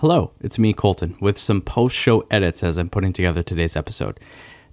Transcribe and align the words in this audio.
Hello, 0.00 0.32
it's 0.40 0.58
me, 0.58 0.72
Colton, 0.72 1.14
with 1.20 1.36
some 1.36 1.60
post 1.60 1.94
show 1.94 2.24
edits 2.30 2.62
as 2.62 2.78
I'm 2.78 2.88
putting 2.88 3.12
together 3.12 3.42
today's 3.42 3.76
episode. 3.76 4.18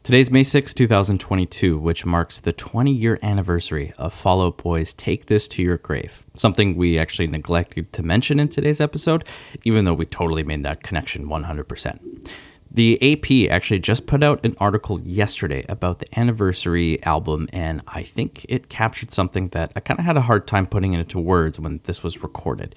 Today's 0.01 0.31
May 0.31 0.45
6, 0.45 0.73
2022, 0.73 1.77
which 1.77 2.05
marks 2.05 2.39
the 2.39 2.53
20 2.53 2.93
year 2.93 3.19
anniversary 3.21 3.93
of 3.97 4.13
Fall 4.13 4.41
Out 4.41 4.55
Boy's 4.55 4.93
Take 4.93 5.25
This 5.25 5.49
to 5.49 5.61
Your 5.61 5.79
Grave, 5.79 6.23
something 6.33 6.77
we 6.77 6.97
actually 6.97 7.27
neglected 7.27 7.91
to 7.91 8.03
mention 8.03 8.39
in 8.39 8.47
today's 8.47 8.79
episode, 8.79 9.25
even 9.65 9.83
though 9.83 9.93
we 9.93 10.05
totally 10.05 10.43
made 10.43 10.63
that 10.63 10.81
connection 10.81 11.25
100%. 11.25 12.29
The 12.71 12.97
AP 13.11 13.51
actually 13.51 13.79
just 13.79 14.05
put 14.05 14.23
out 14.23 14.45
an 14.45 14.55
article 14.61 15.01
yesterday 15.01 15.65
about 15.67 15.99
the 15.99 16.19
anniversary 16.19 17.03
album, 17.03 17.49
and 17.51 17.81
I 17.85 18.03
think 18.03 18.45
it 18.47 18.69
captured 18.69 19.11
something 19.11 19.49
that 19.49 19.73
I 19.75 19.81
kind 19.81 19.99
of 19.99 20.05
had 20.05 20.15
a 20.15 20.21
hard 20.21 20.47
time 20.47 20.67
putting 20.67 20.93
into 20.93 21.19
words 21.19 21.59
when 21.59 21.81
this 21.83 22.01
was 22.01 22.23
recorded 22.23 22.75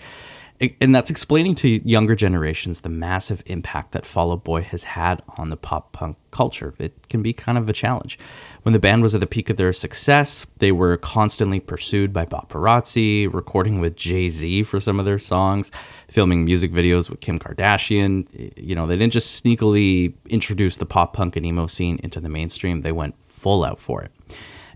and 0.81 0.95
that's 0.95 1.09
explaining 1.09 1.55
to 1.57 1.69
younger 1.89 2.15
generations 2.15 2.83
the 2.83 2.91
massive 2.91 3.43
impact 3.47 3.93
that 3.93 4.05
Fall 4.05 4.31
Out 4.31 4.45
Boy 4.45 4.61
has 4.63 4.83
had 4.83 5.23
on 5.39 5.49
the 5.49 5.57
pop 5.57 5.93
punk 5.93 6.19
culture. 6.31 6.75
It 6.79 7.09
can 7.09 7.23
be 7.23 7.33
kind 7.33 7.57
of 7.57 7.69
a 7.69 7.73
challenge. 7.73 8.19
When 8.63 8.75
the 8.75 8.79
band 8.79 9.03
was 9.03 9.15
at 9.15 9.21
the 9.21 9.27
peak 9.27 9.49
of 9.49 9.57
their 9.57 9.73
success, 9.73 10.47
they 10.59 10.71
were 10.71 10.99
constantly 10.99 11.61
pursued 11.61 12.13
by 12.13 12.27
paparazzi, 12.27 13.33
recording 13.33 13.81
with 13.81 13.97
Jay 13.97 14.29
Z 14.29 14.65
for 14.65 14.81
some 14.81 15.01
of 15.01 15.07
their 15.07 15.19
songs, 15.19 15.71
filming 16.09 16.45
music 16.45 16.73
videos 16.73 17.09
with 17.09 17.21
Kim 17.21 17.39
Kardashian. 17.39 18.53
You 18.57 18.75
know, 18.75 18.87
they 18.87 18.97
didn't 18.97 19.15
just 19.15 19.43
sneakily 19.43 20.13
introduce 20.29 20.77
the 20.77 20.87
pop 20.87 21.15
punk 21.15 21.37
and 21.37 21.47
emo 21.47 21.69
scene 21.69 21.99
into 22.03 22.21
the 22.21 22.29
mainstream, 22.29 22.83
they 22.83 22.93
went 22.93 23.15
full 23.25 23.65
out 23.65 23.81
for 23.81 24.03
it. 24.03 24.13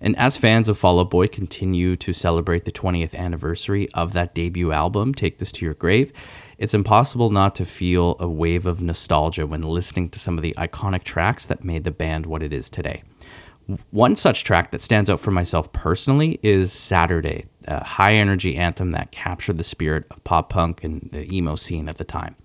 And 0.04 0.14
as 0.18 0.36
fans 0.36 0.68
of 0.68 0.76
Fall 0.76 1.00
Out 1.00 1.08
Boy 1.08 1.28
continue 1.28 1.96
to 1.96 2.12
celebrate 2.12 2.66
the 2.66 2.70
20th 2.70 3.14
anniversary 3.14 3.88
of 3.94 4.12
that 4.12 4.34
debut 4.34 4.70
album, 4.70 5.14
Take 5.14 5.38
This 5.38 5.50
to 5.52 5.64
Your 5.64 5.72
Grave, 5.72 6.12
it's 6.58 6.74
impossible 6.74 7.30
not 7.30 7.54
to 7.54 7.64
feel 7.64 8.16
a 8.20 8.28
wave 8.28 8.66
of 8.66 8.82
nostalgia 8.82 9.46
when 9.46 9.62
listening 9.62 10.10
to 10.10 10.18
some 10.18 10.36
of 10.36 10.42
the 10.42 10.54
iconic 10.58 11.04
tracks 11.04 11.46
that 11.46 11.64
made 11.64 11.84
the 11.84 11.90
band 11.90 12.26
what 12.26 12.42
it 12.42 12.52
is 12.52 12.68
today. 12.68 13.02
One 13.92 14.14
such 14.14 14.44
track 14.44 14.72
that 14.72 14.82
stands 14.82 15.08
out 15.08 15.20
for 15.20 15.30
myself 15.30 15.72
personally 15.72 16.38
is 16.42 16.70
Saturday, 16.70 17.46
a 17.66 17.82
high 17.82 18.12
energy 18.12 18.56
anthem 18.56 18.90
that 18.90 19.10
captured 19.10 19.56
the 19.56 19.64
spirit 19.64 20.04
of 20.10 20.22
pop 20.22 20.50
punk 20.50 20.84
and 20.84 21.08
the 21.12 21.34
emo 21.34 21.56
scene 21.56 21.88
at 21.88 21.96
the 21.96 22.04
time. 22.04 22.36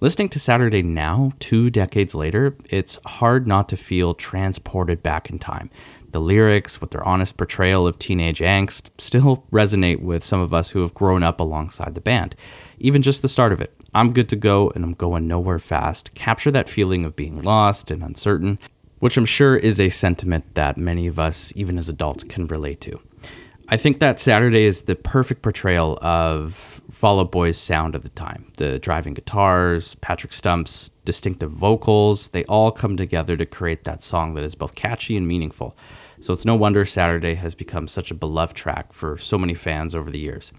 Listening 0.00 0.28
to 0.30 0.40
Saturday 0.40 0.82
now, 0.82 1.32
two 1.38 1.70
decades 1.70 2.16
later, 2.16 2.56
it's 2.68 2.98
hard 3.06 3.46
not 3.46 3.68
to 3.70 3.76
feel 3.76 4.12
transported 4.12 5.02
back 5.02 5.30
in 5.30 5.38
time 5.38 5.70
the 6.16 6.20
lyrics, 6.22 6.80
with 6.80 6.92
their 6.92 7.06
honest 7.06 7.36
portrayal 7.36 7.86
of 7.86 7.98
teenage 7.98 8.38
angst, 8.38 8.84
still 8.96 9.44
resonate 9.52 10.00
with 10.00 10.24
some 10.24 10.40
of 10.40 10.54
us 10.54 10.70
who 10.70 10.80
have 10.80 10.94
grown 10.94 11.22
up 11.22 11.40
alongside 11.40 11.94
the 11.94 12.00
band. 12.00 12.34
Even 12.78 13.02
just 13.02 13.20
the 13.20 13.28
start 13.28 13.52
of 13.52 13.60
it. 13.60 13.74
I'm 13.94 14.14
good 14.14 14.30
to 14.30 14.36
go 14.36 14.70
and 14.70 14.82
I'm 14.82 14.94
going 14.94 15.28
nowhere 15.28 15.58
fast. 15.58 16.14
Capture 16.14 16.50
that 16.52 16.70
feeling 16.70 17.04
of 17.04 17.16
being 17.16 17.42
lost 17.42 17.90
and 17.90 18.02
uncertain, 18.02 18.58
which 19.00 19.18
I'm 19.18 19.26
sure 19.26 19.58
is 19.58 19.78
a 19.78 19.90
sentiment 19.90 20.54
that 20.54 20.78
many 20.78 21.06
of 21.06 21.18
us, 21.18 21.52
even 21.54 21.76
as 21.76 21.90
adults, 21.90 22.24
can 22.24 22.46
relate 22.46 22.80
to. 22.80 22.98
I 23.68 23.76
think 23.76 23.98
that 23.98 24.18
Saturday 24.18 24.64
is 24.64 24.82
the 24.82 24.96
perfect 24.96 25.42
portrayal 25.42 25.98
of 26.00 26.80
Fall 26.90 27.20
Out 27.20 27.30
Boy's 27.30 27.58
sound 27.58 27.94
of 27.94 28.02
the 28.02 28.08
time. 28.08 28.52
The 28.56 28.78
driving 28.78 29.12
guitars, 29.12 29.96
Patrick 29.96 30.32
Stump's 30.32 30.90
distinctive 31.04 31.50
vocals, 31.50 32.28
they 32.28 32.44
all 32.44 32.70
come 32.70 32.96
together 32.96 33.36
to 33.36 33.44
create 33.44 33.84
that 33.84 34.02
song 34.02 34.32
that 34.34 34.44
is 34.44 34.54
both 34.54 34.76
catchy 34.76 35.14
and 35.14 35.28
meaningful. 35.28 35.76
So 36.20 36.32
it's 36.32 36.44
no 36.44 36.54
wonder 36.54 36.84
Saturday 36.84 37.34
has 37.34 37.54
become 37.54 37.88
such 37.88 38.10
a 38.10 38.14
beloved 38.14 38.56
track 38.56 38.92
for 38.92 39.18
so 39.18 39.38
many 39.38 39.54
fans 39.54 39.94
over 39.94 40.10
the 40.10 40.18
years. 40.18 40.52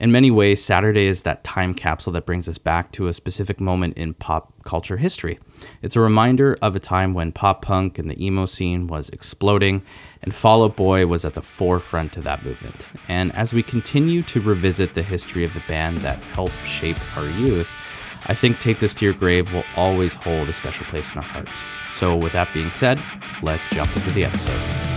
In 0.00 0.10
many 0.10 0.30
ways, 0.30 0.64
Saturday 0.64 1.04
is 1.04 1.22
that 1.22 1.44
time 1.44 1.74
capsule 1.74 2.14
that 2.14 2.24
brings 2.24 2.48
us 2.48 2.56
back 2.56 2.90
to 2.92 3.08
a 3.08 3.12
specific 3.12 3.60
moment 3.60 3.98
in 3.98 4.14
pop 4.14 4.54
culture 4.64 4.96
history. 4.96 5.38
It's 5.82 5.94
a 5.94 6.00
reminder 6.00 6.56
of 6.62 6.74
a 6.74 6.80
time 6.80 7.12
when 7.12 7.32
pop 7.32 7.60
punk 7.60 7.98
and 7.98 8.10
the 8.10 8.24
emo 8.24 8.46
scene 8.46 8.86
was 8.86 9.10
exploding, 9.10 9.82
and 10.22 10.34
Fall 10.34 10.64
Out 10.64 10.74
Boy 10.74 11.06
was 11.06 11.26
at 11.26 11.34
the 11.34 11.42
forefront 11.42 12.16
of 12.16 12.24
that 12.24 12.42
movement. 12.46 12.88
And 13.08 13.30
as 13.36 13.52
we 13.52 13.62
continue 13.62 14.22
to 14.22 14.40
revisit 14.40 14.94
the 14.94 15.02
history 15.02 15.44
of 15.44 15.52
the 15.52 15.62
band 15.68 15.98
that 15.98 16.18
helped 16.18 16.56
shape 16.64 16.96
our 17.18 17.28
youth, 17.38 17.70
I 18.26 18.34
think 18.34 18.60
Take 18.60 18.78
This 18.80 18.94
to 18.94 19.04
Your 19.04 19.14
Grave 19.14 19.52
will 19.52 19.64
always 19.76 20.14
hold 20.14 20.48
a 20.48 20.52
special 20.52 20.84
place 20.86 21.12
in 21.12 21.18
our 21.18 21.24
hearts. 21.24 21.64
So, 21.94 22.16
with 22.16 22.32
that 22.32 22.48
being 22.54 22.70
said, 22.70 23.00
let's 23.42 23.68
jump 23.70 23.94
into 23.96 24.10
the 24.12 24.24
episode. 24.24 24.90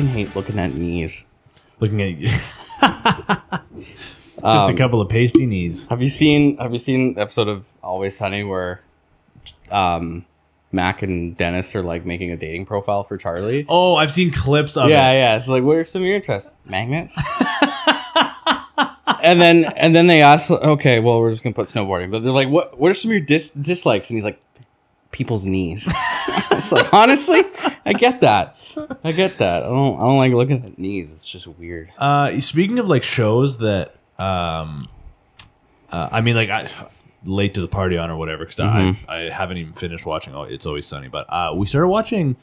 fucking 0.00 0.14
hate 0.14 0.34
looking 0.36 0.58
at 0.58 0.74
knees. 0.74 1.24
Looking 1.78 2.02
at 2.02 2.16
you. 2.16 2.28
just 4.40 4.70
a 4.70 4.74
couple 4.76 5.00
of 5.00 5.08
pasty 5.08 5.46
knees. 5.46 5.86
Have 5.86 6.02
you 6.02 6.08
seen 6.08 6.56
Have 6.58 6.72
you 6.72 6.78
seen 6.78 7.14
the 7.14 7.22
episode 7.22 7.48
of 7.48 7.64
Always 7.82 8.16
Sunny 8.16 8.44
where 8.44 8.80
um, 9.70 10.24
Mac 10.72 11.02
and 11.02 11.36
Dennis 11.36 11.74
are 11.74 11.82
like 11.82 12.06
making 12.06 12.30
a 12.30 12.36
dating 12.36 12.66
profile 12.66 13.02
for 13.02 13.16
Charlie? 13.16 13.66
Oh, 13.68 13.96
I've 13.96 14.12
seen 14.12 14.30
clips 14.30 14.76
of 14.76 14.88
yeah, 14.88 15.10
it. 15.10 15.14
yeah. 15.14 15.32
yeah. 15.32 15.36
It's 15.36 15.48
like, 15.48 15.62
what 15.62 15.76
are 15.76 15.84
some 15.84 16.02
of 16.02 16.06
your 16.06 16.16
interests? 16.16 16.50
Magnets. 16.64 17.16
and 19.22 19.40
then 19.40 19.64
and 19.76 19.94
then 19.94 20.06
they 20.06 20.22
ask, 20.22 20.50
okay, 20.50 21.00
well, 21.00 21.20
we're 21.20 21.32
just 21.32 21.42
gonna 21.42 21.54
put 21.54 21.66
snowboarding, 21.66 22.10
but 22.10 22.22
they're 22.22 22.32
like, 22.32 22.48
what 22.48 22.78
What 22.78 22.90
are 22.90 22.94
some 22.94 23.10
of 23.10 23.12
your 23.12 23.20
dis- 23.20 23.50
dislikes? 23.50 24.10
And 24.10 24.16
he's 24.16 24.24
like, 24.24 24.40
people's 25.10 25.46
knees. 25.46 25.88
it's 26.52 26.72
like 26.72 26.92
honestly, 26.92 27.44
I 27.84 27.92
get 27.92 28.20
that. 28.20 28.56
I 29.02 29.12
get 29.12 29.38
that. 29.38 29.64
I 29.64 29.66
don't. 29.68 29.96
I 29.96 30.00
don't 30.02 30.18
like 30.18 30.32
looking 30.32 30.64
at 30.64 30.78
knees. 30.78 31.12
It's 31.12 31.26
just 31.26 31.46
weird. 31.46 31.90
Uh, 31.98 32.40
speaking 32.40 32.78
of 32.78 32.86
like 32.86 33.02
shows 33.02 33.58
that, 33.58 33.96
um, 34.18 34.88
uh, 35.90 36.08
I 36.12 36.20
mean, 36.20 36.36
like 36.36 36.50
I 36.50 36.70
late 37.24 37.54
to 37.54 37.60
the 37.60 37.68
party 37.68 37.96
on 37.98 38.10
or 38.10 38.16
whatever 38.16 38.44
because 38.44 38.60
I 38.60 38.96
I 39.08 39.18
haven't 39.30 39.58
even 39.58 39.72
finished 39.72 40.06
watching. 40.06 40.34
Oh, 40.34 40.42
it's 40.44 40.66
always 40.66 40.86
sunny, 40.86 41.08
but 41.08 41.26
uh, 41.32 41.52
we 41.54 41.66
started 41.66 41.88
watching 41.88 42.36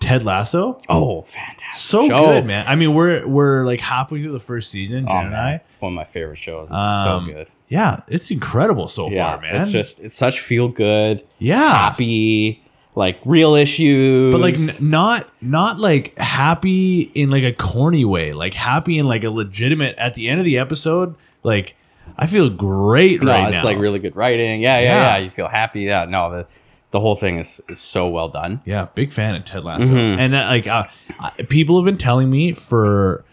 Ted 0.00 0.22
Lasso. 0.24 0.78
Oh, 0.88 1.22
fantastic! 1.22 1.74
So 1.74 2.06
show. 2.08 2.24
good, 2.24 2.46
man. 2.46 2.66
I 2.68 2.74
mean, 2.76 2.94
we're 2.94 3.26
we're 3.26 3.64
like 3.66 3.80
halfway 3.80 4.22
through 4.22 4.32
the 4.32 4.40
first 4.40 4.70
season, 4.70 5.06
Jen 5.06 5.16
Oh, 5.16 5.20
and. 5.26 5.34
I. 5.36 5.52
It's 5.66 5.80
one 5.80 5.92
of 5.92 5.96
my 5.96 6.04
favorite 6.04 6.38
shows. 6.38 6.68
It's 6.68 6.72
Um, 6.72 7.26
so 7.26 7.32
good. 7.32 7.48
Yeah, 7.68 8.00
it's 8.08 8.30
incredible 8.30 8.88
so 8.88 9.10
Yeah, 9.10 9.32
far, 9.32 9.40
man. 9.42 9.56
it's 9.60 9.70
just 9.70 10.00
it's 10.00 10.16
such 10.16 10.40
feel 10.40 10.68
good, 10.68 11.22
yeah, 11.38 11.74
happy, 11.74 12.62
like 12.94 13.18
real 13.26 13.54
issues. 13.56 14.32
but 14.32 14.40
like 14.40 14.54
n- 14.58 14.70
not 14.88 15.28
not 15.42 15.78
like 15.78 16.16
happy 16.18 17.02
in 17.14 17.30
like 17.30 17.44
a 17.44 17.52
corny 17.52 18.04
way 18.06 18.32
like 18.32 18.54
happy 18.54 18.98
in 18.98 19.06
like 19.06 19.22
a 19.24 19.30
legitimate 19.30 19.96
at 19.98 20.14
the 20.14 20.28
end 20.30 20.40
of 20.40 20.44
the 20.46 20.56
episode 20.58 21.14
like 21.42 21.74
i 22.16 22.26
feel 22.26 22.48
great 22.48 23.20
no, 23.22 23.32
right 23.32 23.48
it's 23.48 23.58
now 23.58 23.64
like 23.64 23.78
really 23.78 23.98
good 23.98 24.16
writing. 24.16 24.60
Yeah, 24.62 24.78
yeah, 24.78 24.84
Yeah. 24.84 25.16
yeah. 25.16 25.24
You 25.24 25.30
feel 25.30 25.48
happy. 25.48 25.82
Yeah, 25.82 26.04
no, 26.06 26.30
the 26.30 26.46
the 26.90 27.00
whole 27.00 27.14
thing 27.14 27.38
is 27.38 27.60
is 27.68 27.78
so 27.80 28.08
well 28.08 28.28
done. 28.28 28.60
yeah 28.64 28.86
big 28.94 29.12
fan 29.12 29.34
of 29.34 29.44
ted 29.44 29.62
lasso 29.64 29.84
Mhm. 29.86 30.18
and 30.18 30.34
uh, 30.34 30.46
like 30.48 30.66
uh, 30.66 30.84
people 31.48 31.78
have 31.78 31.84
been 31.84 31.98
telling 31.98 32.30
me 32.30 32.52
for 32.52 33.24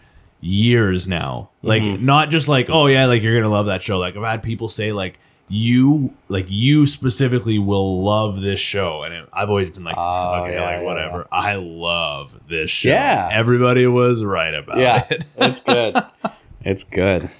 years 0.42 1.06
now 1.08 1.48
like 1.62 1.82
Mhm. 1.82 2.02
not 2.02 2.28
just 2.30 2.48
like 2.48 2.66
oh 2.68 2.86
yeah 2.86 3.06
like 3.06 3.22
you're 3.22 3.34
gonna 3.34 3.52
love 3.52 3.66
that 3.66 3.82
show 3.82 3.98
like 3.98 4.16
i've 4.16 4.22
had 4.24 4.42
people 4.42 4.68
say 4.68 4.92
like 4.92 5.18
you 5.48 6.12
like 6.28 6.44
you 6.50 6.86
specifically 6.86 7.58
will 7.58 8.02
love 8.02 8.40
this 8.42 8.60
show 8.60 9.02
and 9.04 9.14
it, 9.14 9.28
i've 9.32 9.48
always 9.48 9.70
been 9.70 9.84
like 9.84 9.94
Oh, 9.96 10.42
okay 10.42 10.52
yeah, 10.54 10.62
like 10.64 10.70
yeah, 10.80 10.82
whatever 10.82 11.26
i 11.32 11.54
love 11.54 12.38
this 12.48 12.70
show 12.70 12.90
Yeah. 12.90 13.28
everybody 13.32 13.86
was 13.86 14.22
right 14.22 14.54
about 14.54 14.78
Yeah, 14.78 15.06
it 15.08 15.24
it's 15.38 15.60
good. 15.60 15.96
it's 16.60 16.84
good. 16.84 17.30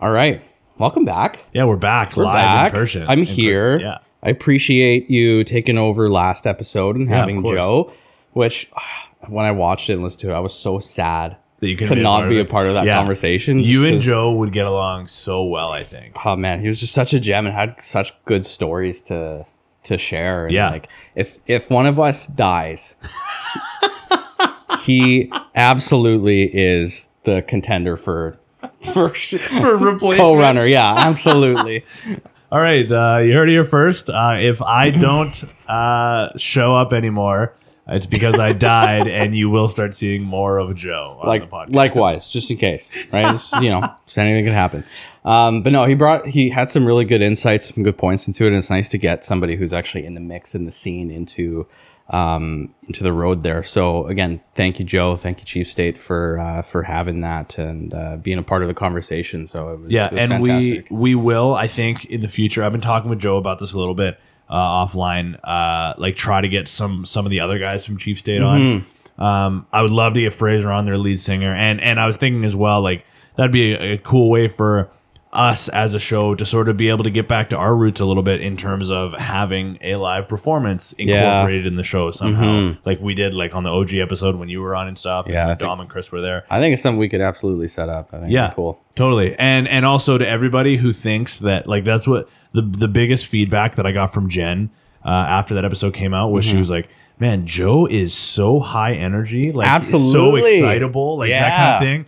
All 0.00 0.10
right, 0.10 0.40
welcome 0.78 1.04
back. 1.04 1.44
Yeah, 1.52 1.64
we're 1.64 1.76
back 1.76 2.16
We're 2.16 2.24
live 2.24 2.34
back. 2.34 2.72
in 2.72 2.78
person. 2.78 3.02
I'm 3.08 3.20
In 3.20 3.26
per- 3.26 3.32
here. 3.32 3.80
yeah. 3.80 3.98
I 4.22 4.30
appreciate 4.30 5.08
you 5.10 5.44
taking 5.44 5.78
over 5.78 6.10
last 6.10 6.46
episode 6.46 6.96
and 6.96 7.08
Yeah, 7.08 7.16
having. 7.18 7.42
Joe. 7.42 7.92
Which, 8.32 8.68
ah, 8.76 9.08
when 9.28 9.46
I 9.46 9.52
watched 9.52 9.88
it 9.90 9.94
and 9.94 10.02
listened 10.02 10.20
to 10.22 10.30
it, 10.30 10.34
I 10.34 10.40
was 10.40 10.54
so 10.54 10.78
sad 10.80 11.36
That 11.60 11.68
you 11.68 11.76
to 11.76 11.86
couldn't 11.86 12.02
not 12.04 12.28
be 12.28 12.38
a 12.40 12.44
part 12.44 12.66
of 12.68 12.74
that 12.74 12.84
Yeah. 12.84 12.96
conversation. 12.98 13.60
You 13.60 13.84
and 13.84 14.00
Joe 14.00 14.32
would 14.32 14.52
get 14.52 14.66
along 14.66 15.06
so 15.06 15.44
well, 15.44 15.70
I 15.70 15.82
think. 15.84 16.14
oh 16.24 16.36
man, 16.36 16.60
he 16.60 16.68
was 16.68 16.78
just 16.80 16.92
such 16.92 17.14
a 17.14 17.20
gem 17.20 17.46
and 17.46 17.54
had 17.54 17.80
such 17.80 18.12
good 18.24 18.44
stories 18.44 19.02
to 19.02 19.46
to 19.84 19.96
share. 19.98 20.46
And 20.46 20.54
Yeah. 20.54 20.70
like 20.70 20.88
if 21.14 21.38
if 21.46 21.70
one 21.70 21.86
of 21.86 21.98
us 21.98 22.26
dies, 22.26 22.94
he 24.82 25.30
absolutely 25.54 26.42
is 26.52 27.08
the 27.24 27.42
contender 27.42 27.96
for 27.96 28.36
for, 28.92 29.14
For 29.14 29.76
replacement. 29.76 30.18
co-runner. 30.20 30.66
Yeah, 30.66 30.94
absolutely. 30.96 31.84
All 32.52 32.60
right, 32.60 32.90
uh, 32.90 33.18
you 33.18 33.34
heard 33.34 33.48
it 33.48 33.52
here 33.52 33.64
first. 33.64 34.08
Uh, 34.08 34.36
if 34.38 34.62
I 34.62 34.90
don't 35.06 35.44
uh, 35.68 36.30
show 36.38 36.74
up 36.74 36.92
anymore, 36.94 37.54
it's 37.86 38.06
because 38.06 38.38
I 38.38 38.52
died, 38.52 39.06
and 39.06 39.36
you 39.36 39.50
will 39.50 39.68
start 39.68 39.94
seeing 39.94 40.22
more 40.22 40.58
of 40.58 40.74
Joe 40.74 41.18
on 41.20 41.28
like 41.28 41.42
the 41.42 41.54
podcast. 41.56 41.74
likewise, 41.74 42.30
just 42.30 42.50
in 42.50 42.56
case, 42.56 42.92
right? 43.12 43.34
It's, 43.34 43.52
you 43.52 43.70
know, 43.70 43.82
anything 44.16 44.44
could 44.44 44.54
happen. 44.54 44.84
Um, 45.24 45.62
but 45.62 45.72
no, 45.72 45.84
he 45.84 45.94
brought 45.94 46.26
he 46.26 46.48
had 46.50 46.70
some 46.70 46.86
really 46.86 47.04
good 47.04 47.20
insights, 47.22 47.74
some 47.74 47.82
good 47.84 47.98
points 47.98 48.26
into 48.26 48.44
it, 48.44 48.48
and 48.48 48.56
it's 48.56 48.70
nice 48.70 48.88
to 48.90 48.98
get 48.98 49.24
somebody 49.24 49.56
who's 49.56 49.72
actually 49.72 50.06
in 50.06 50.14
the 50.14 50.20
mix 50.20 50.54
in 50.54 50.64
the 50.64 50.72
scene 50.72 51.10
into 51.10 51.66
um, 52.10 52.74
into 52.86 53.02
the 53.02 53.12
road 53.12 53.42
there. 53.42 53.62
So 53.62 54.06
again, 54.06 54.40
thank 54.54 54.78
you, 54.78 54.84
Joe. 54.84 55.16
Thank 55.16 55.40
you, 55.40 55.44
Chief 55.44 55.70
State, 55.70 55.98
for 55.98 56.38
uh, 56.38 56.62
for 56.62 56.82
having 56.82 57.20
that 57.20 57.58
and 57.58 57.92
uh, 57.92 58.16
being 58.16 58.38
a 58.38 58.42
part 58.42 58.62
of 58.62 58.68
the 58.68 58.74
conversation. 58.74 59.46
So 59.46 59.72
it 59.74 59.80
was 59.80 59.90
Yeah, 59.90 60.08
and 60.12 60.30
fantastic. 60.32 60.90
we 60.90 60.96
we 60.96 61.14
will. 61.14 61.54
I 61.54 61.68
think 61.68 62.06
in 62.06 62.20
the 62.22 62.28
future. 62.28 62.62
I've 62.62 62.72
been 62.72 62.80
talking 62.80 63.10
with 63.10 63.18
Joe 63.18 63.36
about 63.36 63.58
this 63.58 63.72
a 63.74 63.78
little 63.78 63.94
bit 63.94 64.18
uh, 64.48 64.54
offline. 64.54 65.38
Uh, 65.44 65.94
like 65.98 66.16
try 66.16 66.40
to 66.40 66.48
get 66.48 66.68
some 66.68 67.04
some 67.04 67.26
of 67.26 67.30
the 67.30 67.40
other 67.40 67.58
guys 67.58 67.84
from 67.84 67.98
Chief 67.98 68.18
State 68.18 68.40
on. 68.42 68.86
Um, 69.18 69.66
I 69.72 69.82
would 69.82 69.90
love 69.90 70.14
to 70.14 70.20
get 70.20 70.32
Fraser 70.32 70.70
on, 70.70 70.84
their 70.86 70.96
lead 70.96 71.20
singer, 71.20 71.54
and 71.54 71.80
and 71.80 71.98
I 72.00 72.06
was 72.06 72.16
thinking 72.16 72.44
as 72.44 72.54
well, 72.56 72.80
like 72.80 73.04
that'd 73.36 73.52
be 73.52 73.72
a, 73.72 73.94
a 73.94 73.98
cool 73.98 74.30
way 74.30 74.48
for 74.48 74.90
us 75.32 75.68
as 75.68 75.92
a 75.92 75.98
show 75.98 76.34
to 76.34 76.46
sort 76.46 76.68
of 76.70 76.76
be 76.78 76.88
able 76.88 77.04
to 77.04 77.10
get 77.10 77.28
back 77.28 77.50
to 77.50 77.56
our 77.56 77.76
roots 77.76 78.00
a 78.00 78.04
little 78.06 78.22
bit 78.22 78.40
in 78.40 78.56
terms 78.56 78.90
of 78.90 79.12
having 79.12 79.76
a 79.82 79.96
live 79.96 80.26
performance 80.26 80.94
incorporated 80.94 81.66
in 81.66 81.76
the 81.76 81.82
show 81.82 82.10
somehow, 82.10 82.74
like 82.86 82.98
we 83.00 83.14
did 83.14 83.34
like 83.34 83.54
on 83.54 83.62
the 83.62 83.68
OG 83.68 83.94
episode 83.96 84.36
when 84.36 84.48
you 84.48 84.60
were 84.62 84.74
on 84.74 84.88
and 84.88 84.96
stuff. 84.96 85.26
Yeah, 85.28 85.50
and 85.50 85.58
think- 85.58 85.68
Dom 85.68 85.80
and 85.80 85.90
Chris 85.90 86.10
were 86.10 86.22
there. 86.22 86.44
I 86.48 86.60
think 86.60 86.72
it's 86.72 86.82
something 86.82 86.98
we 86.98 87.10
could 87.10 87.20
absolutely 87.20 87.68
set 87.68 87.88
up. 87.90 88.08
I 88.14 88.20
think 88.20 88.32
Yeah, 88.32 88.52
cool. 88.56 88.80
Totally. 88.94 89.36
And 89.38 89.68
and 89.68 89.84
also 89.84 90.16
to 90.16 90.26
everybody 90.26 90.76
who 90.78 90.92
thinks 90.94 91.40
that 91.40 91.66
like 91.66 91.84
that's 91.84 92.06
what 92.06 92.28
the 92.52 92.62
the 92.62 92.88
biggest 92.88 93.26
feedback 93.26 93.76
that 93.76 93.84
I 93.86 93.92
got 93.92 94.14
from 94.14 94.30
Jen 94.30 94.70
uh, 95.04 95.08
after 95.10 95.54
that 95.56 95.64
episode 95.66 95.92
came 95.94 96.14
out 96.14 96.28
was 96.30 96.44
she 96.46 96.52
Mm-hmm. 96.52 96.58
was 96.60 96.70
like, 96.70 96.88
"Man, 97.20 97.46
Joe 97.46 97.86
is 97.86 98.14
so 98.14 98.60
high 98.60 98.94
energy, 98.94 99.52
like 99.52 99.66
so 99.66 99.72
Absolutely. 99.74 100.56
excitable, 100.56 101.18
like 101.18 101.28
that 101.30 101.56
kind 101.56 101.74
of 101.74 101.80
thing." 101.86 102.06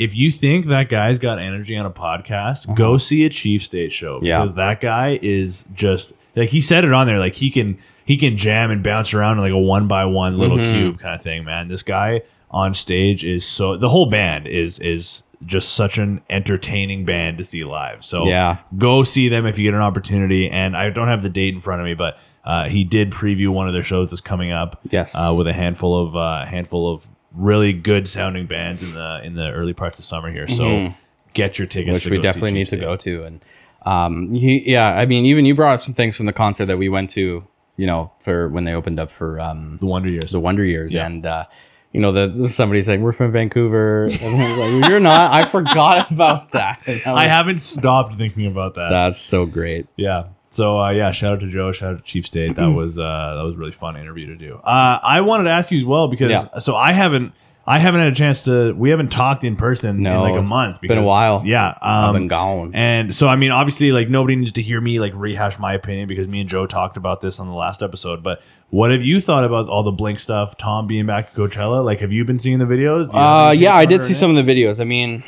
If 0.00 0.14
you 0.14 0.30
think 0.30 0.66
that 0.66 0.88
guy's 0.88 1.18
got 1.18 1.38
energy 1.38 1.76
on 1.76 1.84
a 1.86 1.90
podcast, 1.90 2.74
go 2.74 2.96
see 2.98 3.24
a 3.24 3.28
Chief 3.28 3.62
State 3.62 3.92
show 3.92 4.16
Uh-huh. 4.16 4.24
Yeah. 4.26 4.40
because 4.40 4.54
that 4.56 4.80
guy 4.80 5.18
is 5.22 5.64
just 5.74 6.12
like 6.36 6.48
he 6.50 6.60
said 6.60 6.84
it 6.84 6.92
on 6.92 7.06
there. 7.06 7.18
Like 7.18 7.34
he 7.34 7.50
can 7.50 7.78
he 8.04 8.16
can 8.16 8.36
jam 8.36 8.70
and 8.70 8.82
bounce 8.82 9.12
around 9.14 9.38
in 9.38 9.44
like 9.44 9.52
a 9.52 9.58
one 9.58 9.86
by 9.88 10.04
one 10.06 10.38
little 10.38 10.56
Mm-hmm. 10.56 10.72
cube 10.78 10.98
kind 11.00 11.14
of 11.14 11.22
thing. 11.22 11.44
Man, 11.44 11.68
this 11.68 11.82
guy 11.82 12.22
on 12.50 12.74
stage 12.74 13.24
is 13.24 13.44
so 13.46 13.76
the 13.76 13.88
whole 13.88 14.06
band 14.06 14.46
is 14.46 14.78
is 14.80 15.22
just 15.46 15.74
such 15.74 15.96
an 15.98 16.20
entertaining 16.28 17.04
band 17.04 17.38
to 17.38 17.44
see 17.44 17.64
live. 17.64 18.04
So 18.04 18.26
Yeah. 18.26 18.58
go 18.76 19.02
see 19.04 19.28
them 19.28 19.46
if 19.46 19.56
you 19.58 19.64
get 19.64 19.74
an 19.74 19.80
opportunity. 19.82 20.50
And 20.50 20.76
I 20.76 20.90
don't 20.90 21.08
have 21.08 21.22
the 21.22 21.28
date 21.30 21.54
in 21.54 21.60
front 21.60 21.80
of 21.80 21.86
me, 21.86 21.94
but 21.94 22.18
uh, 22.44 22.68
he 22.68 22.84
did 22.84 23.10
preview 23.10 23.48
one 23.48 23.66
of 23.68 23.72
their 23.74 23.82
shows 23.82 24.10
that's 24.10 24.20
coming 24.20 24.50
up. 24.52 24.80
Yes. 24.90 25.14
uh, 25.14 25.34
with 25.36 25.46
a 25.46 25.52
handful 25.52 26.06
of 26.06 26.16
uh, 26.16 26.44
handful 26.46 26.92
of 26.92 27.06
really 27.34 27.72
good 27.72 28.08
sounding 28.08 28.46
bands 28.46 28.82
in 28.82 28.92
the 28.94 29.20
in 29.24 29.34
the 29.34 29.50
early 29.50 29.72
parts 29.72 29.98
of 29.98 30.04
summer 30.04 30.30
here. 30.30 30.48
So 30.48 30.94
get 31.34 31.58
your 31.58 31.66
tickets, 31.66 31.86
Mm-hmm. 31.86 31.94
which 31.94 32.10
we 32.10 32.20
definitely 32.22 32.52
need 32.52 32.68
to 32.68 32.76
go 32.76 32.96
to. 32.96 33.24
And 33.24 33.44
um, 33.86 34.34
he, 34.34 34.70
yeah, 34.72 34.96
I 34.98 35.06
mean, 35.06 35.24
even 35.26 35.44
you 35.44 35.54
brought 35.54 35.74
up 35.74 35.80
some 35.80 35.94
things 35.94 36.16
from 36.16 36.26
the 36.26 36.32
concert 36.32 36.66
that 36.66 36.76
we 36.78 36.88
went 36.88 37.10
to, 37.10 37.46
you 37.76 37.86
know, 37.86 38.12
for 38.20 38.48
when 38.48 38.64
they 38.64 38.74
opened 38.74 38.98
up 39.00 39.10
for 39.10 39.40
um, 39.40 39.78
The 39.80 39.86
Wonder 39.86 40.08
Years. 40.10 40.32
the 40.32 40.40
Wonder 40.40 40.64
Years, 40.64 40.92
Yeah. 40.92 41.06
and 41.06 41.24
uh, 41.24 41.44
you 41.92 42.00
know, 42.00 42.12
the, 42.12 42.48
somebody 42.48 42.82
saying 42.82 43.00
we're 43.02 43.12
from 43.12 43.32
Vancouver. 43.32 44.04
And 44.20 44.36
I 44.42 44.48
was 44.48 44.58
like, 44.82 44.90
You're 44.90 45.00
not. 45.00 45.32
I 45.32 45.44
forgot 45.44 46.12
about 46.12 46.52
that. 46.52 46.82
And 46.86 47.00
I 47.18 47.26
haven't 47.28 47.58
stopped 47.60 48.14
thinking 48.18 48.46
about 48.46 48.74
that. 48.74 48.90
That's 48.90 49.20
so 49.20 49.46
great. 49.46 49.86
Yeah. 49.96 50.24
So 50.50 50.80
uh, 50.80 50.90
yeah, 50.90 51.12
shout 51.12 51.34
out 51.34 51.40
to 51.40 51.48
Joe, 51.48 51.72
shout 51.72 51.92
out 51.94 51.98
to 51.98 52.04
Chief 52.04 52.26
State. 52.26 52.56
That 52.56 52.66
was 52.74 52.98
uh, 52.98 53.34
that 53.36 53.42
was 53.42 53.54
a 53.54 53.58
really 53.58 53.72
fun 53.72 53.96
interview 53.96 54.26
to 54.26 54.36
do. 54.36 54.56
Uh, 54.56 54.98
I 55.02 55.20
wanted 55.20 55.44
to 55.44 55.50
ask 55.50 55.70
you 55.70 55.78
as 55.78 55.84
well 55.84 56.08
because 56.08 56.30
Yeah. 56.30 56.58
so 56.58 56.74
I 56.76 56.92
haven't 56.92 57.32
I 57.66 57.78
haven't 57.78 58.00
had 58.00 58.10
a 58.12 58.16
chance 58.16 58.40
to 58.42 58.72
we 58.72 58.90
haven't 58.90 59.12
talked 59.12 59.44
in 59.44 59.54
person 59.54 60.02
No, 60.02 60.24
in 60.24 60.30
like 60.32 60.34
a 60.34 60.40
it's 60.40 60.48
month. 60.48 60.80
been 60.80 60.90
a 60.90 60.94
because- 60.94 61.06
while. 61.06 61.42
Yeah, 61.44 61.78
I've 61.80 62.08
um, 62.08 62.14
been 62.14 62.26
gone. 62.28 62.72
and 62.74 63.14
so 63.14 63.28
I 63.28 63.36
mean, 63.36 63.52
obviously, 63.52 63.92
like 63.92 64.08
nobody 64.08 64.34
needs 64.34 64.52
to 64.52 64.62
hear 64.62 64.80
me 64.80 64.98
like 64.98 65.12
rehash 65.14 65.58
my 65.60 65.72
opinion 65.74 66.08
because 66.08 66.26
me 66.26 66.40
and 66.40 66.48
Joe 66.48 66.66
talked 66.66 66.96
about 66.96 67.20
this 67.20 67.38
on 67.38 67.46
the 67.46 67.54
last 67.54 67.80
episode. 67.82 68.22
But 68.24 68.42
what 68.70 68.90
have 68.90 69.02
you 69.02 69.20
thought 69.20 69.44
about 69.44 69.68
all 69.68 69.84
the 69.84 69.92
Blink 69.92 70.18
stuff? 70.18 70.56
Tom 70.56 70.88
being 70.88 71.06
back 71.06 71.26
at 71.28 71.34
Coachella. 71.34 71.84
Like, 71.84 72.00
have 72.00 72.10
you 72.12 72.24
been 72.24 72.40
seeing 72.40 72.58
the 72.58 72.64
videos? 72.64 73.04
Do 73.10 73.12
you 73.16 73.18
have 73.22 73.36
Uh, 73.36 73.46
anything 73.50 73.62
yeah, 73.62 73.74
I 73.76 73.84
did 73.84 74.02
see 74.02 74.14
some 74.14 74.34
of 74.36 74.44
the 74.44 74.52
videos. 74.52 74.80
I 74.80 74.84
mean, 74.84 75.22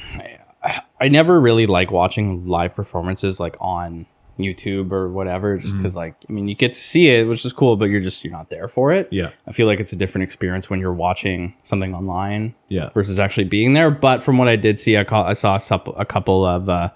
I, 0.64 0.80
I 1.00 1.08
never 1.08 1.40
really 1.40 1.66
like 1.66 1.92
watching 1.92 2.46
live 2.48 2.74
performances 2.74 3.38
like 3.38 3.56
on 3.60 4.06
YouTube 4.38 4.92
or 4.92 5.08
whatever, 5.08 5.58
just 5.58 5.74
Mm-hmm. 5.74 5.82
because 5.82 5.96
like 5.96 6.14
I 6.28 6.32
mean, 6.32 6.48
you 6.48 6.54
get 6.54 6.72
to 6.72 6.78
see 6.78 7.08
it, 7.08 7.24
which 7.28 7.44
is 7.44 7.52
cool, 7.52 7.76
but 7.76 7.86
you're 7.86 8.00
just 8.00 8.24
you're 8.24 8.32
not 8.32 8.50
there 8.50 8.68
for 8.68 8.92
it. 8.92 9.08
Yeah. 9.10 9.30
I 9.46 9.52
feel 9.52 9.66
like 9.66 9.80
it's 9.80 9.92
a 9.92 9.96
different 9.96 10.24
experience 10.24 10.68
when 10.70 10.80
you're 10.80 10.92
watching 10.92 11.54
something 11.64 11.94
online. 11.94 12.54
Yeah. 12.68 12.88
versus 12.94 13.18
actually 13.20 13.44
being 13.44 13.74
there. 13.74 13.90
But 13.90 14.22
from 14.22 14.38
what 14.38 14.48
I 14.48 14.56
did 14.56 14.80
see, 14.80 14.96
I, 14.96 15.04
call, 15.04 15.24
I 15.24 15.34
saw 15.34 15.58
a 15.96 16.04
couple 16.06 16.46
of 16.46 16.68
uh, 16.70 16.88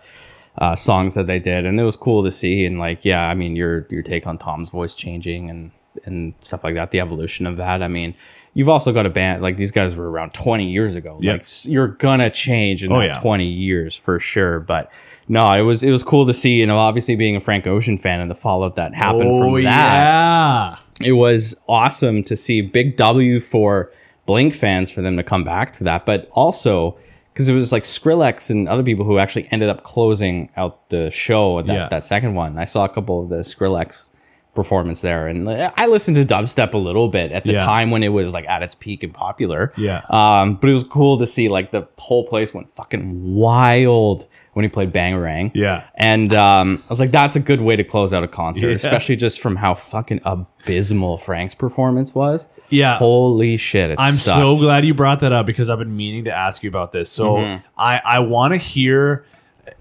uh, 0.58 0.74
songs 0.74 1.12
that 1.14 1.26
they 1.26 1.38
did, 1.38 1.66
and 1.66 1.78
it 1.78 1.84
was 1.84 1.96
cool 1.96 2.24
to 2.24 2.30
see. 2.32 2.64
And 2.64 2.78
like, 2.78 3.04
yeah, 3.04 3.20
I 3.28 3.34
mean, 3.34 3.56
your 3.56 3.86
your 3.90 4.02
take 4.02 4.26
on 4.26 4.38
Tom's 4.38 4.70
voice 4.70 4.94
changing 4.94 5.50
and 5.50 5.70
and 6.04 6.34
stuff 6.40 6.62
like 6.64 6.74
that, 6.74 6.90
the 6.90 7.00
evolution 7.00 7.46
of 7.46 7.56
that. 7.58 7.82
I 7.82 7.88
mean, 7.88 8.14
you've 8.54 8.68
also 8.68 8.92
got 8.92 9.06
a 9.06 9.10
band 9.10 9.42
like 9.42 9.56
these 9.56 9.72
guys 9.72 9.96
were 9.96 10.10
around 10.10 10.32
20 10.34 10.70
years 10.70 10.94
ago. 10.94 11.18
Yeah. 11.22 11.32
Like, 11.32 11.46
you're 11.64 11.88
gonna 11.88 12.30
change 12.30 12.84
in 12.84 12.92
Oh, 12.92 13.00
yeah. 13.00 13.18
20 13.20 13.46
years 13.46 13.94
for 13.96 14.20
sure. 14.20 14.60
But 14.60 14.90
no, 15.28 15.50
it 15.52 15.62
was 15.62 15.82
it 15.82 15.90
was 15.90 16.02
cool 16.02 16.26
to 16.26 16.34
see. 16.34 16.60
You 16.60 16.66
know, 16.66 16.78
obviously 16.78 17.16
being 17.16 17.36
a 17.36 17.40
Frank 17.40 17.66
Ocean 17.66 17.98
fan 17.98 18.20
and 18.20 18.30
the 18.30 18.34
fallout 18.34 18.76
that 18.76 18.94
happened 18.94 19.28
Oh 19.30 19.40
from 19.54 19.62
that 19.64 20.76
yeah. 21.00 21.06
it 21.08 21.12
was 21.12 21.56
awesome 21.68 22.22
to 22.24 22.36
see 22.36 22.60
big 22.60 22.96
W 22.96 23.40
for 23.40 23.90
Blink 24.26 24.54
fans 24.54 24.90
for 24.90 25.02
them 25.02 25.16
to 25.16 25.22
come 25.22 25.44
back 25.44 25.76
to 25.78 25.84
that, 25.84 26.04
but 26.06 26.28
also 26.32 26.98
because 27.32 27.48
it 27.48 27.54
was 27.54 27.70
like 27.70 27.82
Skrillex 27.82 28.48
and 28.50 28.66
other 28.68 28.82
people 28.82 29.04
who 29.04 29.18
actually 29.18 29.46
ended 29.50 29.68
up 29.68 29.84
closing 29.84 30.48
out 30.56 30.88
the 30.88 31.10
show 31.10 31.60
that, 31.62 31.72
Yeah. 31.72 31.88
that 31.90 32.02
second 32.02 32.34
one. 32.34 32.58
I 32.58 32.64
saw 32.64 32.84
a 32.84 32.88
couple 32.88 33.22
of 33.22 33.28
the 33.28 33.36
Skrillex 33.40 34.08
performance 34.54 35.02
there 35.02 35.28
and 35.28 35.46
I 35.50 35.84
listened 35.86 36.16
to 36.16 36.24
dubstep 36.24 36.72
a 36.72 36.78
little 36.78 37.08
bit 37.08 37.30
at 37.32 37.44
the 37.44 37.52
Yeah. 37.52 37.58
time 37.58 37.90
when 37.90 38.02
it 38.02 38.08
was 38.08 38.32
like 38.32 38.46
at 38.48 38.62
its 38.62 38.74
peak 38.74 39.02
and 39.02 39.12
popular. 39.12 39.70
Yeah. 39.76 40.00
Um, 40.08 40.54
but 40.54 40.70
it 40.70 40.72
was 40.72 40.84
cool 40.84 41.18
to 41.18 41.26
see 41.26 41.50
like 41.50 41.72
the 41.72 41.86
whole 41.98 42.24
place 42.26 42.54
went 42.54 42.74
fucking 42.74 43.34
wild 43.34 44.26
when 44.56 44.64
he 44.64 44.70
played 44.70 44.90
Bangarang. 44.90 45.50
Yeah. 45.54 45.84
And 45.96 46.32
um, 46.32 46.82
I 46.86 46.88
was 46.88 46.98
like, 46.98 47.10
that's 47.10 47.36
a 47.36 47.40
good 47.40 47.60
way 47.60 47.76
to 47.76 47.84
close 47.84 48.14
out 48.14 48.24
a 48.24 48.28
concert, 48.28 48.70
Yeah. 48.70 48.74
especially 48.76 49.14
just 49.16 49.38
from 49.38 49.54
how 49.56 49.74
fucking 49.74 50.20
abysmal 50.24 51.18
Frank's 51.18 51.54
performance 51.54 52.14
was. 52.14 52.48
Yeah. 52.70 52.96
Holy 52.96 53.58
shit. 53.58 53.90
It 53.90 53.96
I'm 54.00 54.14
sucked. 54.14 54.38
so 54.38 54.56
glad 54.56 54.86
you 54.86 54.94
brought 54.94 55.20
that 55.20 55.30
up 55.32 55.44
because 55.44 55.68
I've 55.68 55.78
been 55.78 55.94
meaning 55.94 56.24
to 56.24 56.32
ask 56.32 56.62
you 56.62 56.70
about 56.70 56.92
this. 56.92 57.10
So 57.10 57.34
Mm-hmm. 57.36 57.66
I 57.76 58.00
I 58.02 58.18
want 58.20 58.54
to 58.54 58.58
hear 58.58 59.26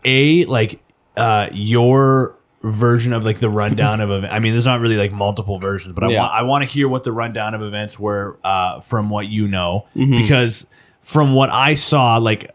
a 0.04 0.44
like 0.44 0.82
uh 1.16 1.48
your 1.54 2.36
version 2.62 3.14
of 3.14 3.24
like 3.24 3.40
the 3.40 3.50
rundown 3.50 4.02
of. 4.02 4.12
I 4.26 4.40
mean, 4.40 4.52
there's 4.54 4.66
not 4.66 4.82
really 4.82 4.98
like 4.98 5.14
multiple 5.14 5.58
versions, 5.58 5.96
but 5.96 6.04
I 6.04 6.10
Yeah. 6.10 6.20
want 6.20 6.34
I 6.34 6.42
want 6.44 6.64
to 6.66 6.70
hear 6.70 6.90
what 6.90 7.06
the 7.06 7.14
rundown 7.14 7.54
of 7.54 7.62
events 7.62 7.98
were 7.98 8.38
uh 8.44 8.82
from 8.82 9.10
what 9.10 9.28
you 9.28 9.48
know 9.48 9.86
Mm-hmm. 9.96 10.12
because 10.22 10.68
from 11.00 11.34
what 11.34 11.50
I 11.50 11.76
saw 11.76 12.18
like 12.18 12.52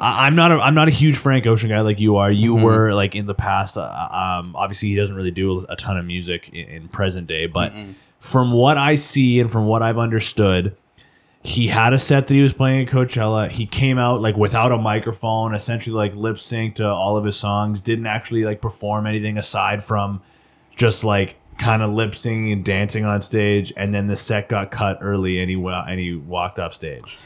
I- 0.00 0.26
I'm 0.26 0.34
not 0.34 0.50
a 0.50 0.54
I'm 0.56 0.74
not 0.74 0.88
a 0.88 0.90
huge 0.90 1.16
Frank 1.16 1.46
Ocean 1.46 1.68
guy 1.68 1.80
like 1.82 2.00
you 2.00 2.16
are. 2.16 2.30
You 2.32 2.54
were 2.64 2.94
like 2.94 3.14
in 3.14 3.26
the 3.26 3.34
past. 3.34 3.76
Uh, 3.76 3.82
um, 3.82 4.56
obviously, 4.56 4.88
he 4.88 4.96
doesn't 4.96 5.14
really 5.14 5.30
do 5.30 5.66
a 5.68 5.76
ton 5.76 5.96
of 5.98 6.04
music 6.06 6.48
in, 6.52 6.68
in 6.68 6.88
present 6.88 7.26
day, 7.26 7.46
but 7.46 7.72
from 8.18 8.52
what 8.52 8.76
I 8.78 8.96
see 8.96 9.40
and 9.40 9.50
from 9.52 9.66
what 9.66 9.82
I've 9.82 9.98
understood, 9.98 10.76
he 11.42 11.68
had 11.68 11.92
a 11.94 11.98
set 11.98 12.26
that 12.28 12.34
he 12.34 12.42
was 12.42 12.52
playing 12.52 12.86
at 12.86 12.92
Coachella. 12.92 13.50
He 13.50 13.64
came 13.66 13.98
out 13.98 14.20
like 14.20 14.36
without 14.36 14.72
a 14.72 14.76
microphone, 14.78 15.54
essentially 15.54 15.94
like 15.96 16.14
lip 16.14 16.36
synced 16.36 16.74
to 16.76 16.86
all 16.88 17.16
of 17.16 17.24
his 17.24 17.36
songs. 17.36 17.80
Didn't 17.80 18.06
actually 18.06 18.44
like 18.44 18.60
perform 18.60 19.06
anything 19.06 19.38
aside 19.38 19.82
from 19.84 20.20
just 20.76 21.02
like 21.04 21.36
kind 21.58 21.82
of 21.82 21.90
lip 21.92 22.14
singing 22.14 22.52
and 22.52 22.64
dancing 22.64 23.04
on 23.04 23.20
stage. 23.22 23.72
And 23.76 23.94
then 23.94 24.06
the 24.06 24.16
set 24.16 24.48
got 24.48 24.70
cut 24.70 24.98
early, 25.02 25.40
and 25.40 25.50
he 25.50 25.56
and 25.56 26.00
he 26.00 26.14
walked 26.14 26.58
off 26.58 26.74
stage. 26.74 27.16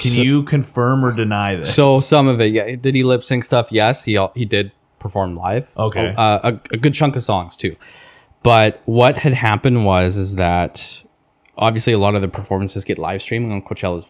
Can 0.00 0.10
So- 0.12 0.22
you 0.22 0.42
confirm 0.42 1.04
or 1.04 1.12
deny 1.12 1.54
this? 1.56 1.74
So 1.74 2.00
some 2.00 2.26
of 2.28 2.40
it, 2.40 2.52
yeah. 2.52 2.74
Did 2.76 2.94
he 2.94 3.02
lip 3.04 3.22
sync 3.22 3.44
stuff? 3.44 3.68
Yes, 3.70 4.04
he 4.04 4.18
he 4.34 4.44
did 4.44 4.72
perform 4.98 5.34
live. 5.34 5.66
Okay. 5.76 6.14
Uh, 6.16 6.50
a, 6.52 6.60
a 6.72 6.76
good 6.76 6.94
chunk 6.94 7.16
of 7.16 7.22
songs 7.22 7.56
too. 7.56 7.76
But 8.42 8.80
what 8.86 9.18
had 9.18 9.34
happened 9.34 9.84
was 9.84 10.16
is 10.16 10.36
that 10.36 11.02
obviously 11.58 11.92
a 11.92 11.98
lot 11.98 12.14
of 12.14 12.22
the 12.22 12.28
performances 12.28 12.84
get 12.84 12.98
live 12.98 13.20
streaming 13.22 13.52
on 13.52 13.60
Coachella's, 13.62 14.06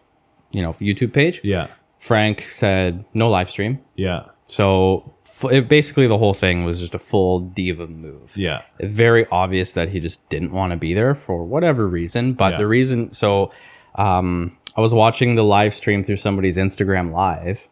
you 0.51 0.61
know, 0.61 0.73
YouTube 0.79 1.13
page. 1.13 1.41
yeah, 1.43 1.67
Frank 1.99 2.41
said 2.47 3.03
no 3.13 3.29
live 3.29 3.49
stream. 3.49 3.79
yeah, 3.95 4.23
So 4.47 5.13
it, 5.51 5.67
basically 5.67 6.07
the 6.07 6.17
whole 6.17 6.33
thing 6.33 6.63
was 6.65 6.79
just 6.79 6.95
a 6.95 6.99
full 6.99 7.39
diva 7.41 7.87
move. 7.87 8.35
yeah, 8.37 8.61
Very 8.79 9.25
obvious 9.31 9.73
that 9.73 9.89
he 9.89 9.99
just 9.99 10.19
didn't 10.29 10.51
want 10.51 10.71
to 10.71 10.77
be 10.77 10.93
there 10.93 11.13
for 11.15 11.43
whatever 11.43 11.87
reason. 11.87 12.33
But 12.33 12.53
Yeah. 12.53 12.57
the 12.59 12.67
reason, 12.67 13.11
so 13.13 13.51
um, 13.95 14.57
I 14.75 14.81
was 14.81 14.93
watching 14.93 15.35
the 15.35 15.43
live 15.43 15.75
stream 15.75 16.03
through 16.03 16.17
somebody's 16.17 16.57
Instagram 16.57 17.11
live, 17.11 17.67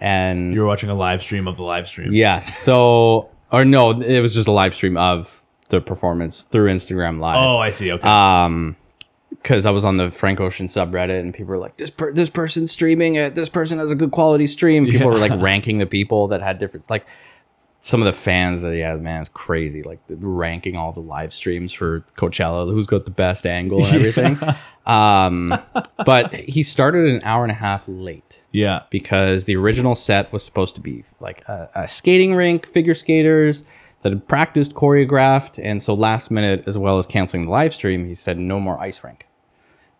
and 0.00 0.54
you 0.54 0.60
were 0.60 0.66
watching 0.66 0.90
a 0.90 0.94
live 0.94 1.20
stream 1.22 1.48
of 1.48 1.56
the 1.56 1.62
live 1.64 1.88
stream. 1.88 2.12
yes, 2.12 2.56
so 2.58 3.28
or 3.50 3.64
no, 3.64 4.00
it 4.00 4.20
was 4.20 4.34
just 4.34 4.46
a 4.48 4.52
live 4.52 4.74
stream 4.74 4.96
of 4.96 5.42
the 5.70 5.80
performance 5.80 6.44
through 6.44 6.70
Instagram 6.70 7.18
live 7.20 7.36
Oh, 7.36 7.58
I 7.58 7.70
see. 7.70 7.92
Okay. 7.92 8.08
um 8.08 8.76
because 9.30 9.66
I 9.66 9.70
was 9.70 9.84
on 9.84 9.98
the 9.98 10.10
Frank 10.10 10.40
Ocean 10.40 10.66
subreddit 10.66 11.20
and 11.20 11.34
people 11.34 11.50
were 11.50 11.58
like, 11.58 11.76
this 11.76 11.90
per- 11.90 12.12
this 12.12 12.30
person's 12.30 12.72
streaming 12.72 13.14
it. 13.16 13.34
This 13.34 13.48
person 13.50 13.78
has 13.78 13.90
a 13.90 13.94
good 13.94 14.10
quality 14.10 14.46
stream. 14.46 14.86
People 14.86 15.08
were 15.08 15.18
like 15.18 15.38
ranking 15.40 15.78
the 15.78 15.86
people 15.86 16.28
that 16.28 16.40
had 16.40 16.58
different 16.58 16.88
like 16.88 17.06
some 17.80 18.00
of 18.02 18.06
the 18.06 18.12
fans 18.12 18.62
that 18.62 18.72
he 18.72 18.80
has, 18.80 19.00
man, 19.00 19.20
it's 19.20 19.30
crazy. 19.30 19.82
Like 19.82 20.04
the, 20.08 20.16
ranking 20.16 20.76
all 20.76 20.92
the 20.92 21.00
live 21.00 21.32
streams 21.32 21.72
for 21.72 22.00
Coachella, 22.16 22.70
who's 22.72 22.86
got 22.88 23.04
the 23.04 23.10
best 23.12 23.46
angle 23.46 23.84
and 23.84 23.94
everything. 23.94 24.36
um, 24.86 25.56
but 26.04 26.34
he 26.34 26.62
started 26.64 27.04
an 27.04 27.20
hour 27.22 27.44
and 27.44 27.52
a 27.52 27.56
half 27.56 27.84
late 27.86 28.42
Yeah. 28.50 28.82
because 28.90 29.44
the 29.44 29.54
original 29.56 29.94
set 29.94 30.32
was 30.32 30.44
supposed 30.44 30.74
to 30.74 30.80
be 30.80 31.04
like 31.20 31.42
a, 31.46 31.68
a 31.74 31.88
skating 31.88 32.34
rink, 32.34 32.66
figure 32.66 32.94
skaters 32.96 33.62
that 34.02 34.10
had 34.12 34.26
practiced, 34.26 34.74
choreographed, 34.74 35.62
and 35.62 35.80
so 35.82 35.94
last 35.94 36.30
minute, 36.32 36.64
as 36.66 36.76
well 36.76 36.98
as 36.98 37.06
canceling 37.06 37.44
the 37.44 37.50
live 37.50 37.72
stream, 37.74 38.06
he 38.06 38.14
said 38.14 38.38
no 38.38 38.58
more 38.58 38.78
ice 38.80 39.02
rink. 39.04 39.26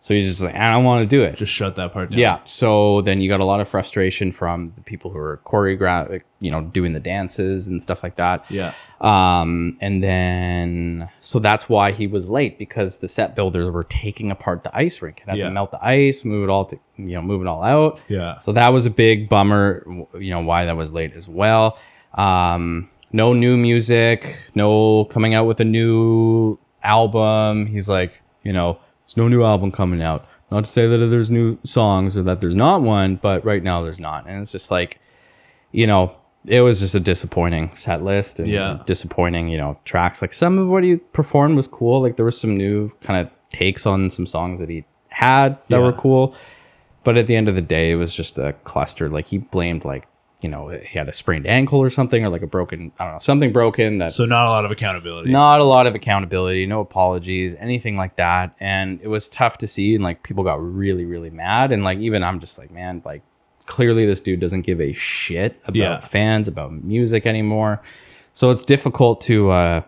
So 0.01 0.13
he's 0.13 0.27
just 0.27 0.41
like, 0.41 0.55
I 0.55 0.71
don't 0.71 0.85
want 0.85 1.03
to 1.03 1.13
do 1.13 1.23
it. 1.23 1.35
Just 1.35 1.51
shut 1.51 1.75
that 1.75 1.91
part 1.91 2.09
down. 2.11 2.19
Yeah. 2.19 2.39
So 2.45 3.01
then 3.01 3.19
you 3.19 3.27
got 3.27 3.41
a 3.41 3.45
lot 3.45 3.59
of 3.59 3.67
frustration 3.67 4.31
from 4.31 4.71
the 4.77 4.81
people 4.81 5.11
who 5.11 5.17
are 5.17 5.41
choreograph, 5.45 6.21
you 6.39 6.49
know, 6.51 6.61
doing 6.61 6.93
the 6.93 7.01
dances 7.01 7.67
and 7.67 7.83
stuff 7.83 8.01
like 8.01 8.15
that. 8.15 8.45
Yeah. 8.49 8.73
Um, 9.01 9.77
and 9.81 10.01
then 10.01 11.09
so 11.19 11.39
that's 11.39 11.67
why 11.67 11.91
he 11.91 12.07
was 12.07 12.29
late 12.29 12.57
because 12.57 12.97
the 12.99 13.09
set 13.09 13.35
builders 13.35 13.69
were 13.71 13.83
taking 13.83 14.31
apart 14.31 14.63
the 14.63 14.73
ice 14.75 15.01
rink 15.01 15.19
and 15.21 15.31
had 15.31 15.37
Yeah. 15.39 15.45
to 15.45 15.51
melt 15.51 15.71
the 15.71 15.85
ice, 15.85 16.23
move 16.23 16.45
it 16.47 16.49
all 16.49 16.63
to 16.65 16.79
you 16.97 17.15
know, 17.15 17.21
move 17.21 17.41
it 17.41 17.47
all 17.47 17.61
out. 17.63 17.99
Yeah. 18.07 18.39
So 18.39 18.53
that 18.53 18.69
was 18.69 18.85
a 18.85 18.89
big 18.91 19.27
bummer. 19.27 19.85
You 20.17 20.31
know 20.31 20.39
why 20.41 20.63
that 20.65 20.77
was 20.77 20.93
late 20.93 21.13
as 21.13 21.27
well. 21.27 21.77
Um, 22.13 22.89
no 23.11 23.33
new 23.33 23.57
music, 23.57 24.37
no 24.55 25.05
coming 25.05 25.33
out 25.33 25.45
with 25.45 25.59
a 25.59 25.65
new 25.65 26.57
album. 26.83 27.65
He's 27.65 27.89
like, 27.89 28.13
you 28.43 28.53
know, 28.53 28.79
there's 29.09 29.17
no 29.17 29.27
new 29.27 29.43
album 29.43 29.71
coming 29.71 30.03
out. 30.03 30.27
Not 30.51 30.65
to 30.65 30.69
say 30.69 30.87
that 30.87 30.97
there's 30.97 31.31
new 31.31 31.57
songs 31.63 32.15
or 32.15 32.21
that 32.23 32.41
there's 32.41 32.55
not 32.55 32.83
one, 32.83 33.15
but 33.15 33.43
right 33.43 33.63
now 33.63 33.81
there's 33.83 33.99
not. 33.99 34.27
And 34.27 34.41
it's 34.41 34.51
just 34.51 34.69
like, 34.71 34.99
you 35.71 35.87
know, 35.87 36.15
it 36.45 36.61
was 36.61 36.79
just 36.79 36.93
a 36.95 36.99
disappointing 36.99 37.71
set 37.73 38.03
list 38.03 38.39
and 38.39 38.47
Yeah. 38.47 38.79
disappointing, 38.85 39.47
you 39.49 39.57
know, 39.57 39.77
tracks. 39.85 40.21
Like 40.21 40.33
some 40.33 40.57
of 40.59 40.67
what 40.67 40.83
he 40.83 40.97
performed 40.97 41.55
was 41.55 41.67
cool. 41.67 42.01
Like 42.01 42.15
there 42.17 42.25
was 42.25 42.39
some 42.39 42.55
new 42.55 42.91
kind 43.01 43.19
of 43.25 43.31
takes 43.51 43.85
on 43.87 44.09
some 44.11 44.25
songs 44.27 44.59
that 44.59 44.69
he 44.69 44.85
had 45.09 45.57
that 45.69 45.77
Yeah. 45.79 45.83
were 45.85 45.93
cool. 45.93 46.35
But 47.03 47.17
at 47.17 47.27
the 47.27 47.35
end 47.35 47.47
of 47.49 47.55
the 47.55 47.61
day, 47.61 47.91
it 47.91 47.95
was 47.95 48.13
just 48.13 48.37
a 48.37 48.53
cluster. 48.63 49.09
Like 49.09 49.27
he 49.27 49.39
blamed 49.39 49.85
like, 49.85 50.05
you 50.41 50.47
know, 50.47 50.69
he 50.69 50.97
had 50.97 51.09
a 51.09 51.13
sprained 51.13 51.45
ankle 51.45 51.79
or 51.79 51.89
something 51.89 52.23
or 52.25 52.29
like 52.29 52.41
a 52.41 52.47
broken, 52.47 52.91
I 52.97 53.03
don't 53.03 53.13
know, 53.15 53.19
something 53.19 53.51
broken 53.51 53.97
that 53.97 54.13
So 54.13 54.25
not 54.25 54.45
a 54.45 54.49
lot 54.49 54.63
of 54.63 54.71
accountability. 54.71 55.29
not 55.31 55.59
a 55.59 55.65
lot 55.65 55.85
of 55.85 55.95
accountability, 55.95 56.65
no 56.65 56.79
apologies, 56.79 57.55
anything 57.55 57.97
like 57.97 58.15
that. 58.15 58.55
And 58.59 58.99
it 59.01 59.09
was 59.09 59.27
tough 59.29 59.57
to 59.57 59.67
see. 59.67 59.95
And 59.95 60.03
like 60.03 60.23
people 60.23 60.45
got 60.45 60.61
really, 60.63 61.03
really 61.03 61.29
mad. 61.29 61.71
And 61.73 61.83
like 61.83 61.99
even 61.99 62.23
I'm 62.23 62.39
just 62.39 62.57
like, 62.57 62.71
man, 62.71 63.01
like 63.03 63.21
clearly 63.65 64.05
this 64.05 64.21
dude 64.21 64.39
doesn't 64.39 64.61
give 64.61 64.79
a 64.79 64.93
shit 64.93 65.59
about 65.65 65.75
Yeah. 65.75 65.99
fans, 65.99 66.47
about 66.47 66.71
music 66.71 67.25
anymore. 67.25 67.81
So 68.31 68.49
it's 68.49 68.63
difficult 68.63 69.19
to 69.21 69.51
uh 69.51 69.81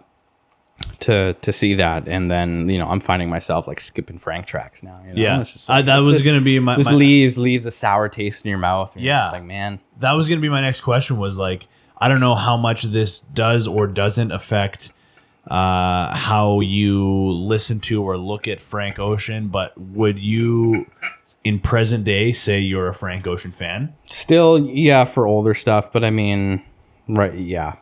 to 1.00 1.34
to 1.41 1.51
see 1.53 1.75
that. 1.75 2.08
And 2.08 2.29
then, 2.29 2.70
you 2.70 2.77
know, 2.77 2.88
I'm 2.88 3.00
finding 3.00 3.29
myself 3.29 3.67
like 3.67 3.79
skipping 3.79 4.17
Frank 4.17 4.48
tracks 4.48 4.81
now. 4.84 5.00
You 5.08 5.13
know? 5.13 5.22
Yeah. 5.22 5.43
I- 5.70 5.81
that 5.84 5.98
was 6.00 6.13
just- 6.15 6.25
gonna 6.25 6.41
be 6.41 6.60
my- 6.60 6.75
just 6.75 6.89
my- 6.91 6.96
leaves 6.98 7.38
leaves 7.38 7.65
a 7.65 7.72
sour 7.72 8.10
taste 8.10 8.46
in 8.46 8.50
your 8.50 8.58
mouth. 8.60 8.91
Yeah. 8.98 9.29
like, 9.31 9.43
man. 9.43 9.79
That 10.01 10.13
was 10.13 10.27
going 10.27 10.38
to 10.38 10.41
be 10.41 10.50
my 10.50 10.62
next 10.62 10.81
question 10.81 11.17
was 11.17 11.38
like 11.38 11.67
i 11.98 12.08
don't 12.08 12.20
know 12.20 12.36
how 12.36 12.58
much 12.58 12.84
this 12.84 13.22
does 13.34 13.67
or 13.67 13.88
doesn't 13.88 14.31
affect 14.31 14.89
uh, 15.48 16.15
how 16.15 16.60
you 16.60 17.31
listen 17.31 17.79
to 17.79 18.03
or 18.03 18.15
look 18.17 18.48
at 18.48 18.62
frank 18.62 19.00
ocean 19.00 19.48
but 19.48 19.75
would 19.79 20.20
you 20.20 20.86
in 21.43 21.60
present 21.60 22.03
day 22.03 22.31
say 22.31 22.60
you're 22.60 22.88
a 22.88 22.93
frank 22.93 23.25
ocean 23.25 23.51
fan 23.51 23.91
Still, 24.05 24.60
yeah, 24.60 25.05
for 25.05 25.25
older 25.25 25.53
stuff, 25.55 25.91
but 25.91 26.03
I 26.03 26.12
mean, 26.12 26.62
right, 27.08 27.34
yeah, 27.34 27.77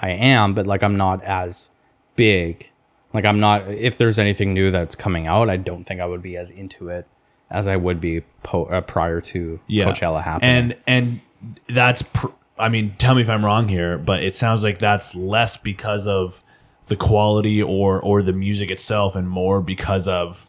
I 0.00 0.10
am, 0.10 0.54
but 0.54 0.66
like 0.66 0.82
I'm 0.82 0.96
not 0.96 1.22
as 1.22 1.68
big. 2.16 2.68
Like 3.12 3.24
I'm 3.24 3.38
not. 3.38 3.68
If 3.68 3.98
there's 3.98 4.18
anything 4.18 4.52
new 4.54 4.70
that's 4.72 4.96
coming 4.96 5.26
out, 5.28 5.48
I 5.48 5.56
don't 5.58 5.84
think 5.84 6.00
I 6.00 6.06
would 6.06 6.22
be 6.22 6.36
as 6.36 6.50
into 6.50 6.88
it 6.88 7.06
as 7.50 7.68
I 7.68 7.76
would 7.76 8.00
be 8.00 8.22
po- 8.42 8.64
uh, 8.64 8.80
prior 8.80 9.20
to 9.20 9.60
Coachella 9.68 10.22
happening. 10.22 10.50
and 10.50 10.76
and 10.86 11.20
that's 11.68 12.02
pr- 12.02 12.28
i 12.58 12.68
mean 12.68 12.94
tell 12.98 13.14
me 13.14 13.22
if 13.22 13.28
i'm 13.28 13.44
wrong 13.44 13.68
here 13.68 13.98
but 13.98 14.22
it 14.22 14.36
sounds 14.36 14.62
like 14.62 14.78
that's 14.78 15.14
less 15.14 15.56
because 15.56 16.06
of 16.06 16.42
the 16.86 16.96
quality 16.96 17.62
or 17.62 18.00
or 18.00 18.22
the 18.22 18.32
music 18.32 18.70
itself 18.70 19.14
and 19.14 19.28
more 19.28 19.60
because 19.60 20.08
of 20.08 20.48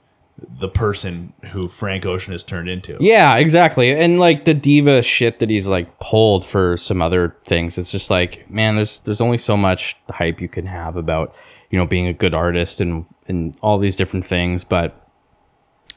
the 0.60 0.68
person 0.68 1.34
who 1.52 1.68
frank 1.68 2.06
ocean 2.06 2.32
has 2.32 2.44
turned 2.44 2.68
into 2.68 2.98
Yeah, 3.00 3.36
exactly. 3.38 3.94
And 3.94 4.20
like 4.20 4.46
the 4.46 4.56
diva 4.56 5.04
shit 5.04 5.40
that 5.40 5.50
he's 5.52 5.68
like 5.68 6.00
pulled 6.00 6.46
for 6.46 6.78
some 6.78 7.02
other 7.02 7.36
things. 7.46 7.78
It's 7.78 7.92
just 7.92 8.10
like, 8.10 8.50
man, 8.50 8.76
there's 8.76 9.02
there's 9.02 9.22
only 9.22 9.38
so 9.38 9.56
much 9.56 9.96
hype 10.10 10.42
you 10.42 10.50
can 10.50 10.66
have 10.66 10.96
about, 10.96 11.36
you 11.70 11.78
know, 11.78 11.86
being 11.86 12.08
a 12.08 12.14
good 12.14 12.34
artist 12.34 12.82
and 12.82 13.06
and 13.28 13.56
all 13.62 13.78
these 13.78 13.96
different 13.96 14.26
things, 14.26 14.64
but 14.64 15.01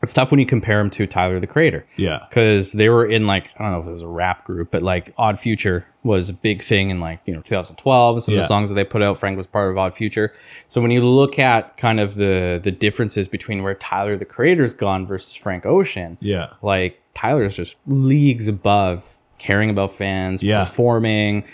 it's 0.05 0.13
tough 0.13 0.31
when 0.31 0.39
you 0.39 0.47
compare 0.47 0.79
him 0.79 0.89
to 0.91 1.07
Tyler 1.09 1.41
the 1.41 1.47
Creator. 1.49 1.85
Yeah. 1.97 2.21
Cuz 2.31 2.71
they 2.73 2.89
were 2.89 3.05
in 3.05 3.27
like 3.27 3.51
I 3.59 3.65
don't 3.65 3.73
know 3.73 3.81
if 3.81 3.87
it 3.89 3.93
was 3.93 4.03
a 4.03 4.07
rap 4.07 4.45
group, 4.45 4.71
but 4.71 4.83
like 4.83 5.13
Odd 5.19 5.41
Future 5.41 5.85
was 6.05 6.29
a 6.29 6.33
big 6.33 6.63
thing 6.63 6.91
in 6.91 7.01
like, 7.01 7.19
you 7.27 7.35
know, 7.35 7.41
2012 7.41 8.17
and 8.17 8.23
some 8.25 8.35
of 8.35 8.41
the 8.41 8.47
songs 8.47 8.69
that 8.69 8.77
they 8.77 8.85
put 8.85 9.03
out 9.03 9.19
Frank 9.19 9.37
was 9.37 9.47
part 9.49 9.71
of 9.71 9.77
Odd 9.79 9.95
Future. 9.95 10.33
So 10.69 10.81
when 10.81 10.91
you 10.93 11.05
look 11.05 11.39
at 11.41 11.77
kind 11.77 11.99
of 11.99 12.15
the 12.15 12.61
the 12.63 12.71
differences 12.71 13.27
between 13.27 13.63
where 13.65 13.75
Tyler 13.75 14.17
the 14.17 14.25
Creator's 14.25 14.75
gone 14.75 15.07
versus 15.07 15.35
Frank 15.35 15.67
Ocean, 15.67 16.17
yeah 16.21 16.51
like 16.63 17.01
Tyler's 17.15 17.57
just 17.57 17.77
leagues 17.87 18.47
above 18.49 19.03
caring 19.39 19.69
about 19.71 19.95
fans, 19.97 20.43
Yeah. 20.43 20.65
performing. 20.65 21.45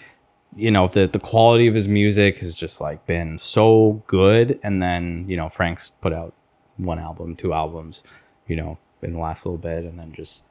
You 0.57 0.71
know, 0.73 0.89
the 0.89 1.07
the 1.07 1.21
quality 1.21 1.69
of 1.69 1.75
his 1.75 1.87
music 1.87 2.39
has 2.39 2.57
just 2.57 2.81
like 2.81 3.07
been 3.07 3.39
so 3.39 4.03
good. 4.09 4.59
And 4.65 4.83
then, 4.83 5.25
you 5.29 5.37
know, 5.37 5.49
Frank's 5.49 5.93
put 6.01 6.13
out 6.13 6.35
one 6.77 6.99
album, 6.99 7.37
two 7.37 7.53
albums, 7.53 8.03
you 8.51 8.57
know, 8.57 8.79
in 9.03 9.13
the 9.13 9.19
last 9.19 9.47
little 9.47 9.59
bit 9.59 9.85
and 9.85 9.99
then 9.99 10.13
just 10.13 10.45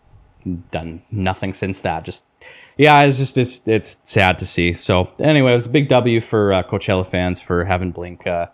done 0.71 1.01
nothing 1.11 1.53
since 1.53 1.81
that. 1.81 2.03
Just 2.03 2.23
yeah, 2.77 3.01
it's 3.01 3.17
just 3.17 3.37
it's 3.37 3.61
it's 3.65 3.97
sad 4.05 4.39
to 4.39 4.45
see. 4.45 4.73
So 4.73 5.11
anyway, 5.19 5.51
it 5.51 5.55
was 5.55 5.65
a 5.65 5.69
big 5.69 5.89
W 5.89 6.21
for 6.21 6.53
uh, 6.53 6.63
Coachella 6.63 7.05
fans 7.05 7.39
for 7.39 7.65
having 7.65 7.91
Blink 7.91 8.25
uh 8.25 8.47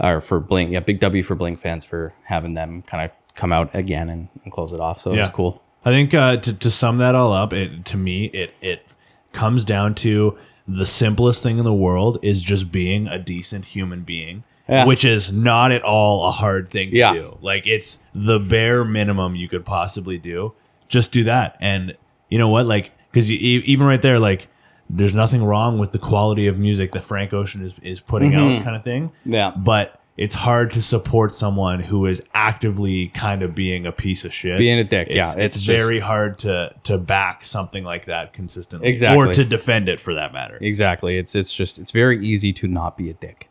or 0.00 0.20
for 0.20 0.40
Blink, 0.40 0.72
yeah, 0.72 0.80
big 0.80 1.00
W 1.00 1.22
for 1.22 1.34
Blink 1.34 1.58
fans 1.58 1.84
for 1.84 2.14
having 2.24 2.54
them 2.54 2.82
kind 2.82 3.04
of 3.04 3.34
come 3.34 3.52
out 3.52 3.74
again 3.74 4.08
and, 4.08 4.28
and 4.44 4.52
close 4.52 4.72
it 4.72 4.80
off. 4.80 5.00
So 5.00 5.12
it 5.12 5.18
was 5.18 5.30
cool. 5.30 5.60
I 5.84 5.90
think 5.90 6.14
uh, 6.14 6.36
to 6.38 6.52
to 6.52 6.70
sum 6.70 6.98
that 6.98 7.14
all 7.14 7.32
up, 7.32 7.52
it 7.52 7.84
to 7.86 7.96
me 7.96 8.26
it 8.26 8.54
it 8.60 8.86
comes 9.32 9.64
down 9.64 9.94
to 9.96 10.38
the 10.66 10.86
simplest 10.86 11.42
thing 11.42 11.58
in 11.58 11.64
the 11.64 11.74
world 11.74 12.18
is 12.22 12.40
just 12.40 12.72
being 12.72 13.06
a 13.06 13.18
decent 13.18 13.66
human 13.66 14.02
being, 14.02 14.44
Yeah. 14.68 14.86
which 14.86 15.04
is 15.04 15.30
not 15.32 15.72
at 15.72 15.82
all 15.82 16.26
a 16.26 16.30
hard 16.30 16.70
thing 16.70 16.90
to 16.90 16.96
Yeah. 16.96 17.12
do. 17.12 17.36
Like 17.42 17.66
it's 17.66 17.98
the 18.14 18.38
bare 18.38 18.84
minimum 18.84 19.36
you 19.36 19.48
could 19.48 19.64
possibly 19.64 20.18
do. 20.18 20.54
Just 20.88 21.12
do 21.12 21.24
that, 21.24 21.56
and 21.60 21.94
you 22.30 22.38
know 22.38 22.48
what? 22.48 22.66
Like 22.66 22.92
because 23.10 23.30
even 23.30 23.86
right 23.86 24.00
there, 24.02 24.18
like 24.18 24.48
there's 24.88 25.14
nothing 25.14 25.42
wrong 25.42 25.78
with 25.78 25.92
the 25.92 25.98
quality 25.98 26.46
of 26.46 26.58
music 26.58 26.92
that 26.92 27.04
Frank 27.04 27.32
Ocean 27.32 27.64
is 27.64 27.72
is 27.82 28.00
putting 28.00 28.34
out, 28.34 28.62
kind 28.64 28.76
of 28.76 28.84
thing. 28.84 29.08
Mm-hmm. 29.08 29.32
Yeah. 29.32 29.52
but. 29.56 30.00
It's 30.16 30.36
hard 30.36 30.70
to 30.70 30.80
support 30.80 31.34
someone 31.34 31.80
who 31.80 32.06
is 32.06 32.22
actively 32.34 33.08
kind 33.08 33.42
of 33.42 33.52
being 33.52 33.84
a 33.84 33.90
piece 33.90 34.24
of 34.24 34.32
shit 34.32 34.56
Being 34.58 34.78
a 34.78 34.84
dick, 34.84 35.08
it's, 35.08 35.16
yeah, 35.16 35.30
it's, 35.32 35.56
it's 35.56 35.60
just- 35.62 35.76
very 35.76 35.98
hard 35.98 36.38
to 36.38 36.72
to 36.84 36.98
back 36.98 37.44
something 37.44 37.82
like 37.82 38.04
that 38.04 38.32
consistently, 38.32 38.88
Exactly. 38.88 39.18
or 39.18 39.32
to 39.32 39.44
defend 39.44 39.88
it 39.88 39.98
for 39.98 40.14
that 40.14 40.32
matter. 40.32 40.56
Exactly. 40.60 41.18
It's 41.18 41.34
it's 41.34 41.52
just 41.52 41.80
it's 41.80 41.90
very 41.90 42.24
easy 42.24 42.52
to 42.52 42.68
not 42.68 42.96
be 42.96 43.10
a 43.10 43.14
dick. 43.14 43.48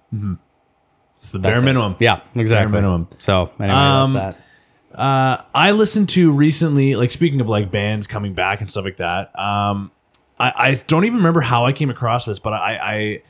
It's 1.23 1.31
the 1.31 1.39
bare 1.39 1.59
it. 1.59 1.63
minimum. 1.63 1.95
Yeah, 1.99 2.19
exactly. 2.35 2.73
minimum. 2.73 3.07
So 3.17 3.49
anyway, 3.57 3.73
Um, 3.73 4.13
that's 4.13 4.37
that. 4.91 4.99
Uh, 4.99 5.41
I 5.55 5.71
listened 5.71 6.09
to 6.09 6.31
recently, 6.31 6.95
like 6.95 7.11
speaking 7.11 7.39
of 7.41 7.47
like 7.47 7.71
bands 7.71 8.05
coming 8.07 8.33
back 8.33 8.59
and 8.61 8.69
stuff 8.69 8.83
like 8.85 8.97
that. 8.97 9.37
Um, 9.39 9.89
I, 10.37 10.51
I 10.55 10.73
don't 10.87 11.05
even 11.05 11.17
remember 11.17 11.39
how 11.41 11.65
I 11.65 11.71
came 11.71 11.89
across 11.89 12.25
this, 12.25 12.39
but 12.39 12.53
I, 12.53 12.75
I 12.75 13.21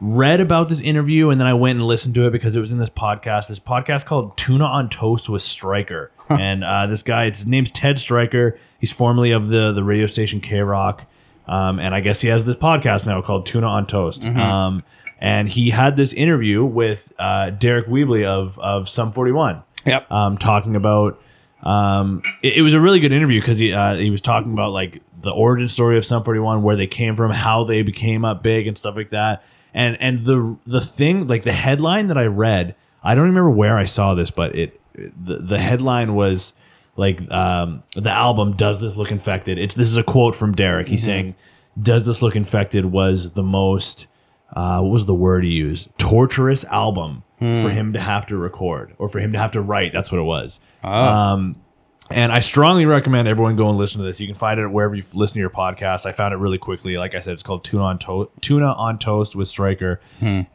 read 0.00 0.40
about 0.40 0.68
this 0.68 0.80
interview 0.80 1.30
and 1.30 1.40
then 1.40 1.46
I 1.48 1.54
went 1.54 1.78
and 1.78 1.86
listened 1.86 2.14
to 2.14 2.26
it 2.26 2.30
because 2.30 2.54
it 2.56 2.60
was 2.60 2.70
in 2.72 2.78
this 2.78 2.88
podcast. 2.88 3.48
This 3.48 3.58
podcast 3.58 4.06
called 4.06 4.36
Tuna 4.38 4.64
on 4.64 4.88
Toast 4.88 5.28
with 5.28 5.42
Stryker, 5.42 6.10
and 6.28 6.62
uh, 6.64 6.86
this 6.86 7.02
guy, 7.02 7.28
his 7.30 7.46
name's 7.46 7.70
Ted 7.72 7.98
Stryker. 7.98 8.58
He's 8.78 8.92
formerly 8.92 9.32
of 9.32 9.48
the 9.48 9.72
the 9.72 9.82
radio 9.84 10.06
station 10.06 10.40
KROQ, 10.40 11.00
um, 11.48 11.80
and 11.80 11.94
I 11.94 12.00
guess 12.00 12.20
he 12.20 12.28
has 12.28 12.44
this 12.46 12.56
podcast 12.56 13.04
now 13.06 13.20
called 13.22 13.44
Tuna 13.44 13.66
on 13.66 13.86
Toast. 13.86 14.24
Um, 14.24 14.84
and 15.24 15.48
he 15.48 15.70
had 15.70 15.96
this 15.96 16.12
interview 16.12 16.62
with 16.62 17.10
uh, 17.18 17.50
Deryck 17.50 17.88
Whibley 17.88 18.26
of 18.26 18.58
of 18.58 18.90
Sum 18.90 19.10
Forty 19.12 19.32
One 19.32 19.62
Yep. 19.86 20.12
um, 20.12 20.36
talking 20.38 20.76
about. 20.76 21.18
Um, 21.62 22.20
it, 22.42 22.58
it 22.58 22.62
was 22.62 22.74
a 22.74 22.80
really 22.80 23.00
good 23.00 23.10
interview 23.10 23.40
because 23.40 23.56
he 23.56 23.72
uh, 23.72 23.96
he 23.96 24.10
was 24.10 24.20
talking 24.20 24.52
about 24.52 24.72
like 24.72 25.00
the 25.22 25.30
origin 25.30 25.68
story 25.70 25.96
of 25.96 26.04
Sum 26.04 26.22
41, 26.22 26.62
where 26.62 26.76
they 26.76 26.86
came 26.86 27.16
from, 27.16 27.30
how 27.30 27.64
they 27.64 27.80
became 27.80 28.22
up 28.26 28.42
big, 28.42 28.66
and 28.66 28.76
stuff 28.76 28.96
like 28.96 29.10
that. 29.10 29.42
And 29.72 29.96
and 29.98 30.18
the 30.18 30.58
the 30.66 30.82
thing 30.82 31.26
like 31.26 31.44
the 31.44 31.54
headline 31.54 32.08
that 32.08 32.18
I 32.18 32.26
read, 32.26 32.74
I 33.02 33.14
don't 33.14 33.24
remember 33.24 33.50
where 33.50 33.78
I 33.78 33.86
saw 33.86 34.14
this, 34.14 34.30
but 34.30 34.54
it 34.54 34.78
the 34.94 35.38
the 35.38 35.58
headline 35.58 36.14
was 36.14 36.52
like 36.96 37.18
um, 37.30 37.82
the 37.96 38.10
album 38.10 38.56
"Does 38.56 38.78
This 38.78 38.94
Look 38.96 39.10
Infected?" 39.10 39.58
It's 39.58 39.74
this 39.74 39.88
is 39.88 39.96
a 39.96 40.02
quote 40.04 40.36
from 40.36 40.52
Derek. 40.54 40.86
He's 40.86 41.02
saying, 41.02 41.34
"Does 41.80 42.04
This 42.04 42.20
Look 42.20 42.36
Infected?" 42.36 42.84
was 42.84 43.30
the 43.30 43.42
most 43.42 44.06
uh, 44.54 44.80
what 44.80 44.90
was 44.90 45.06
the 45.06 45.14
word 45.14 45.44
he 45.44 45.50
used? 45.50 45.88
Torturous 45.98 46.64
album 46.64 47.22
Hmm. 47.40 47.62
for 47.62 47.68
him 47.70 47.92
to 47.94 48.00
have 48.00 48.26
to 48.26 48.36
record 48.36 48.94
or 48.96 49.08
for 49.08 49.18
him 49.18 49.32
to 49.32 49.38
have 49.40 49.50
to 49.52 49.60
write. 49.60 49.92
That's 49.92 50.12
what 50.12 50.18
it 50.20 50.24
was. 50.24 50.60
Oh. 50.84 50.88
Um, 50.90 51.56
and 52.10 52.30
I 52.30 52.38
strongly 52.38 52.86
recommend 52.86 53.26
everyone 53.26 53.56
go 53.56 53.68
and 53.68 53.76
listen 53.76 53.98
to 54.00 54.06
this. 54.06 54.20
You 54.20 54.28
can 54.28 54.36
find 54.36 54.60
it 54.60 54.68
wherever 54.68 54.94
you 54.94 55.02
listen 55.14 55.34
to 55.34 55.40
your 55.40 55.50
podcast. 55.50 56.06
I 56.06 56.12
found 56.12 56.32
it 56.32 56.36
really 56.36 56.58
quickly. 56.58 56.96
Like 56.96 57.14
I 57.16 57.20
said, 57.20 57.32
it's 57.32 57.42
called 57.42 57.64
Tuna 57.64 57.82
on 57.82 57.98
Toast. 57.98 58.30
Tuna 58.40 58.72
on 58.74 58.98
Toast 59.00 59.34
with 59.34 59.48
Stryker, 59.48 60.00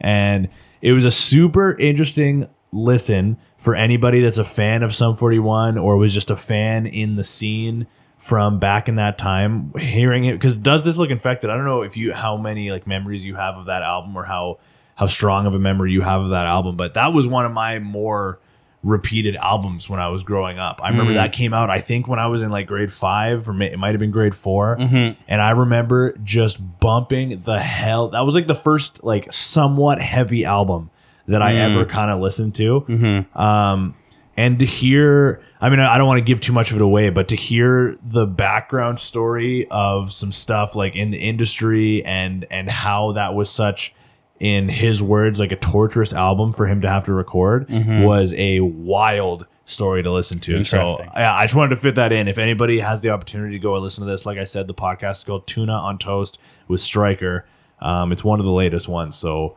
and 0.00 0.48
it 0.80 0.92
was 0.92 1.04
a 1.04 1.10
super 1.10 1.76
interesting 1.78 2.48
listen 2.72 3.36
for 3.58 3.74
anybody 3.74 4.22
that's 4.22 4.38
a 4.38 4.44
fan 4.44 4.82
of 4.82 4.94
Sum 4.94 5.16
41 5.16 5.76
or 5.76 5.96
was 5.98 6.14
just 6.14 6.30
a 6.30 6.36
fan 6.36 6.86
in 6.86 7.16
the 7.16 7.24
scene 7.24 7.86
from 8.20 8.60
back 8.60 8.88
in 8.88 8.96
that 8.96 9.18
time. 9.18 9.72
Hearing 9.76 10.26
it 10.26 10.34
because 10.34 10.54
does 10.54 10.84
this 10.84 10.96
look 10.96 11.10
infected? 11.10 11.50
I 11.50 11.56
don't 11.56 11.64
know 11.64 11.82
if 11.82 11.96
you 11.96 12.12
how 12.12 12.36
many 12.36 12.70
like 12.70 12.86
memories 12.86 13.24
you 13.24 13.34
have 13.34 13.56
of 13.56 13.66
that 13.66 13.82
album 13.82 14.16
or 14.16 14.24
how 14.24 14.58
how 14.94 15.06
strong 15.06 15.46
of 15.46 15.54
a 15.54 15.58
memory 15.58 15.92
you 15.92 16.02
have 16.02 16.22
of 16.22 16.30
that 16.30 16.46
album, 16.46 16.76
but 16.76 16.94
that 16.94 17.12
was 17.12 17.26
one 17.26 17.46
of 17.46 17.52
my 17.52 17.78
more 17.78 18.38
repeated 18.82 19.36
albums 19.36 19.88
when 19.88 20.00
I 20.00 20.08
was 20.08 20.22
growing 20.22 20.58
up. 20.58 20.80
I 20.82 20.88
remember 20.88 21.12
mm-hmm. 21.12 21.18
that 21.18 21.32
came 21.32 21.52
out, 21.52 21.70
I 21.70 21.80
think, 21.80 22.08
when 22.08 22.18
I 22.18 22.26
was 22.26 22.42
in 22.42 22.50
like 22.50 22.66
grade 22.66 22.92
five, 22.92 23.48
or 23.48 23.52
may, 23.52 23.72
it 23.72 23.78
might 23.78 23.90
have 23.90 24.00
been 24.00 24.10
grade 24.10 24.34
4 24.34 24.76
mm-hmm. 24.76 25.20
And 25.28 25.42
I 25.42 25.50
remember 25.50 26.16
just 26.24 26.58
bumping 26.80 27.42
the 27.44 27.58
hell. 27.58 28.08
That 28.10 28.20
was 28.20 28.34
like 28.34 28.46
the 28.46 28.54
first, 28.54 29.04
like, 29.04 29.32
somewhat 29.32 30.00
heavy 30.00 30.44
album 30.44 30.90
that 31.28 31.42
I 31.42 31.54
mm. 31.54 31.70
ever 31.70 31.84
kind 31.84 32.10
of 32.10 32.20
listened 32.20 32.54
to. 32.56 32.84
Mm-hmm. 32.88 33.38
Um, 33.38 33.94
and 34.36 34.58
to 34.60 34.64
hear, 34.66 35.42
I 35.60 35.68
mean, 35.68 35.80
I 35.80 35.98
don't 35.98 36.06
want 36.06 36.18
to 36.18 36.24
give 36.24 36.40
too 36.40 36.52
much 36.52 36.70
of 36.70 36.76
it 36.76 36.82
away, 36.82 37.10
but 37.10 37.28
to 37.28 37.36
hear 37.36 37.96
the 38.02 38.26
background 38.26 38.98
story 38.98 39.66
of 39.70 40.12
some 40.12 40.32
stuff 40.32 40.74
like 40.74 40.94
in 40.96 41.10
the 41.10 41.18
industry 41.18 42.04
and 42.04 42.46
and 42.50 42.70
how 42.70 43.12
that 43.12 43.34
was 43.34 43.50
such 43.50 43.94
in 44.38 44.68
his 44.70 45.02
words, 45.02 45.38
like 45.38 45.52
a 45.52 45.56
torturous 45.56 46.12
album 46.14 46.52
for 46.54 46.66
him 46.66 46.80
to 46.80 46.88
have 46.88 47.04
to 47.04 47.12
record 47.12 47.68
was 47.70 48.32
a 48.38 48.60
wild 48.60 49.46
story 49.66 50.02
to 50.02 50.10
listen 50.10 50.38
to. 50.40 50.64
So 50.64 50.96
yeah, 51.14 51.34
I 51.34 51.44
just 51.44 51.54
wanted 51.54 51.70
to 51.70 51.76
fit 51.76 51.96
that 51.96 52.10
in. 52.12 52.26
If 52.26 52.38
anybody 52.38 52.80
has 52.80 53.02
the 53.02 53.10
opportunity 53.10 53.52
to 53.52 53.58
go 53.62 53.74
and 53.74 53.82
listen 53.84 54.04
to 54.04 54.10
this, 54.10 54.24
like 54.24 54.38
I 54.38 54.44
said, 54.44 54.66
the 54.66 54.74
podcast 54.74 55.18
is 55.18 55.24
called 55.24 55.46
Tuna 55.46 55.74
on 55.74 55.98
Toast 55.98 56.38
with 56.68 56.80
Stryker. 56.80 57.44
Um, 57.80 58.12
it's 58.12 58.24
one 58.24 58.40
of 58.40 58.46
the 58.46 58.52
latest 58.52 58.88
ones, 58.88 59.16
so 59.16 59.56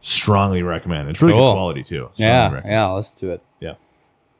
strongly 0.00 0.62
recommend. 0.62 1.08
It's 1.08 1.22
really 1.22 1.34
Cool. 1.34 1.52
good 1.52 1.56
quality 1.56 1.82
too. 1.84 2.10
Yeah, 2.16 2.60
yeah. 2.64 2.86
Let's 2.88 3.10
do 3.12 3.30
it. 3.30 3.42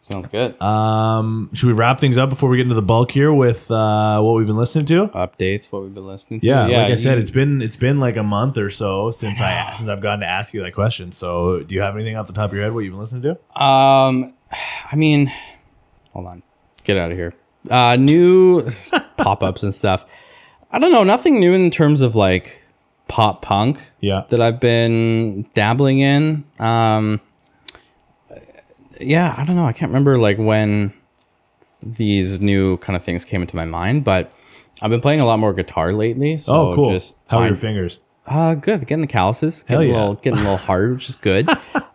Yeah. 0.06 0.12
Sounds 0.12 0.28
good. 0.28 0.60
Um, 0.60 1.50
should 1.52 1.66
we 1.66 1.72
wrap 1.72 2.00
things 2.00 2.18
up 2.18 2.28
before 2.30 2.48
we 2.48 2.56
get 2.58 2.64
into 2.64 2.74
the 2.74 2.82
bulk 2.82 3.10
here 3.10 3.32
with 3.32 3.70
uh, 3.70 4.20
what 4.20 4.32
we've 4.34 4.46
been 4.46 4.56
listening 4.56 4.86
to? 4.86 5.06
Updates. 5.08 5.66
What 5.66 5.82
we've 5.82 5.94
been 5.94 6.06
listening 6.06 6.40
to. 6.40 6.46
Yeah, 6.46 6.66
like 6.66 6.92
I 6.92 6.94
said, 6.96 7.18
it's 7.18 7.30
been 7.30 7.62
it's 7.62 7.76
been 7.76 8.00
like 8.00 8.16
a 8.16 8.22
month 8.22 8.58
or 8.58 8.70
so 8.70 9.10
since 9.10 9.40
I 9.40 9.74
since 9.76 9.88
I've 9.88 10.02
gotten 10.02 10.20
to 10.20 10.26
ask 10.26 10.52
you 10.54 10.62
that 10.62 10.74
question. 10.74 11.12
So, 11.12 11.60
do 11.60 11.74
you 11.74 11.80
have 11.80 11.94
anything 11.94 12.16
off 12.16 12.26
the 12.26 12.32
top 12.32 12.50
of 12.50 12.54
your 12.54 12.64
head 12.64 12.72
what 12.74 12.80
you've 12.80 12.92
been 12.92 13.00
listening 13.00 13.22
to? 13.22 13.62
Um, 13.62 14.34
I 14.90 14.96
mean, 14.96 15.32
hold 16.12 16.26
on, 16.26 16.42
get 16.84 16.96
out 16.96 17.10
of 17.10 17.16
here. 17.16 17.34
Uh, 17.70 17.96
new 17.96 18.68
pop 19.16 19.42
ups 19.42 19.62
and 19.62 19.74
stuff. 19.74 20.04
I 20.70 20.78
don't 20.78 20.92
know, 20.92 21.04
nothing 21.04 21.40
new 21.40 21.54
in 21.54 21.70
terms 21.70 22.00
of 22.02 22.14
like 22.14 22.60
pop 23.08 23.42
punk 23.42 23.78
Yeah, 24.00 24.24
that 24.30 24.40
I've 24.40 24.60
been 24.60 25.46
dabbling 25.54 26.00
in. 26.00 26.44
Um, 26.58 27.20
yeah, 29.04 29.34
I 29.36 29.44
don't 29.44 29.56
know. 29.56 29.66
I 29.66 29.72
can't 29.72 29.90
remember 29.90 30.18
like 30.18 30.38
when 30.38 30.92
these 31.82 32.40
new 32.40 32.78
kind 32.78 32.96
of 32.96 33.02
things 33.02 33.24
came 33.24 33.42
into 33.42 33.56
my 33.56 33.64
mind, 33.64 34.04
but 34.04 34.32
I've 34.80 34.90
been 34.90 35.00
playing 35.00 35.20
a 35.20 35.26
lot 35.26 35.38
more 35.38 35.52
guitar 35.52 35.92
lately. 35.92 36.38
So 36.38 36.72
oh, 36.72 36.74
cool. 36.74 36.90
Just 36.90 37.16
How 37.28 37.38
are 37.38 37.48
your 37.48 37.56
fingers? 37.56 37.98
Uh, 38.26 38.54
good. 38.54 38.80
Getting 38.86 39.02
the 39.02 39.06
calluses. 39.06 39.64
Hell 39.68 39.80
Getting 39.80 39.92
yeah. 39.94 39.98
a 39.98 40.00
little, 40.00 40.14
getting 40.14 40.38
a 40.38 40.42
little 40.42 40.56
hard, 40.70 40.94
which 40.94 41.10
is 41.10 41.16
good. 41.16 41.46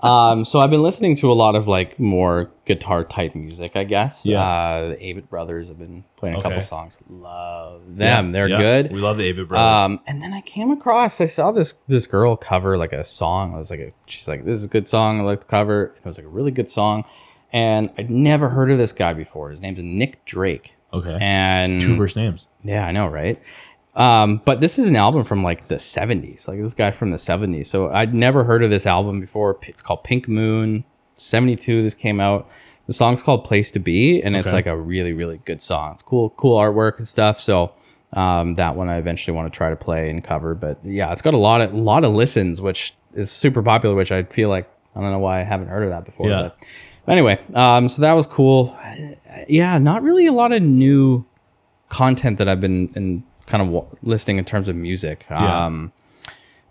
um, 0.01 0.45
so 0.45 0.59
I've 0.59 0.69
been 0.69 0.83
listening 0.83 1.15
to 1.17 1.31
a 1.31 1.33
lot 1.33 1.55
of 1.55 1.67
like 1.67 2.00
more 2.00 2.51
guitar 2.65 3.03
type 3.03 3.33
music, 3.33 3.71
I 3.75 3.83
guess. 3.83 4.25
Yeah. 4.27 4.41
Uh, 4.41 4.89
the 4.89 4.95
Avett 4.98 5.27
Brothers 5.27 5.69
have 5.69 5.79
been 5.79 6.03
playing 6.17 6.36
a 6.36 6.41
couple 6.41 6.57
Okay. 6.57 6.62
songs. 6.62 7.00
Love 7.09 7.81
them. 7.98 8.31
They're 8.31 8.48
yeah. 8.48 8.57
good. 8.57 8.93
We 8.93 9.00
love 9.00 9.17
the 9.17 9.31
Avett 9.33 9.48
Brothers. 9.48 9.86
Um, 9.86 10.00
and 10.05 10.21
then 10.21 10.33
I 10.33 10.41
came 10.41 10.69
across, 10.69 11.19
I 11.19 11.25
saw 11.25 11.51
this 11.51 11.74
this 11.88 12.05
girl 12.05 12.35
cover 12.37 12.77
like 12.77 12.94
a 12.94 13.03
song. 13.03 13.55
I 13.55 13.57
was 13.57 13.72
like, 13.72 13.96
she's 14.05 14.27
like, 14.27 14.46
this 14.46 14.57
is 14.57 14.65
a 14.65 14.70
good 14.70 14.87
song. 14.87 15.20
I 15.20 15.24
like 15.24 15.39
the 15.39 15.48
cover. 15.48 15.96
It 15.98 16.05
was 16.07 16.18
like 16.18 16.25
a 16.27 16.29
really 16.29 16.51
good 16.51 16.70
song, 16.70 17.05
and 17.51 17.89
I'd 17.98 18.11
never 18.11 18.50
heard 18.50 18.70
of 18.70 18.77
this 18.77 18.94
guy 18.94 19.13
before. 19.13 19.50
His 19.50 19.61
name's 19.61 19.79
Nick 19.81 20.24
Drake, 20.25 20.75
okay, 20.94 21.18
and 21.20 21.81
two 21.81 21.96
first 21.96 22.15
names. 22.15 22.48
yeah, 22.63 22.85
I 22.85 22.92
know, 22.92 23.07
right? 23.07 23.42
Um, 24.00 24.42
but 24.46 24.62
this 24.62 24.79
is 24.79 24.88
an 24.88 24.96
album 24.96 25.24
from 25.25 25.44
like 25.44 25.68
the 25.68 25.75
70s, 25.75 26.48
like 26.48 26.59
this 26.62 26.74
guy 26.74 26.90
from 26.92 27.12
the 27.12 27.18
70s. 27.18 27.68
So 27.68 27.90
I'd 27.92 28.14
never 28.14 28.44
heard 28.46 28.64
of 28.64 28.70
this 28.70 28.85
album 28.85 29.20
before. 29.20 29.59
It's 29.64 29.81
called 29.81 30.03
Pink 30.03 30.27
Moon. 30.27 30.85
72, 31.18 31.83
this 31.83 31.94
came 31.94 32.20
out. 32.22 32.48
The 32.88 32.94
song's 32.94 33.22
called 33.22 33.44
Place 33.44 33.70
to 33.72 33.79
Be, 33.79 34.22
and 34.24 34.35
it's 34.35 34.48
Okay. 34.48 34.55
like 34.55 34.66
a 34.68 34.75
really, 34.75 35.12
really 35.14 35.42
good 35.46 35.62
song. 35.62 35.92
It's 35.94 36.01
cool, 36.01 36.29
cool 36.31 36.57
artwork 36.57 36.98
and 36.98 37.07
stuff. 37.07 37.40
So 37.42 37.74
um, 38.14 38.55
that 38.55 38.75
one 38.75 38.88
I 38.90 38.98
eventually 38.98 39.35
want 39.35 39.51
to 39.51 39.55
try 39.55 39.70
to 39.70 39.75
play 39.75 40.09
and 40.09 40.24
cover. 40.24 40.55
But 40.55 40.79
yeah, 40.83 41.12
it's 41.12 41.22
got 41.22 41.33
a 41.33 41.38
lot 41.38 41.62
of 41.62 41.74
lot 41.74 42.03
of 42.05 42.14
listens, 42.14 42.62
which 42.62 42.96
is 43.14 43.29
super 43.31 43.62
popular, 43.62 43.94
which 43.96 44.12
I 44.14 44.24
feel 44.24 44.50
like 44.50 44.68
I 44.96 45.01
don't 45.01 45.12
know 45.12 45.20
why 45.20 45.42
I 45.42 45.44
haven't 45.44 45.68
heard 45.68 45.83
of 45.83 45.90
that 45.90 46.05
before. 46.05 46.29
Yeah. 46.29 46.50
But 47.05 47.12
anyway, 47.12 47.40
um, 47.53 47.90
so 47.90 48.01
that 48.01 48.14
was 48.14 48.25
cool. 48.25 48.75
Yeah, 49.48 49.77
not 49.77 50.01
really 50.01 50.25
a 50.25 50.31
lot 50.33 50.51
of 50.53 50.62
new 50.64 51.25
content 51.90 52.38
that 52.38 52.48
I've 52.48 52.62
been 52.62 52.90
in 52.96 53.24
kind 53.50 53.62
of 53.62 53.68
wa- 53.68 53.85
listening 54.03 54.38
in 54.38 54.46
terms 54.46 54.70
of 54.70 54.75
music. 54.77 55.25
Yeah. 55.29 55.66
Um, 55.66 55.92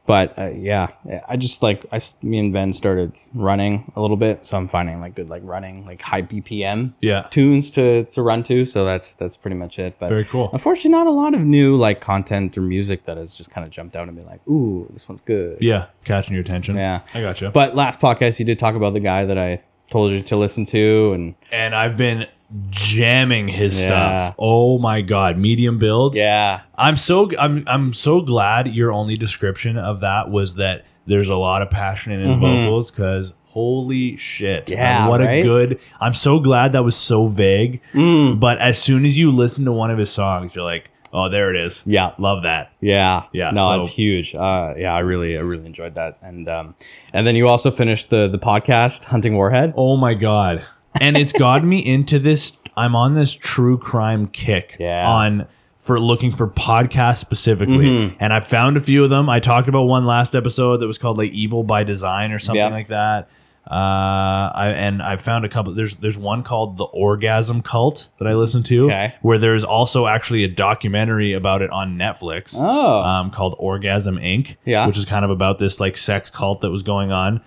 but 0.06 0.38
uh, 0.38 0.46
yeah, 0.54 0.88
I 1.28 1.36
just 1.36 1.62
like 1.62 1.84
I 1.92 2.00
me 2.22 2.38
and 2.38 2.50
Ben 2.50 2.72
started 2.72 3.12
running 3.34 3.92
a 3.94 4.00
little 4.00 4.16
bit, 4.16 4.46
so 4.46 4.56
I'm 4.56 4.66
finding 4.66 5.00
like 5.02 5.14
good 5.14 5.28
like 5.28 5.42
running 5.44 5.84
like 5.84 6.00
high 6.00 6.22
BPM 6.22 6.94
Yeah. 7.02 7.26
tunes 7.30 7.70
to 7.72 8.04
to 8.04 8.22
run 8.22 8.42
to. 8.44 8.64
So 8.64 8.86
that's 8.86 9.12
that's 9.12 9.36
pretty 9.36 9.56
much 9.56 9.78
it. 9.78 9.96
But 9.98 10.08
Very 10.08 10.24
cool. 10.24 10.48
Unfortunately, 10.54 10.92
not 10.92 11.06
a 11.08 11.10
lot 11.10 11.34
of 11.34 11.40
new 11.40 11.76
like 11.76 12.00
content 12.00 12.56
or 12.56 12.62
music 12.62 13.04
that 13.04 13.18
has 13.18 13.34
just 13.34 13.50
kind 13.50 13.66
of 13.66 13.70
jumped 13.70 13.96
out 13.96 14.08
and 14.08 14.16
been 14.16 14.24
like, 14.24 14.40
ooh, 14.48 14.86
this 14.94 15.06
one's 15.10 15.20
good. 15.20 15.58
Yeah, 15.60 15.88
catching 16.06 16.32
your 16.32 16.40
attention. 16.42 16.76
Yeah. 16.76 17.02
I 17.12 17.20
gotcha. 17.20 17.50
But 17.50 17.76
last 17.76 18.00
podcast, 18.00 18.38
you 18.38 18.46
did 18.46 18.58
talk 18.58 18.76
about 18.76 18.94
the 18.94 19.00
guy 19.00 19.26
that 19.26 19.36
I 19.36 19.60
told 19.90 20.12
you 20.12 20.22
to 20.22 20.36
listen 20.38 20.64
to, 20.66 21.12
and 21.12 21.34
and 21.52 21.74
I've 21.74 21.98
been 21.98 22.26
jamming 22.70 23.48
his 23.48 23.78
Yeah. 23.80 23.86
stuff. 23.86 24.34
Oh 24.38 24.78
my 24.78 25.00
god, 25.02 25.38
medium 25.38 25.78
build. 25.78 26.14
yeah, 26.14 26.60
I'm 26.76 26.96
so 26.96 27.30
I'm 27.38 27.64
I'm 27.66 27.92
so 27.92 28.20
glad 28.20 28.68
your 28.74 28.92
only 28.92 29.16
description 29.16 29.76
of 29.76 30.00
that 30.00 30.30
was 30.30 30.54
that 30.56 30.84
there's 31.06 31.28
a 31.28 31.36
lot 31.36 31.62
of 31.62 31.70
passion 31.70 32.12
in 32.12 32.20
his 32.20 32.36
vocals 32.36 32.90
because 32.90 33.32
holy 33.44 34.16
shit. 34.16 34.66
Mm-hmm. 34.66 34.74
Yeah, 34.78 35.08
what 35.08 35.20
a 35.22 35.42
good. 35.42 35.80
I'm 36.00 36.14
so 36.14 36.38
glad 36.38 36.72
that 36.72 36.84
was 36.84 36.96
so 36.96 37.28
vague. 37.28 37.80
Mm. 37.94 38.38
But 38.40 38.58
as 38.58 38.80
soon 38.80 39.04
as 39.06 39.16
you 39.16 39.30
listen 39.32 39.64
to 39.64 39.72
one 39.72 39.90
of 39.90 39.98
his 39.98 40.10
songs, 40.10 40.54
you're 40.54 40.64
like, 40.64 40.90
oh, 41.14 41.30
there 41.30 41.54
it 41.54 41.64
is. 41.64 41.82
yeah. 41.86 42.12
Love 42.18 42.42
that. 42.42 42.72
Yeah, 42.80 43.22
Yeah, 43.32 43.50
No, 43.52 43.68
so- 43.68 43.80
it's 43.80 43.88
huge. 43.88 44.34
Uh, 44.34 44.74
yeah, 44.76 44.92
I 44.94 44.98
really, 45.00 45.36
I 45.36 45.40
really 45.40 45.64
enjoyed 45.66 45.94
that. 45.94 46.18
And 46.22 46.46
um, 46.48 46.74
and 47.14 47.26
then 47.26 47.36
you 47.36 47.48
also 47.48 47.70
finished 47.70 48.10
the 48.10 48.28
the 48.28 48.38
podcast 48.38 49.04
Hunting 49.04 49.34
Warhead. 49.34 49.72
Oh 49.76 49.96
my 49.96 50.12
god. 50.14 50.64
And 51.00 51.16
it's 51.16 51.32
gotten 51.32 51.68
me 51.68 51.78
into 51.84 52.18
this 52.18 52.52
I'm 52.76 52.94
on 52.94 53.14
this 53.14 53.32
true 53.34 53.76
crime 53.78 54.28
kick 54.28 54.76
Yeah. 54.78 55.06
on 55.06 55.46
for 55.78 55.98
looking 56.00 56.34
for 56.34 56.46
podcasts 56.46 57.16
specifically. 57.16 57.86
Mm-hmm. 57.86 58.16
And 58.20 58.32
I 58.32 58.40
found 58.40 58.76
a 58.76 58.80
few 58.80 59.02
of 59.04 59.10
them. 59.10 59.28
I 59.28 59.40
talked 59.40 59.68
about 59.68 59.84
one 59.84 60.04
last 60.06 60.36
episode 60.36 60.78
that 60.78 60.86
was 60.86 60.98
called 60.98 61.18
like 61.18 61.32
Evil 61.32 61.62
by 61.64 61.82
Design 61.84 62.30
or 62.32 62.38
something 62.38 62.58
Yeah. 62.60 62.68
like 62.68 62.88
that. 62.88 63.28
Uh, 63.70 64.50
I 64.54 64.72
and 64.76 65.02
I 65.02 65.16
found 65.18 65.44
a 65.44 65.48
couple. 65.50 65.74
There's 65.74 65.96
there's 65.96 66.16
one 66.16 66.42
called 66.42 66.78
the 66.78 66.84
Orgasm 66.84 67.60
Cult 67.60 68.08
that 68.18 68.26
I 68.26 68.32
listened 68.34 68.64
to, 68.66 68.86
Okay. 68.86 69.14
where 69.20 69.36
there's 69.38 69.62
also 69.62 70.06
actually 70.06 70.42
a 70.44 70.48
documentary 70.48 71.34
about 71.34 71.60
it 71.60 71.68
on 71.70 71.96
Netflix 71.98 72.56
Oh, 72.58 73.00
um, 73.02 73.30
called 73.30 73.54
Orgasm 73.58 74.16
Inc. 74.16 74.56
Yeah. 74.64 74.86
which 74.86 74.96
is 74.96 75.04
kind 75.04 75.22
of 75.24 75.30
about 75.30 75.58
this 75.58 75.80
like 75.80 75.98
sex 75.98 76.30
cult 76.30 76.62
that 76.62 76.70
was 76.70 76.82
going 76.82 77.12
on. 77.12 77.42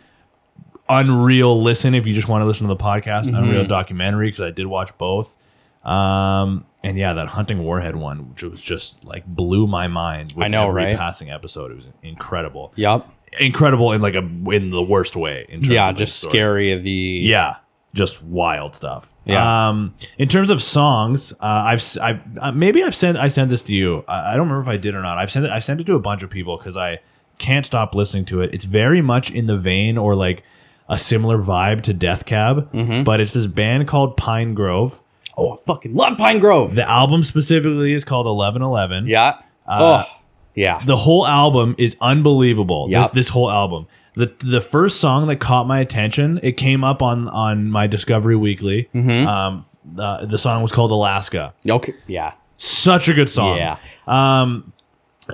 Unreal 0.91 1.61
listen 1.63 1.95
if 1.95 2.05
you 2.05 2.13
just 2.13 2.27
want 2.27 2.41
to 2.41 2.45
listen 2.45 2.67
to 2.67 2.73
the 2.73 2.83
podcast. 2.83 3.25
Mm-hmm. 3.25 3.35
Unreal 3.35 3.65
documentary 3.65 4.27
because 4.27 4.41
I 4.41 4.51
did 4.51 4.67
watch 4.67 4.97
both. 4.97 5.35
Um, 5.83 6.65
and 6.83 6.97
yeah, 6.97 7.13
that 7.13 7.27
hunting 7.27 7.63
warhead 7.63 7.95
one, 7.95 8.29
which 8.29 8.43
was 8.43 8.61
just 8.61 9.03
like 9.03 9.25
blew 9.25 9.67
my 9.67 9.87
mind. 9.87 10.33
With 10.35 10.45
I 10.45 10.47
know, 10.49 10.67
every 10.67 10.83
right? 10.83 10.97
Passing 10.97 11.31
episode, 11.31 11.71
it 11.71 11.75
was 11.75 11.85
incredible, 12.03 12.73
yep. 12.75 13.07
incredible 13.39 13.93
in 13.93 14.01
like 14.01 14.15
a 14.15 14.29
in 14.51 14.69
the 14.69 14.81
worst 14.81 15.15
way. 15.15 15.45
In 15.49 15.61
terms 15.61 15.71
Yeah, 15.71 15.91
just 15.91 16.19
scary. 16.21 16.77
The 16.77 16.91
Yeah, 16.91 17.55
just 17.93 18.21
wild 18.23 18.75
stuff. 18.75 19.09
Yeah. 19.25 19.69
Um, 19.69 19.95
in 20.17 20.27
terms 20.27 20.49
of 20.49 20.61
songs, 20.61 21.31
uh, 21.33 21.35
I've 21.41 21.97
i've 22.01 22.21
uh, 22.39 22.51
maybe 22.51 22.83
I've 22.83 22.95
sent 22.95 23.17
I 23.17 23.27
sent 23.27 23.49
this 23.49 23.63
to 23.63 23.73
you. 23.73 24.03
I, 24.07 24.33
I 24.33 24.35
don't 24.35 24.49
remember 24.49 24.69
if 24.69 24.73
I 24.73 24.77
did 24.77 24.93
or 24.95 25.01
not. 25.01 25.17
I've 25.17 25.31
sent 25.31 25.45
it. 25.45 25.51
I 25.51 25.59
sent 25.59 25.79
it 25.79 25.85
to 25.85 25.95
a 25.95 25.99
bunch 25.99 26.23
of 26.23 26.29
people 26.29 26.57
because 26.57 26.77
I 26.77 26.99
can't 27.37 27.65
stop 27.65 27.95
listening 27.95 28.25
to 28.25 28.41
it. 28.41 28.53
It's 28.53 28.65
very 28.65 29.01
much 29.01 29.31
in 29.31 29.47
the 29.47 29.57
vein 29.57 29.97
or 29.97 30.15
like 30.15 30.43
a 30.91 30.97
similar 30.99 31.37
vibe 31.39 31.81
to 31.83 31.93
Death 31.93 32.25
Cab, 32.25 32.71
Mm-hmm. 32.71 33.03
but 33.03 33.19
it's 33.19 33.31
this 33.31 33.47
band 33.47 33.87
called 33.87 34.17
Pinegrove. 34.17 34.99
oh, 35.37 35.53
I 35.53 35.57
fucking 35.65 35.95
love 35.95 36.17
Pinegrove. 36.17 36.75
The 36.75 36.87
album 36.87 37.23
specifically 37.23 37.93
is 37.93 38.03
called 38.03 38.27
Eleven 38.27 38.61
Eleven. 38.61 39.07
Yeah. 39.07 39.37
Uh, 39.67 40.03
oh, 40.05 40.19
Yeah. 40.53 40.81
The 40.85 40.97
whole 40.97 41.25
album 41.25 41.75
is 41.77 41.95
unbelievable. 42.01 42.87
This, 42.87 42.93
Yep. 43.05 43.11
this 43.13 43.29
whole 43.29 43.49
album. 43.49 43.87
The 44.15 44.33
the 44.39 44.59
first 44.59 44.99
song 44.99 45.27
that 45.27 45.37
caught 45.37 45.67
my 45.67 45.79
attention, 45.79 46.39
it 46.43 46.57
came 46.57 46.83
up 46.83 47.01
on 47.01 47.29
on 47.29 47.71
my 47.71 47.87
Discover 47.87 48.37
Weekly. 48.37 48.89
Mm-hmm. 48.93 49.27
Um, 49.27 49.65
the, 49.85 50.25
the 50.27 50.37
song 50.37 50.61
was 50.61 50.71
called 50.73 50.91
Alaska. 50.91 51.53
okay. 51.67 51.93
Yeah. 52.07 52.33
Such 52.57 53.07
a 53.07 53.13
good 53.13 53.29
song. 53.29 53.57
Yeah. 53.57 53.77
Um, 54.07 54.70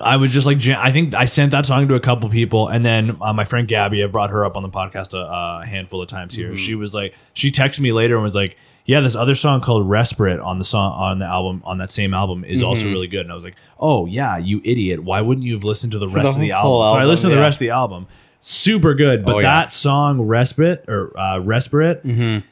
I 0.02 0.18
was 0.18 0.32
just 0.32 0.46
like, 0.46 0.58
jam- 0.58 0.80
I 0.82 0.92
think 0.92 1.14
I 1.14 1.26
sent 1.26 1.52
that 1.52 1.66
song 1.66 1.88
to 1.88 1.96
a 1.96 2.00
couple 2.00 2.30
people, 2.30 2.68
and 2.68 2.86
then 2.86 3.18
uh, 3.22 3.34
my 3.34 3.44
friend 3.46 3.68
Gabby, 3.68 4.04
I 4.04 4.08
brought 4.08 4.30
her 4.32 4.44
up 4.46 4.58
on 4.58 4.64
the 4.64 4.70
podcast 4.70 5.14
a, 5.14 5.62
a 5.62 5.66
handful 5.66 6.02
of 6.02 6.08
times 6.08 6.36
here. 6.36 6.56
She 6.58 6.76
was 6.76 6.94
like, 6.94 7.14
she 7.34 7.52
texted 7.52 7.80
me 7.82 7.92
later 7.92 8.16
and 8.16 8.24
was 8.24 8.36
like, 8.36 8.58
"Yeah, 8.86 9.02
this 9.02 9.16
other 9.16 9.36
song 9.36 9.62
called 9.62 9.88
Respirate 9.88 10.44
on 10.44 10.60
the 10.60 10.66
song 10.66 10.94
on 10.94 11.20
the 11.20 11.26
album 11.26 11.62
on 11.66 11.78
that 11.80 11.92
same 11.92 12.14
album 12.14 12.44
is 12.44 12.64
also 12.64 12.86
really 12.88 13.08
good." 13.08 13.22
And 13.22 13.32
I 13.32 13.36
was 13.36 13.44
like, 13.44 13.56
"Oh 13.80 14.06
yeah, 14.06 14.38
you 14.38 14.62
idiot! 14.64 15.04
Why 15.04 15.22
wouldn't 15.22 15.46
you 15.46 15.54
have 15.54 15.64
listened 15.64 15.92
to 15.94 16.00
the 16.00 16.08
rest 16.08 16.36
of 16.36 16.40
the 16.40 16.50
whole 16.50 16.84
album?" 16.84 16.94
So 16.94 16.98
I 16.98 17.02
album, 17.02 17.10
listened 17.10 17.30
to 17.32 17.36
the 17.36 17.42
yeah. 17.42 17.46
rest 17.46 17.56
of 17.56 17.60
the 17.60 17.70
album. 17.72 18.08
Super 18.40 18.94
good, 18.94 19.26
but 19.26 19.36
Oh, 19.36 19.40
yeah. 19.40 19.62
that 19.62 19.74
song 19.74 20.22
Respite 20.22 20.86
or 20.88 21.12
uh, 21.18 21.40
Respirate 21.40 22.44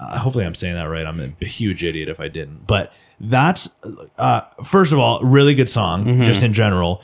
uh, 0.00 0.18
hopefully 0.18 0.44
I'm 0.44 0.54
saying 0.54 0.74
that 0.74 0.84
right. 0.84 1.06
I'm 1.06 1.34
a 1.40 1.44
huge 1.46 1.84
idiot 1.84 2.08
if 2.08 2.18
I 2.20 2.28
didn't. 2.28 2.66
But 2.66 2.92
that's 3.28 3.68
uh, 4.18 4.40
first 4.64 4.92
of 4.92 4.98
all, 4.98 5.20
really 5.22 5.54
good 5.54 5.70
song, 5.70 6.04
Mm-hmm. 6.04 6.24
just 6.24 6.42
in 6.42 6.52
general. 6.52 7.02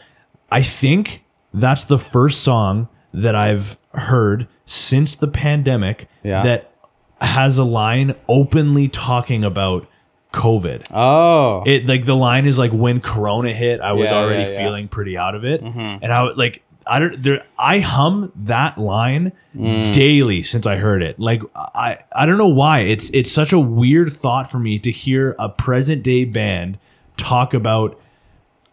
I 0.50 0.62
think 0.62 1.22
that's 1.54 1.84
the 1.84 1.98
first 1.98 2.42
song 2.42 2.88
that 3.14 3.34
I've 3.34 3.78
heard 3.94 4.46
since 4.66 5.14
the 5.14 5.28
pandemic 5.28 6.08
Yeah. 6.22 6.42
that 6.44 6.72
has 7.20 7.58
a 7.58 7.64
line 7.64 8.14
openly 8.28 8.88
talking 8.88 9.44
about 9.44 9.86
COVID. 10.32 10.86
Oh. 10.92 11.62
It 11.66 11.86
like 11.86 12.04
the 12.06 12.14
line 12.16 12.46
is 12.46 12.56
like 12.58 12.70
when 12.72 13.00
Corona 13.00 13.52
hit, 13.52 13.80
I 13.80 13.92
was 13.92 14.10
Yeah, 14.10 14.16
already 14.18 14.42
yeah, 14.42 14.48
Mm-hmm. 14.56 14.64
feeling 14.64 14.88
pretty 14.88 15.16
out 15.18 15.34
of 15.34 15.44
it, 15.44 15.60
and 15.62 16.04
I 16.12 16.22
like 16.34 16.62
I 16.90 16.98
don't 16.98 17.22
there 17.22 17.42
I 17.58 17.78
hum 17.80 18.32
that 18.36 18.76
line 18.78 19.32
Mm. 19.56 19.92
daily 19.92 20.42
since 20.44 20.64
I 20.66 20.76
heard 20.76 21.02
it. 21.02 21.18
Like 21.18 21.42
I 21.56 21.98
I 22.14 22.24
don't 22.26 22.38
know 22.38 22.48
why 22.48 22.80
it's 22.80 23.10
it's 23.10 23.32
such 23.32 23.52
a 23.52 23.58
weird 23.58 24.12
thought 24.12 24.50
for 24.50 24.58
me 24.58 24.78
to 24.80 24.90
hear 24.92 25.34
a 25.38 25.48
present 25.48 26.02
day 26.04 26.24
band 26.24 26.78
talk 27.16 27.52
about 27.54 27.98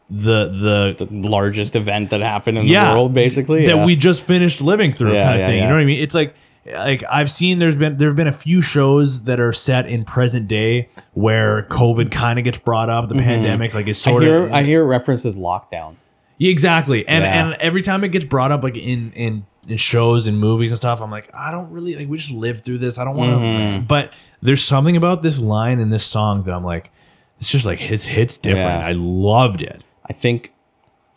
the 0.10 0.96
the, 0.98 1.06
the 1.06 1.28
largest 1.30 1.76
event 1.76 2.12
that 2.12 2.22
happened 2.22 2.58
in 2.58 2.66
Yeah. 2.68 2.90
the 2.90 2.96
world, 2.96 3.14
basically. 3.14 3.66
that 3.66 3.76
yeah. 3.76 3.86
we 3.86 3.96
just 3.96 4.26
finished 4.26 4.62
living 4.62 4.94
through 4.94 5.14
Yeah, 5.14 5.26
kind 5.26 5.42
of 5.42 5.48
thing. 5.48 5.58
You 5.60 5.68
know 5.68 5.74
what 5.74 5.82
I 5.82 5.86
mean? 5.86 6.00
It's 6.02 6.16
like 6.16 6.34
like 6.74 7.04
I've 7.10 7.32
seen 7.32 7.60
there's 7.60 7.76
been 7.78 7.98
there 7.98 8.10
have 8.10 8.16
been 8.18 8.28
a 8.28 8.32
few 8.32 8.62
shows 8.62 9.24
that 9.24 9.40
are 9.40 9.54
set 9.54 9.88
in 9.88 10.06
present 10.06 10.48
day 10.48 10.90
where 11.14 11.64
COVID 11.70 12.12
kind 12.12 12.38
of 12.40 12.46
gets 12.46 12.58
brought 12.60 12.90
up, 12.90 13.10
the 13.10 13.16
pandemic 13.16 13.74
like 13.74 13.88
it's 13.88 14.00
Mm-hmm. 14.02 14.10
I 14.10 14.12
sort 14.14 14.24
hear 14.24 14.46
of 14.46 14.54
I 14.54 14.64
hear 14.64 14.84
references 14.86 15.36
lockdown. 15.36 15.96
Yeah, 16.38 16.52
exactly. 16.52 17.08
And 17.08 17.24
Yeah. 17.24 17.46
and 17.46 17.54
every 17.62 17.82
time 17.82 18.04
it 18.04 18.10
gets 18.10 18.26
brought 18.26 18.52
up 18.52 18.64
like 18.64 18.78
in 18.78 19.12
in 19.14 19.46
in 19.68 19.78
shows 19.78 20.28
and 20.28 20.40
movies 20.40 20.72
and 20.72 20.78
stuff, 20.78 21.02
I'm 21.02 21.12
like, 21.12 21.30
I 21.34 21.52
don't 21.52 21.70
really 21.72 21.96
like 21.96 22.08
we 22.08 22.18
just 22.18 22.32
lived 22.32 22.64
through 22.64 22.78
this. 22.78 22.98
I 22.98 23.04
don't 23.04 23.16
want 23.16 23.32
to 23.32 23.38
Mm-hmm. 23.38 23.86
but 23.86 24.12
there's 24.42 24.64
something 24.64 24.96
about 24.96 25.24
this 25.24 25.40
line 25.40 25.80
in 25.80 25.90
this 25.90 26.06
song 26.06 26.44
that 26.44 26.54
I'm 26.54 26.64
like 26.64 26.92
it's 27.40 27.50
just 27.52 27.66
like 27.66 27.80
hits 27.80 28.06
hits 28.06 28.38
different. 28.38 28.82
Yeah. 28.82 28.88
I 28.88 28.94
loved 28.94 29.62
it. 29.62 29.84
I 30.10 30.14
think 30.14 30.54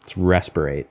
it's 0.02 0.14
respirate. 0.14 0.86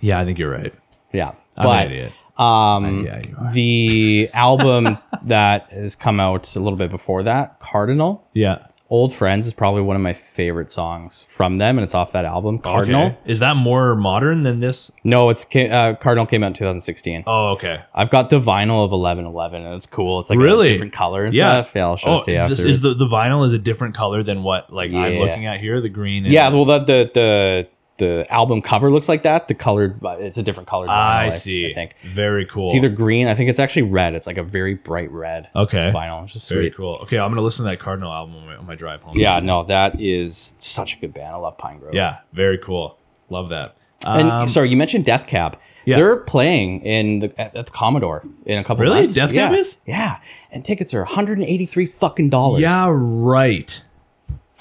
Yeah, 0.00 0.18
I 0.20 0.24
think 0.24 0.38
you're 0.38 0.50
right. 0.50 0.74
Yeah. 1.12 1.32
I'm 1.56 1.64
but 1.66 1.86
an 1.86 1.92
idiot. 1.92 2.12
um 2.38 3.04
Yeah, 3.04 3.20
you 3.28 3.36
are. 3.38 3.52
the 3.52 4.30
album 4.32 4.96
that 5.24 5.70
has 5.70 5.96
come 5.96 6.18
out 6.18 6.56
a 6.56 6.60
little 6.60 6.78
bit 6.78 6.90
before 6.90 7.22
that, 7.24 7.60
Cardinal. 7.60 8.24
Yeah. 8.32 8.66
Old 8.92 9.14
Friends 9.14 9.46
is 9.46 9.54
probably 9.54 9.80
one 9.80 9.96
of 9.96 10.02
my 10.02 10.12
favorite 10.12 10.70
songs 10.70 11.26
from 11.30 11.56
them, 11.56 11.78
and 11.78 11.82
it's 11.82 11.94
off 11.94 12.12
that 12.12 12.26
album, 12.26 12.58
Cardinal. 12.58 13.06
Okay. 13.06 13.16
Is 13.24 13.38
that 13.38 13.56
more 13.56 13.96
modern 13.96 14.42
than 14.42 14.60
this? 14.60 14.90
No, 15.02 15.30
it's 15.30 15.46
uh, 15.56 15.94
Cardinal 15.98 16.26
came 16.26 16.44
out 16.44 16.48
in 16.48 16.52
2016. 16.52 17.24
Oh, 17.26 17.52
okay. 17.52 17.80
I've 17.94 18.10
got 18.10 18.28
the 18.28 18.38
vinyl 18.38 18.84
of 18.84 18.90
1111, 18.90 19.64
and 19.64 19.74
it's 19.76 19.86
cool. 19.86 20.20
It's 20.20 20.28
like 20.28 20.38
Really? 20.38 20.68
a 20.68 20.72
different 20.72 20.92
color 20.92 21.24
and 21.24 21.32
Yeah. 21.32 21.62
stuff. 21.62 21.72
Yeah, 21.74 21.86
I'll 21.86 21.96
show 21.96 22.08
Oh, 22.10 22.18
it 22.18 22.24
to 22.26 22.32
you 22.32 22.36
this 22.48 22.58
afterwards. 22.58 22.76
is 22.76 22.82
the, 22.82 22.92
the 22.92 23.06
vinyl 23.06 23.46
is 23.46 23.54
a 23.54 23.58
different 23.58 23.94
color 23.94 24.22
than 24.22 24.42
what 24.42 24.70
like 24.70 24.92
I'm 24.92 25.14
looking 25.20 25.46
at 25.46 25.58
here. 25.60 25.80
The 25.80 25.88
green. 25.88 26.24
And 26.26 26.32
yeah, 26.34 26.50
well, 26.50 26.66
the, 26.66 26.78
the 26.80 27.10
the 27.14 27.68
the 28.02 28.26
album 28.30 28.62
cover 28.62 28.90
looks 28.90 29.08
like 29.08 29.22
that. 29.22 29.48
The 29.48 29.54
colored, 29.54 30.00
it's 30.02 30.38
a 30.38 30.42
different 30.42 30.68
color. 30.68 30.86
I 30.88 31.30
see. 31.30 31.70
I 31.70 31.74
think 31.74 31.94
Very 32.02 32.46
cool. 32.46 32.66
it's 32.66 32.74
either 32.74 32.88
green. 32.88 33.28
I 33.28 33.34
think 33.34 33.48
it's 33.48 33.58
actually 33.60 33.82
red. 33.82 34.14
It's 34.14 34.26
like 34.26 34.38
a 34.38 34.42
very 34.42 34.74
bright 34.74 35.10
red 35.10 35.48
okay. 35.54 35.92
vinyl. 35.94 36.24
It's 36.24 36.32
just 36.32 36.48
Very 36.48 36.66
sweet. 36.70 36.76
cool. 36.76 36.94
Okay, 37.04 37.18
I'm 37.18 37.30
gonna 37.30 37.42
listen 37.42 37.64
to 37.64 37.70
that 37.70 37.80
Cardinal 37.80 38.12
album 38.12 38.36
on 38.36 38.46
my, 38.46 38.56
on 38.56 38.66
my 38.66 38.74
drive 38.74 39.02
home. 39.02 39.14
Yeah, 39.16 39.38
no, 39.38 39.64
that 39.64 40.00
is 40.00 40.54
such 40.58 40.94
a 40.94 40.96
good 40.96 41.14
band. 41.14 41.34
I 41.34 41.36
love 41.36 41.56
Pinegrove. 41.58 41.94
Yeah, 41.94 42.18
very 42.32 42.58
cool. 42.58 42.98
Love 43.30 43.50
that. 43.50 43.76
And 44.04 44.28
Um, 44.28 44.48
sorry, 44.48 44.68
you 44.68 44.76
mentioned 44.76 45.04
Death 45.04 45.26
Cab. 45.28 45.58
Yeah. 45.84 45.96
They're 45.96 46.16
playing 46.16 46.80
in 46.82 47.20
the 47.20 47.40
at, 47.40 47.54
at 47.56 47.66
the 47.66 47.72
Commodore 47.72 48.24
in 48.46 48.58
a 48.58 48.64
couple 48.64 48.82
Really? 48.82 48.96
months. 48.96 49.12
Death 49.12 49.32
yeah. 49.32 49.48
Cab 49.48 49.56
is? 49.56 49.76
Yeah. 49.86 50.18
And 50.50 50.64
tickets 50.64 50.92
are 50.92 51.02
183 51.04 51.86
fucking 51.86 52.30
dollars. 52.30 52.60
yeah, 52.62 52.88
right. 52.92 53.82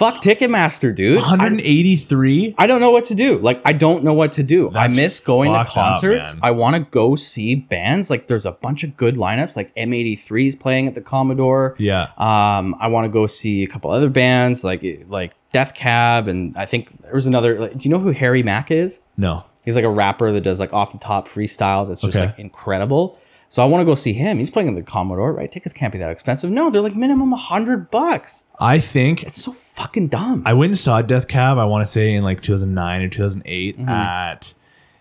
Fuck 0.02 0.22
Ticketmaster, 0.22 0.96
dude. 0.96 1.18
183. 1.18 2.56
I 2.58 2.68
don't 2.68 2.82
know 2.82 2.92
what 2.92 3.06
to 3.06 3.16
do. 3.16 3.38
Like 3.40 3.62
I 3.66 3.74
don't 3.74 4.04
know 4.04 4.14
what 4.14 4.34
to 4.34 4.44
do. 4.44 4.70
That's 4.74 4.92
I 4.94 4.96
miss 4.96 5.20
going 5.20 5.52
to 5.52 5.60
fucked 5.60 5.70
up, 5.70 5.74
concerts. 5.74 6.36
I 6.42 6.52
want 6.52 6.76
to 6.76 6.82
go 6.92 7.16
see 7.16 7.56
bands. 7.56 8.10
Like 8.10 8.28
there's 8.28 8.46
a 8.46 8.52
bunch 8.52 8.84
of 8.84 8.98
good 8.98 9.16
lineups. 9.16 9.56
Like 9.56 9.76
M83 9.76 10.48
is 10.48 10.56
playing 10.56 10.88
at 10.88 10.96
the 10.96 11.02
Commodore. 11.02 11.76
Yeah. 11.78 12.04
Um, 12.18 12.76
I 12.80 12.88
want 12.88 13.06
to 13.06 13.10
go 13.10 13.28
see 13.28 13.64
a 13.64 13.68
couple 13.68 13.92
other 13.92 14.10
bands 14.10 14.64
like 14.64 14.84
like 15.08 15.34
Death 15.54 15.74
Cab, 15.76 16.28
and 16.28 16.56
I 16.58 16.66
think 16.66 17.02
there 17.04 17.14
was 17.14 17.28
another. 17.28 17.60
Like, 17.60 17.78
do 17.78 17.88
you 17.88 17.90
know 17.92 18.00
who 18.00 18.12
Harry 18.12 18.42
Mack 18.44 18.72
is? 18.72 19.00
No. 19.18 19.44
He's 19.64 19.76
like 19.76 19.86
a 19.86 19.90
rapper 19.90 20.32
that 20.32 20.42
does 20.42 20.60
like 20.60 20.74
off 20.74 20.92
the 20.92 20.98
top 20.98 21.28
freestyle. 21.28 21.88
That's 21.88 22.02
just 22.02 22.16
Okay. 22.18 22.26
like 22.28 22.40
incredible. 22.40 23.20
So 23.50 23.62
I 23.62 23.66
want 23.66 23.82
to 23.82 23.86
go 23.86 23.96
see 23.96 24.14
him. 24.14 24.38
He's 24.40 24.50
playing 24.50 24.70
at 24.70 24.76
the 24.76 24.82
Commodore, 24.82 25.34
right? 25.34 25.52
Tickets 25.52 25.74
can't 25.76 25.92
be 25.92 26.00
that 26.00 26.10
expensive. 26.10 26.50
No, 26.50 26.70
they're 26.72 26.82
like 26.82 26.96
minimum 26.96 27.34
a 27.34 27.38
hundred 27.38 27.92
bucks. 27.92 28.44
I 28.62 28.80
think 28.80 29.24
It's 29.24 29.44
so 29.44 29.52
fucking 29.82 30.08
dumb. 30.08 30.44
I 30.46 30.54
went 30.54 30.72
and 30.72 30.80
saw 30.80 31.02
Death 31.02 31.28
Cab. 31.28 31.58
I 31.58 31.66
want 31.66 31.86
to 31.86 31.92
say 31.92 32.14
in 32.14 32.24
like 32.24 32.42
2009 32.42 33.02
or 33.02 33.10
2008 33.10 33.78
Mm-hmm. 33.80 33.90
at. 33.90 34.54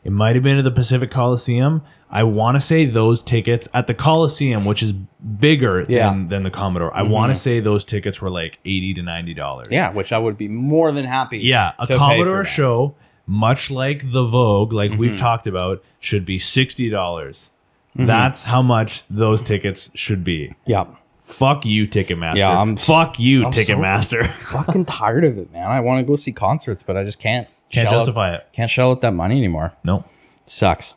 It 0.03 0.12
might 0.12 0.35
have 0.35 0.43
been 0.43 0.57
at 0.57 0.64
the 0.64 0.71
Pacific 0.71 1.11
Coliseum. 1.11 1.83
I 2.11 2.23
want 2.25 2.57
to 2.57 2.61
say 2.61 2.87
those 2.87 3.23
tickets 3.23 3.69
at 3.75 3.87
the 3.87 3.93
Coliseum, 3.95 4.64
which 4.64 4.83
is 4.83 4.93
bigger 4.93 5.85
Yeah. 5.88 6.09
Mm-hmm. 6.09 6.19
than, 6.21 6.29
than 6.29 6.43
the 6.45 6.51
Commodore. 6.51 6.93
I 6.95 7.03
want 7.03 7.35
to 7.35 7.38
say 7.38 7.61
those 7.61 7.85
tickets 7.85 8.21
were 8.23 8.31
like 8.31 8.59
80 8.64 8.95
to 8.95 9.03
90 9.03 9.35
dollars. 9.35 9.69
yeah, 9.71 9.93
which 9.93 10.11
I 10.12 10.19
would 10.19 10.38
be 10.38 10.49
more 10.49 10.90
than 10.90 11.05
happy. 11.05 11.38
Yeah, 11.40 11.73
a 11.79 11.87
to 11.87 11.93
pay 11.93 11.99
Commodore 11.99 12.45
show, 12.45 12.95
much 13.27 13.71
like 13.71 14.11
the 14.11 14.25
Vogue, 14.25 14.73
like 14.73 14.93
we've 14.93 15.11
Mm-hmm. 15.11 15.19
talked 15.21 15.47
about, 15.47 15.85
should 16.01 16.25
be 16.25 16.38
sixty 16.38 16.88
dollars. 16.88 17.51
That's 17.95 18.45
how 18.45 18.62
much 18.62 19.03
those 19.11 19.43
tickets 19.43 19.90
should 19.95 20.25
be. 20.25 20.55
Yeah. 20.64 20.87
Fuck 21.31 21.64
you, 21.64 21.87
Ticketmaster. 21.87 22.37
Yeah, 22.38 22.51
I'm- 22.59 22.77
Fuck 22.77 23.19
you, 23.19 23.47
I'm 23.47 23.53
so- 23.53 23.61
Ticketmaster. 23.61 24.33
fucking 24.53 24.85
tired 24.85 25.25
of 25.25 25.38
it, 25.38 25.53
man. 25.53 25.69
I 25.69 25.81
want 25.81 25.99
to 26.01 26.05
go 26.07 26.16
see 26.16 26.33
concerts, 26.33 26.83
but 26.83 26.97
I 26.97 27.05
just 27.05 27.19
can't. 27.19 27.49
Can't 27.71 27.88
shell 27.88 27.95
out- 28.01 28.01
justify 28.07 28.35
it. 28.35 28.49
Can't 28.53 28.71
shell 28.71 28.90
out 28.90 29.01
that 29.03 29.12
money 29.12 29.37
anymore. 29.38 29.73
no. 29.85 30.05
sucks. 30.45 30.95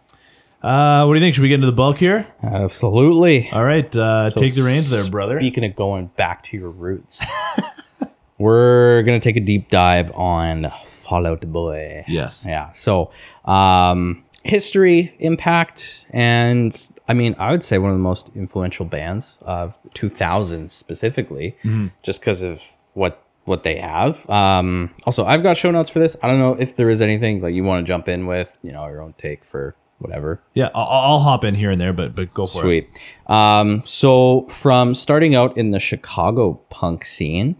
Uh, 0.61 1.03
what 1.05 1.13
do 1.13 1.19
you 1.19 1.25
think? 1.25 1.35
Should 1.35 1.41
we 1.41 1.49
get 1.49 1.55
into 1.55 1.65
the 1.67 1.73
bulk 1.73 1.97
here? 1.97 2.25
Absolutely. 2.41 3.49
All 3.51 3.65
right, 3.65 3.93
uh, 3.95 4.29
So 4.29 4.39
take 4.39 4.55
the 4.55 4.63
reins 4.63 4.89
there, 4.89 5.09
brother. 5.11 5.37
Speaking 5.39 5.65
of 5.65 5.75
going 5.75 6.07
back 6.15 6.41
to 6.45 6.57
your 6.57 6.69
roots, 6.69 7.21
we're 8.37 9.03
gonna 9.03 9.19
take 9.19 9.35
a 9.35 9.41
deep 9.41 9.69
dive 9.69 10.11
on 10.13 10.71
Fall 10.85 11.27
Out 11.27 11.41
Boy. 11.51 12.05
Yes. 12.07 12.45
Yeah. 12.47 12.71
So, 12.71 13.11
um, 13.45 14.23
history, 14.43 15.13
impact, 15.19 16.05
and 16.11 16.73
I 17.07 17.13
mean, 17.13 17.35
I 17.37 17.51
would 17.51 17.63
say 17.63 17.77
one 17.77 17.91
of 17.91 17.97
the 17.97 18.03
most 18.03 18.31
influential 18.35 18.85
bands 18.85 19.37
of 19.41 19.77
2000s 19.93 20.69
specifically, 20.69 21.57
just 22.01 22.21
because 22.21 22.41
of 22.41 22.61
what 22.93 23.19
what 23.45 23.63
they 23.63 23.77
have. 23.77 24.29
Um, 24.29 24.91
also, 25.05 25.25
I've 25.25 25.43
got 25.43 25.57
show 25.57 25.69
notes 25.71 25.89
for 25.89 25.99
this. 25.99 26.15
I 26.23 26.27
don't 26.27 26.39
know 26.39 26.53
if 26.53 26.77
there 26.77 26.89
is 26.89 27.01
anything 27.01 27.41
like 27.41 27.53
you 27.53 27.63
want 27.65 27.85
to 27.85 27.87
jump 27.87 28.07
in 28.07 28.25
with, 28.25 28.57
you 28.63 28.71
know, 28.71 28.87
your 28.87 29.01
own 29.01 29.15
take 29.17 29.43
for 29.43 29.75
whatever. 29.99 30.41
Yeah, 30.53 30.69
I'll, 30.73 30.87
I'll 30.87 31.19
hop 31.19 31.43
in 31.43 31.55
here 31.55 31.69
and 31.71 31.79
there, 31.81 31.91
but 31.93 32.15
but 32.15 32.33
go 32.33 32.45
for 32.45 32.59
it. 32.59 32.61
Sweet. 32.61 33.01
Um, 33.27 33.83
so 33.85 34.47
from 34.47 34.93
starting 34.93 35.35
out 35.35 35.57
in 35.57 35.71
the 35.71 35.79
Chicago 35.79 36.53
punk 36.69 37.03
scene 37.03 37.57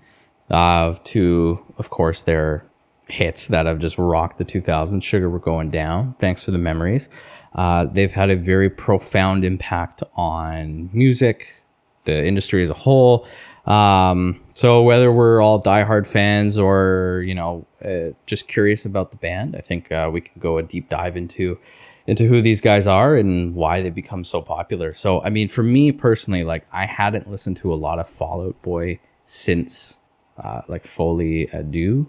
uh, 0.50 0.96
to, 1.06 1.60
of 1.78 1.90
course, 1.90 2.22
their 2.22 2.66
hits 3.08 3.48
that 3.48 3.66
have 3.66 3.80
just 3.80 3.98
rocked 3.98 4.38
the 4.38 4.46
2000s, 4.46 5.04
Sugar 5.04 5.30
We're 5.30 5.40
Going 5.40 5.70
Down, 5.70 6.16
thanks 6.20 6.44
for 6.44 6.52
the 6.52 6.58
memories. 6.58 7.10
Uh, 7.56 7.86
they've 7.86 8.12
had 8.12 8.30
a 8.30 8.36
very 8.36 8.70
profound 8.70 9.46
impact 9.46 10.04
on 10.16 10.90
music, 10.94 11.56
the 12.06 12.26
industry 12.26 12.64
as 12.64 12.70
a 12.70 12.76
whole. 12.76 13.28
Um, 13.66 14.42
so 14.54 14.84
whether 14.84 15.12
we're 15.12 15.42
all 15.42 15.62
diehard 15.62 16.06
fans 16.06 16.58
or 16.58 17.24
you 17.26 17.34
know 17.34 17.66
uh, 17.84 18.14
just 18.26 18.48
curious 18.48 18.86
about 18.86 19.12
the 19.12 19.18
band, 19.18 19.56
I 19.56 19.62
think 19.62 19.92
uh, 19.92 20.10
we 20.12 20.22
can 20.22 20.40
go 20.40 20.58
a 20.58 20.64
deep 20.64 20.90
dive 20.90 21.16
into 21.16 21.58
into 22.06 22.28
who 22.28 22.42
these 22.42 22.60
guys 22.60 22.86
are 22.86 23.16
and 23.16 23.56
why 23.56 23.82
they 23.82 23.90
become 23.90 24.24
so 24.24 24.42
popular. 24.42 24.94
So 24.94 25.22
I 25.24 25.30
mean, 25.30 25.48
for 25.48 25.64
me 25.64 25.92
personally, 25.92 26.44
like 26.44 26.66
I 26.72 26.86
hadn't 26.86 27.30
listened 27.30 27.58
to 27.58 27.74
a 27.74 27.76
lot 27.76 28.00
of 28.00 28.10
Fall 28.10 28.46
Out 28.46 28.62
Boy 28.62 29.00
since 29.26 29.98
uh, 30.44 30.62
like 30.68 30.86
Folie 30.86 31.48
à 31.54 31.64
Deux. 31.64 32.08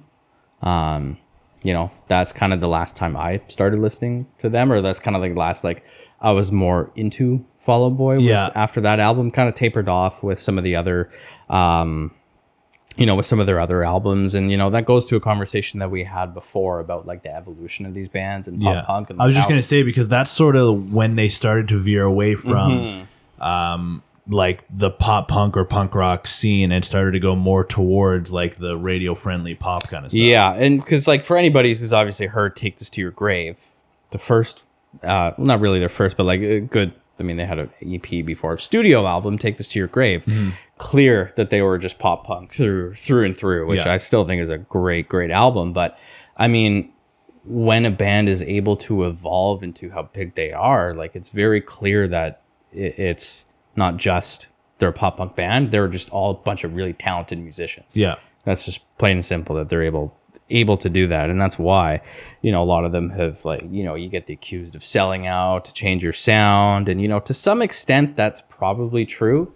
Um, 0.66 1.18
you 1.64 1.72
know, 1.72 1.90
that's 2.07 2.33
kind 2.33 2.53
of 2.53 2.61
the 2.61 2.68
last 2.68 2.94
time 2.96 3.16
I 3.16 3.40
started 3.48 3.81
listening 3.81 4.27
to 4.38 4.48
them, 4.48 4.70
or 4.70 4.81
that's 4.81 5.00
kind 5.00 5.16
of 5.16 5.22
like 5.22 5.33
the 5.35 5.40
last 5.40 5.64
like 5.64 5.83
I 6.20 6.31
was 6.31 6.53
more 6.53 6.92
into 6.94 7.44
Fall 7.59 7.87
Out 7.87 7.96
Boy. 7.96 8.16
Was 8.16 8.24
Yeah. 8.24 8.50
After 8.55 8.81
that 8.83 9.00
album, 9.00 9.31
kind 9.33 9.48
of 9.48 9.55
tapered 9.57 9.88
off 9.88 10.22
with 10.22 10.38
some 10.38 10.59
of 10.59 10.64
the 10.64 10.77
other, 10.77 11.11
um, 11.50 12.12
you 12.96 13.07
know, 13.07 13.16
with 13.16 13.27
some 13.27 13.40
of 13.40 13.46
their 13.46 13.59
other 13.59 13.83
albums, 13.83 14.35
and 14.37 14.50
you 14.53 14.57
know 14.57 14.70
that 14.70 14.85
goes 14.85 15.07
to 15.07 15.16
a 15.16 15.20
conversation 15.20 15.81
that 15.81 15.90
we 15.90 16.05
had 16.05 16.33
before 16.35 16.79
about 16.81 17.07
like 17.07 17.22
the 17.24 17.35
evolution 17.35 17.87
of 17.87 17.94
these 17.94 18.09
bands 18.09 18.46
and 18.46 18.61
pop 18.62 18.87
punk. 18.87 19.11
And 19.11 19.20
I 19.20 19.27
was 19.27 19.35
just 19.35 19.48
gonna 19.48 19.62
say 19.62 19.83
because 19.83 20.07
that's 20.07 20.31
sort 20.31 20.55
of 20.57 20.92
when 20.92 21.16
they 21.16 21.29
started 21.29 21.66
to 21.68 21.79
veer 21.79 22.05
away 22.05 22.35
from 22.37 22.70
Mm-hmm. 22.70 23.42
um 23.42 24.03
like 24.26 24.64
the 24.70 24.90
pop 24.90 25.28
punk 25.28 25.56
or 25.56 25.64
punk 25.64 25.94
rock 25.94 26.26
scene 26.26 26.72
and 26.72 26.84
started 26.84 27.12
to 27.12 27.20
go 27.20 27.37
more 27.37 27.62
towards 27.64 28.32
like 28.32 28.58
the 28.58 28.76
radio 28.76 29.14
friendly 29.14 29.54
pop 29.54 29.88
kind 29.88 30.06
of 30.06 30.12
stuff. 30.12 30.18
Yeah, 30.20 30.52
and 30.54 30.80
because 30.80 31.06
like 31.06 31.24
for 31.24 31.37
anybody 31.37 31.74
who's 31.74 31.92
obviously 31.92 32.26
heard 32.26 32.56
"Take 32.56 32.78
This 32.78 32.88
to 32.90 33.00
Your 33.00 33.10
Grave," 33.10 33.58
the 34.10 34.18
first, 34.18 34.62
uh, 35.02 35.32
well, 35.37 35.46
not 35.46 35.60
really 35.60 35.78
their 35.78 35.88
first, 35.88 36.16
but 36.16 36.24
like 36.24 36.40
a 36.40 36.60
good. 36.60 36.92
I 37.16 37.22
mean, 37.22 37.37
they 37.37 37.46
had 37.46 37.60
an 37.60 37.70
EP 37.80 38.24
before 38.24 38.56
studio 38.58 39.06
album, 39.06 39.38
"Take 39.38 39.56
This 39.58 39.68
to 39.70 39.78
Your 39.78 39.88
Grave." 39.88 40.24
Mm-hmm. 40.24 40.50
Clear 40.78 41.32
that 41.37 41.50
they 41.50 41.62
were 41.62 41.78
just 41.78 41.98
pop 41.98 42.26
punk 42.26 42.52
through 42.54 42.94
through 42.94 43.26
and 43.26 43.37
through, 43.37 43.66
which 43.66 43.84
Yeah. 43.84 43.92
I 43.92 43.98
still 43.98 44.24
think 44.24 44.42
is 44.42 44.50
a 44.50 44.58
great, 44.58 45.08
great 45.08 45.30
album. 45.30 45.72
But 45.72 45.96
I 46.37 46.48
mean, 46.48 46.92
when 47.44 47.84
a 47.84 47.90
band 47.90 48.28
is 48.28 48.42
able 48.42 48.76
to 48.78 49.04
evolve 49.04 49.62
into 49.62 49.90
how 49.90 50.04
big 50.12 50.34
they 50.34 50.50
are, 50.50 50.94
like 50.94 51.14
it's 51.14 51.30
very 51.30 51.60
clear 51.60 52.08
that 52.08 52.40
it, 52.72 52.98
it's 52.98 53.44
not 53.76 53.96
just 53.96 54.46
they're 54.78 54.88
a 54.88 54.92
pop 54.92 55.16
punk 55.18 55.34
band; 55.37 55.70
they're 55.70 55.88
just 55.88 56.10
all 56.10 56.30
a 56.30 56.34
bunch 56.34 56.64
of 56.64 56.74
really 56.74 56.92
talented 56.92 57.38
musicians 57.38 57.96
Yeah. 57.96 58.16
that's 58.44 58.64
just 58.64 58.80
plain 58.98 59.16
and 59.18 59.24
simple 59.24 59.56
that 59.56 59.68
they're 59.68 59.82
able 59.84 60.16
able 60.50 60.76
to 60.76 60.90
do 60.90 61.06
that 61.06 61.30
and 61.30 61.40
that's 61.40 61.58
why 61.58 62.02
you 62.42 62.52
know 62.52 62.62
a 62.62 62.66
lot 62.66 62.84
of 62.84 62.92
them 62.92 63.08
have 63.08 63.42
like 63.46 63.64
you 63.70 63.82
know 63.82 63.94
you 63.94 64.10
get 64.10 64.26
the 64.26 64.34
accused 64.34 64.76
of 64.76 64.84
selling 64.84 65.26
out 65.26 65.64
to 65.64 65.72
change 65.72 66.02
your 66.02 66.12
sound 66.12 66.87
and 66.87 67.00
you 67.00 67.08
know 67.08 67.18
to 67.18 67.32
some 67.32 67.62
extent 67.62 68.14
that's 68.14 68.42
probably 68.50 69.06
true 69.06 69.50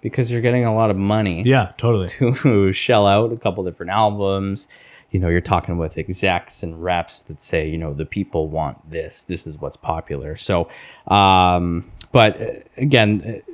because 0.00 0.32
you're 0.32 0.40
getting 0.40 0.64
a 0.64 0.74
lot 0.74 0.90
of 0.90 0.96
money 0.96 1.44
Yeah, 1.46 1.70
totally. 1.78 2.08
to 2.42 2.72
shell 2.72 3.06
out 3.06 3.32
a 3.32 3.36
couple 3.36 3.62
different 3.62 3.92
albums 3.92 4.66
you 5.12 5.20
know 5.20 5.28
you're 5.28 5.40
talking 5.40 5.78
with 5.78 5.96
execs 5.96 6.64
and 6.64 6.82
reps 6.82 7.22
that 7.22 7.40
say 7.40 7.68
you 7.68 7.78
know 7.78 7.94
the 7.94 8.04
people 8.04 8.48
want 8.48 8.90
this 8.90 9.22
this 9.28 9.46
is 9.46 9.58
what's 9.58 9.76
popular 9.76 10.36
so 10.36 10.68
um 11.06 11.88
but 12.10 12.40
uh, 12.40 12.46
again 12.78 13.22
uh, 13.48 13.51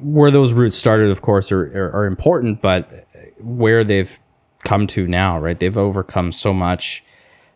where 0.00 0.30
those 0.30 0.52
roots 0.52 0.76
started 0.76 1.10
of 1.10 1.22
course 1.22 1.52
are, 1.52 1.66
are, 1.76 1.92
are 2.02 2.06
important 2.06 2.60
but 2.60 3.06
where 3.38 3.84
they've 3.84 4.18
come 4.64 4.86
to 4.86 5.06
now 5.06 5.38
right? 5.38 5.58
They've 5.58 5.78
overcome 5.78 6.32
so 6.32 6.52
much 6.52 7.04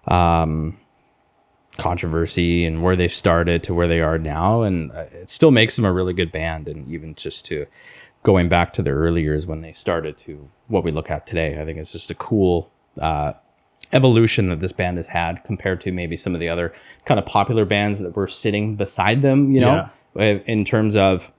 um 0.06 0.78
controversy 1.76 2.64
and 2.64 2.82
where 2.82 2.94
they've 2.96 3.12
started 3.12 3.64
to 3.64 3.74
where 3.74 3.88
they 3.88 4.00
are 4.00 4.18
now. 4.18 4.62
And 4.62 4.92
uh, 4.92 5.06
it 5.10 5.28
still 5.28 5.50
makes 5.50 5.74
them 5.74 5.84
a 5.84 5.92
really 5.92 6.12
good 6.12 6.30
band. 6.30 6.68
And 6.68 6.88
even 6.88 7.16
just 7.16 7.44
to 7.46 7.66
going 8.24 8.48
back 8.48 8.72
to 8.72 8.82
their 8.82 8.96
early 8.96 9.22
years 9.22 9.46
when 9.46 9.60
they 9.60 9.72
started 9.72 10.16
to 10.16 10.50
what 10.68 10.82
we 10.82 10.90
look 10.90 11.10
at 11.10 11.26
today 11.26 11.60
i 11.60 11.64
think 11.64 11.78
it's 11.78 11.92
just 11.92 12.10
a 12.10 12.14
cool 12.14 12.70
uh, 13.00 13.34
evolution 13.92 14.48
that 14.48 14.60
this 14.60 14.72
band 14.72 14.96
has 14.96 15.08
had 15.08 15.44
compared 15.44 15.80
to 15.80 15.92
maybe 15.92 16.16
some 16.16 16.34
of 16.34 16.40
the 16.40 16.48
other 16.48 16.72
kind 17.04 17.20
of 17.20 17.26
popular 17.26 17.64
bands 17.64 18.00
that 18.00 18.16
were 18.16 18.26
sitting 18.26 18.74
beside 18.74 19.22
them 19.22 19.52
you 19.52 19.60
know? 19.60 19.88
In 20.16 20.40
in 20.46 20.64
terms 20.64 20.96
of 20.96 21.30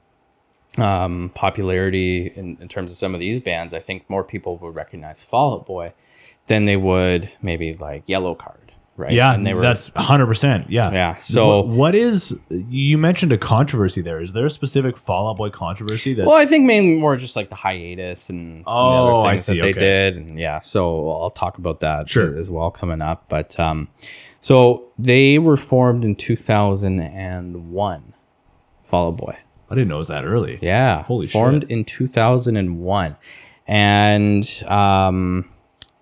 um, 0.77 1.31
popularity 1.35 2.27
in, 2.35 2.57
in 2.59 2.67
terms 2.67 2.91
of 2.91 2.97
some 2.97 3.13
of 3.13 3.19
these 3.19 3.39
bands 3.39 3.73
i 3.73 3.79
think 3.79 4.09
more 4.09 4.23
people 4.23 4.57
would 4.57 4.75
recognize 4.75 5.23
fall 5.23 5.53
out 5.55 5.65
boy 5.65 5.93
than 6.47 6.65
they 6.65 6.77
would 6.77 7.29
maybe 7.41 7.73
like 7.75 8.05
Yellowcard 8.07 8.57
right 8.97 9.11
Yeah, 9.13 9.33
and 9.33 9.45
they 9.45 9.53
were 9.53 9.61
that's 9.61 9.89
hundred 9.95 10.27
percent. 10.27 10.69
Yeah, 10.69 10.91
Yeah, 10.91 11.15
so- 11.17 11.57
What- 11.63 11.67
what 11.67 11.95
is 11.95 12.37
you 12.49 12.97
mentioned 12.97 13.31
a 13.33 13.37
controversy 13.37 14.01
there? 14.01 14.21
Is 14.21 14.31
there 14.31 14.45
a 14.45 14.49
specific 14.49 14.95
Fall 14.97 15.29
Out 15.29 15.35
Boy 15.37 15.49
controversy 15.49 16.13
that? 16.13 16.25
Well, 16.25 16.35
I 16.37 16.45
think 16.45 16.65
mainly 16.65 16.95
more 16.99 17.17
just 17.17 17.35
like 17.35 17.49
the 17.49 17.55
hiatus 17.55 18.29
and 18.29 18.63
some 18.63 18.73
Oh, 18.73 18.77
of 18.77 19.07
the 19.07 19.13
I 19.13 19.19
other 19.19 19.29
things 19.31 19.45
see, 19.45 19.55
that 19.57 19.63
they 19.63 19.69
okay. 19.71 19.79
did, 19.79 20.15
and 20.17 20.39
yeah. 20.39 20.59
So 20.59 21.09
I'll 21.11 21.29
talk 21.31 21.57
about 21.57 21.79
that 21.81 22.07
Sure. 22.09 22.37
as 22.37 22.49
well 22.49 22.71
coming 22.71 23.01
up. 23.01 23.25
But 23.27 23.59
um, 23.59 23.89
so 24.39 24.85
they 24.97 25.39
were 25.39 25.57
formed 25.57 26.05
in 26.05 26.15
two 26.15 26.35
thousand 26.37 27.01
and 27.01 27.71
one. 27.73 28.13
Fall 28.85 29.07
Out 29.07 29.17
Boy, 29.17 29.37
I 29.75 29.79
didn't 29.79 29.89
know 29.89 29.95
it 29.95 29.99
was 29.99 30.07
that 30.07 30.25
early. 30.25 30.59
yeah, 30.61 31.03
Holy 31.03 31.27
formed 31.27 31.63
shit. 31.63 31.71
in 31.71 31.85
two 31.85 32.07
thousand 32.07 32.55
and 32.57 32.79
one, 32.79 33.15
and 33.67 34.63
um, 34.67 35.49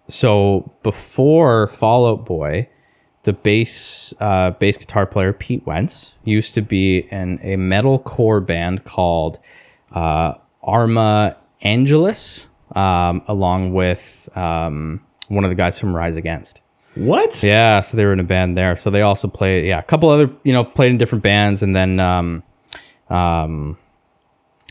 so 0.08 0.72
before 0.84 1.68
Fall 1.68 2.08
Out 2.08 2.26
Boy. 2.26 2.70
The 3.26 3.32
bass 3.32 4.14
uh, 4.20 4.52
bass 4.52 4.76
guitar 4.76 5.06
player 5.06 5.32
Pete 5.32 5.66
Wentz 5.66 6.14
used 6.26 6.56
to 6.56 6.62
be 6.62 7.08
in 7.10 7.40
a 7.42 7.56
metalcore 7.56 8.46
band 8.46 8.84
called 8.84 9.40
uh, 9.94 10.34
Arma 10.62 11.38
Angelus, 11.62 12.50
um, 12.76 13.22
along 13.30 13.74
with 13.74 14.28
um, 14.36 15.00
one 15.30 15.46
of 15.46 15.52
the 15.52 15.56
guys 15.56 15.80
from 15.80 15.96
Rise 15.96 16.18
Against. 16.18 16.60
What? 16.96 17.42
Yeah, 17.42 17.80
so 17.80 17.96
they 17.96 18.04
were 18.04 18.12
in 18.12 18.20
a 18.20 18.26
band 18.26 18.58
there. 18.58 18.76
So 18.76 18.90
they 18.90 19.04
also 19.04 19.30
played, 19.30 19.66
yeah, 19.66 19.80
a 19.80 19.84
couple 19.84 20.10
other, 20.10 20.30
you 20.44 20.52
know, 20.52 20.66
played 20.66 20.92
in 20.92 20.98
different 20.98 21.24
bands, 21.24 21.64
and 21.64 21.74
then 21.74 22.02
um, 22.02 22.44
um, 23.14 23.78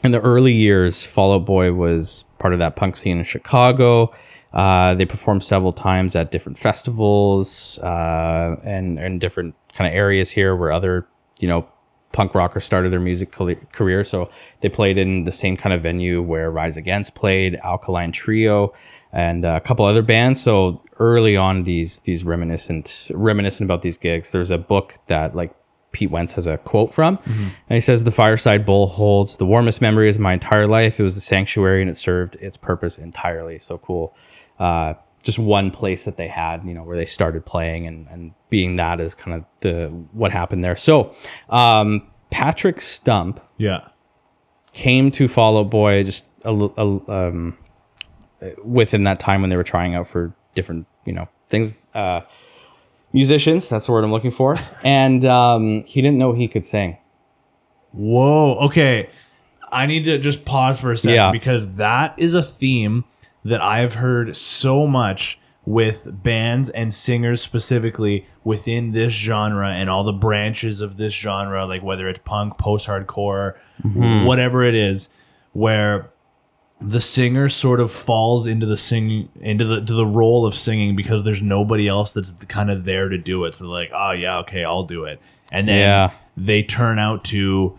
in 0.03 0.11
the 0.11 0.21
early 0.21 0.53
years, 0.53 1.05
Fall 1.05 1.35
Out 1.35 1.47
Boy 1.47 1.73
was 1.73 2.25
part 2.39 2.53
of 2.53 2.59
that 2.59 2.75
punk 2.77 2.97
scene 2.97 3.19
in 3.19 3.25
Chicago. 3.25 4.13
Uh, 4.53 4.95
they 4.95 5.07
performed 5.07 5.45
several 5.45 5.73
times 5.73 6.15
at 6.15 6.31
different 6.31 6.59
festivals 6.59 7.79
uh, 7.79 8.57
and 8.65 8.99
and 8.99 9.21
different 9.21 9.55
kind 9.75 9.89
of 9.89 9.97
areas 9.97 10.31
here 10.31 10.55
where 10.55 10.73
other 10.73 11.07
you 11.41 11.49
know 11.49 11.67
punk 12.13 12.35
rockers 12.35 12.65
started 12.65 12.93
their 12.93 13.01
music 13.01 13.33
career. 13.33 14.05
So 14.05 14.29
they 14.61 14.69
played 14.69 14.99
in 14.99 15.25
the 15.25 15.33
same 15.33 15.57
kind 15.57 15.73
of 15.73 15.83
venue 15.83 16.21
where 16.21 16.51
Rise 16.51 16.77
Against 16.77 17.15
played, 17.15 17.59
Alkaline 17.63 18.13
Trio, 18.13 18.75
and 19.13 19.47
uh, 19.47 19.59
a 19.63 19.67
couple 19.67 19.87
other 19.87 20.03
bands. 20.03 20.43
So 20.43 20.83
early 20.99 21.37
on, 21.37 21.63
these 21.63 22.01
these 22.01 22.25
reminiscent 22.25 23.09
reminiscent 23.15 23.67
about 23.67 23.83
these 23.83 23.97
gigs. 23.97 24.33
There's 24.33 24.51
a 24.51 24.59
book 24.59 24.95
that 25.07 25.35
like 25.35 25.55
Pete 25.93 26.11
Wentz 26.11 26.33
has 26.35 26.47
a 26.47 26.57
quote 26.59 26.93
from, 26.93 27.19
and 27.27 27.53
he 27.69 27.81
says, 27.81 28.05
"The 28.05 28.11
Fireside 28.11 28.65
Bowl 28.67 28.87
holds 28.89 29.37
the 29.37 29.47
warmest 29.47 29.81
memories 29.81 30.17
of 30.17 30.21
my 30.23 30.33
entire 30.33 30.67
life. 30.67 30.99
It 30.99 31.03
was 31.03 31.17
a 31.17 31.21
sanctuary, 31.21 31.81
and 31.83 31.91
it 31.91 31.97
served 31.97 32.37
its 32.37 32.57
purpose 32.57 32.99
entirely." 32.99 33.59
So 33.59 33.79
cool. 33.79 34.15
Uh, 34.59 34.95
just 35.23 35.39
one 35.39 35.71
place 35.71 36.05
that 36.05 36.17
they 36.17 36.27
had, 36.29 36.65
you 36.65 36.75
know, 36.75 36.83
where 36.83 36.97
they 36.97 37.07
started 37.07 37.45
playing, 37.47 37.87
and 37.87 38.07
and 38.11 38.33
being 38.51 38.77
that 38.77 39.01
is 39.01 39.15
kind 39.15 39.37
of 39.37 39.45
the 39.61 39.87
what 40.13 40.33
happened 40.33 40.65
there. 40.65 40.77
So, 40.77 41.15
um, 41.49 42.03
Patrick 42.31 42.81
Stump 42.81 43.41
Yeah. 43.59 43.81
came 44.73 45.11
to 45.13 45.29
Fall 45.29 45.59
Out 45.59 45.71
Boy 45.71 46.03
just 46.03 46.25
a, 46.45 46.51
a, 46.51 47.11
um, 47.13 47.57
within 48.65 49.05
that 49.05 49.21
time 49.21 49.41
when 49.43 49.51
they 49.51 49.57
were 49.57 49.63
trying 49.63 49.95
out 49.95 50.09
for 50.09 50.33
different, 50.55 50.87
you 51.05 51.13
know, 51.13 51.29
things, 51.49 51.87
uh, 51.95 52.23
musicians. 53.13 53.69
That's 53.69 53.87
the 53.87 53.93
word 53.93 54.05
I'm 54.05 54.11
looking 54.13 54.31
for. 54.31 54.57
And 54.83 55.25
um, 55.25 55.85
he 55.85 56.01
didn't 56.03 56.19
know 56.19 56.33
he 56.33 56.49
could 56.49 56.65
sing. 56.65 56.97
Whoa. 57.93 58.57
Okay. 58.67 59.09
I 59.71 59.87
need 59.87 60.05
to 60.05 60.19
just 60.19 60.45
pause 60.45 60.81
for 60.81 60.93
a 60.93 60.99
second 60.99 61.15
Yeah. 61.15 61.31
because 61.31 61.67
that 61.75 62.15
is 62.19 62.35
a 62.35 62.43
theme 62.43 63.05
that 63.45 63.61
I've 63.63 63.95
heard 63.95 64.37
so 64.37 64.87
much 64.87 65.39
with 65.65 66.07
bands 66.23 66.71
and 66.71 66.93
singers 66.93 67.41
specifically 67.41 68.27
within 68.45 68.93
this 68.93 69.13
genre 69.13 69.69
and 69.71 69.89
all 69.89 70.05
the 70.05 70.13
branches 70.13 70.81
of 70.81 70.97
this 70.97 71.13
genre, 71.15 71.65
like 71.67 71.83
whether 71.83 72.09
it's 72.09 72.19
punk, 72.25 72.59
post 72.59 72.87
hardcore, 72.89 73.55
whatever 74.25 74.65
it 74.65 74.75
is, 74.75 75.09
where 75.53 76.11
the 76.85 77.01
singer 77.01 77.49
sort 77.49 77.81
of 77.81 77.91
falls 77.93 78.47
into 78.47 78.67
the 78.67 78.77
sing 78.77 79.29
into 79.41 79.65
the 79.65 79.81
to 79.81 79.93
the 79.93 80.07
role 80.07 80.45
of 80.47 80.55
singing 80.55 80.97
because 80.97 81.23
there's 81.23 81.43
nobody 81.43 81.87
else 81.89 82.13
that's 82.13 82.33
kind 82.49 82.71
of 82.71 82.85
there 82.85 83.09
to 83.09 83.19
do 83.19 83.45
it. 83.45 83.55
So 83.55 83.65
they're 83.65 83.73
like, 83.73 83.91
oh 83.95 84.11
yeah, 84.13 84.39
okay, 84.39 84.65
I'll 84.65 84.83
do 84.85 85.05
it. 85.05 85.21
And 85.53 85.69
then 85.69 85.79
Yeah. 85.79 86.11
they 86.37 86.63
turn 86.63 86.99
out 86.99 87.25
to 87.27 87.79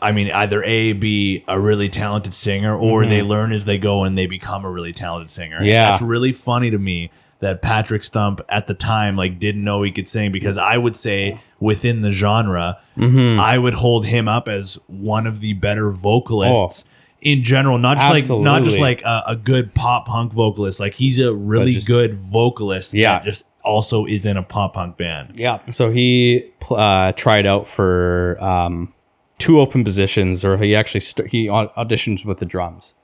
I 0.00 0.12
mean, 0.12 0.30
either 0.30 0.62
A, 0.62 0.92
be 0.92 1.42
a 1.48 1.58
really 1.58 1.88
talented 1.88 2.34
singer, 2.34 2.76
or 2.76 3.06
they 3.06 3.22
learn 3.22 3.50
as 3.52 3.64
they 3.64 3.78
go 3.78 4.04
and 4.04 4.16
they 4.16 4.26
become 4.26 4.66
a 4.66 4.70
really 4.70 4.92
talented 4.92 5.30
singer. 5.30 5.56
Mm-hmm. 5.56 5.64
Yeah. 5.64 5.94
it's 5.94 6.02
really 6.02 6.32
funny 6.32 6.70
to 6.70 6.78
me 6.78 7.10
that 7.40 7.62
Patrick 7.62 8.04
Stump 8.04 8.42
at 8.50 8.66
the 8.66 8.74
time 8.74 9.16
like 9.16 9.38
didn't 9.38 9.64
know 9.64 9.82
he 9.82 9.90
could 9.92 10.06
sing 10.08 10.32
because 10.32 10.58
I 10.58 10.76
would 10.76 10.94
say 10.96 11.40
within 11.60 12.02
the 12.02 12.10
genre, 12.10 12.78
Mm-hmm. 12.98 13.40
I 13.40 13.56
would 13.58 13.74
hold 13.74 14.04
him 14.06 14.26
up 14.28 14.48
as 14.48 14.78
one 14.86 15.26
of 15.26 15.40
the 15.40 15.52
better 15.54 15.90
vocalists 15.90 16.84
in 17.26 17.42
general, 17.42 17.76
not 17.78 17.98
just 17.98 18.30
like 18.30 18.40
not 18.42 18.62
just. 18.62 18.78
Like 18.78 19.02
a, 19.02 19.22
a 19.28 19.36
good 19.36 19.74
pop 19.74 20.06
punk 20.06 20.32
vocalist. 20.32 20.78
Like 20.80 20.94
he's 20.94 21.18
a 21.18 21.32
really 21.34 21.72
just- 21.72 21.86
good 21.88 22.14
vocalist 22.14 22.94
Yeah. 22.94 23.18
that 23.18 23.24
just 23.24 23.44
also 23.64 24.06
is 24.06 24.24
in 24.26 24.36
a 24.36 24.42
pop 24.42 24.74
punk 24.74 24.96
band. 24.96 25.32
Yeah. 25.34 25.58
So 25.70 25.90
he 25.90 26.44
uh, 26.70 27.12
tried 27.12 27.44
out 27.46 27.66
for 27.66 28.36
um, 28.40 28.92
two 29.38 29.58
open 29.60 29.82
positions, 29.82 30.44
or 30.44 30.56
he 30.56 30.74
actually 30.76 31.00
st- 31.00 31.28
he 31.28 31.48
au- 31.50 31.68
auditioned 31.76 32.24
with 32.24 32.38
the 32.38 32.46
drums. 32.46 32.94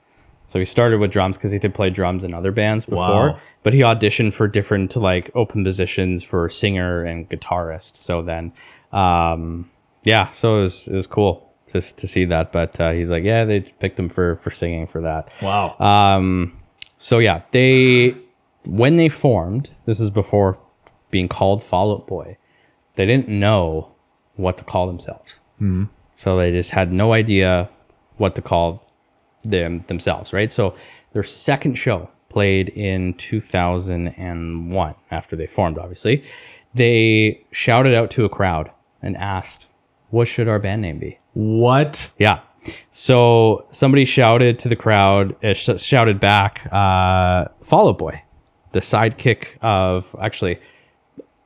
So 0.47 0.59
he 0.59 0.65
started 0.65 0.99
with 0.99 1.11
drums 1.11 1.35
because 1.35 1.51
he 1.51 1.59
did 1.59 1.73
play 1.73 1.89
drums 1.89 2.23
in 2.23 2.33
other 2.33 2.51
bands 2.51 2.85
before, 2.85 3.29
Wow. 3.31 3.39
but 3.63 3.73
he 3.73 3.79
auditioned 3.81 4.33
for 4.35 4.47
different 4.47 4.95
like 4.95 5.31
open 5.35 5.63
positions 5.63 6.23
for 6.23 6.47
singer 6.47 7.03
and 7.03 7.27
guitarist. 7.27 7.95
So 7.97 8.21
then, 8.21 8.53
um, 8.93 9.69
yeah, 10.03 10.29
so 10.29 10.59
it 10.59 10.61
was 10.61 10.87
it 10.87 10.93
was 10.95 11.07
cool 11.07 11.49
to 11.73 11.81
to 11.81 12.07
see 12.07 12.25
that. 12.25 12.51
But 12.51 12.79
uh, 12.79 12.91
he's 12.91 13.09
like, 13.09 13.23
yeah, 13.23 13.45
they 13.45 13.61
picked 13.61 13.99
him 13.99 14.09
for 14.09 14.37
for 14.37 14.51
singing 14.51 14.87
for 14.87 15.01
that. 15.01 15.29
Wow. 15.41 15.75
Um, 15.79 16.57
so 16.97 17.19
yeah, 17.19 17.41
they 17.51 18.15
when 18.65 18.95
they 18.95 19.09
formed, 19.09 19.75
this 19.85 19.99
is 19.99 20.09
before 20.09 20.57
being 21.11 21.27
called 21.27 21.63
Fall 21.63 21.91
Out 21.91 22.07
Boy. 22.07 22.37
They 22.95 23.05
didn't 23.05 23.27
know 23.27 23.91
what 24.35 24.57
to 24.59 24.63
call 24.63 24.87
themselves, 24.87 25.39
mm-hmm. 25.55 25.85
so 26.15 26.37
they 26.37 26.51
just 26.51 26.71
had 26.71 26.91
no 26.91 27.13
idea 27.13 27.69
what 28.17 28.35
to 28.35 28.41
call 28.41 28.83
them 29.43 29.83
themselves. 29.87 30.31
Right. 30.31 30.51
So 30.51 30.75
their 31.13 31.23
second 31.23 31.75
show 31.75 32.09
played 32.29 32.69
in 32.69 33.13
2001 33.15 34.95
after 35.11 35.35
they 35.35 35.47
formed. 35.47 35.77
Obviously, 35.77 36.23
they 36.73 37.45
shouted 37.51 37.93
out 37.93 38.09
to 38.11 38.25
a 38.25 38.29
crowd 38.29 38.71
and 39.01 39.17
asked, 39.17 39.67
"What 40.09 40.27
should 40.27 40.47
our 40.47 40.59
band 40.59 40.83
name 40.83 40.99
be?" 40.99 41.19
What? 41.33 42.09
Yeah. 42.17 42.39
So 42.91 43.65
somebody 43.71 44.05
shouted 44.05 44.59
to 44.59 44.69
the 44.69 44.75
crowd, 44.75 45.35
uh, 45.43 45.53
sh- 45.53 45.81
shouted 45.81 46.19
back, 46.19 46.65
uh, 46.71 47.45
"Fall 47.61 47.89
Out 47.89 47.97
Boy," 47.97 48.23
the 48.71 48.79
sidekick 48.79 49.57
of 49.61 50.15
actually. 50.21 50.59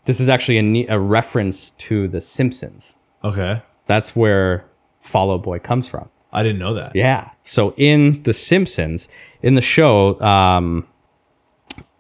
This 0.06 0.21
is 0.21 0.30
actually 0.30 0.58
a, 0.58 0.62
ne- 0.62 0.88
a 0.88 0.97
reference 0.97 1.71
to 1.71 2.08
The 2.08 2.21
Simpsons. 2.21 2.95
Okay. 3.26 3.62
That's 3.88 4.15
where 4.15 4.63
Fall 5.02 5.34
Out 5.34 5.43
Boy 5.43 5.60
comes 5.60 5.89
from. 5.89 6.08
I 6.32 6.43
didn't 6.43 6.60
know 6.60 6.73
that. 6.76 6.95
Yeah. 6.95 7.32
So 7.43 7.73
in 7.76 8.23
The 8.23 8.32
Simpsons, 8.32 9.10
in 9.41 9.56
the 9.56 9.62
show, 9.62 10.17
um, 10.21 10.88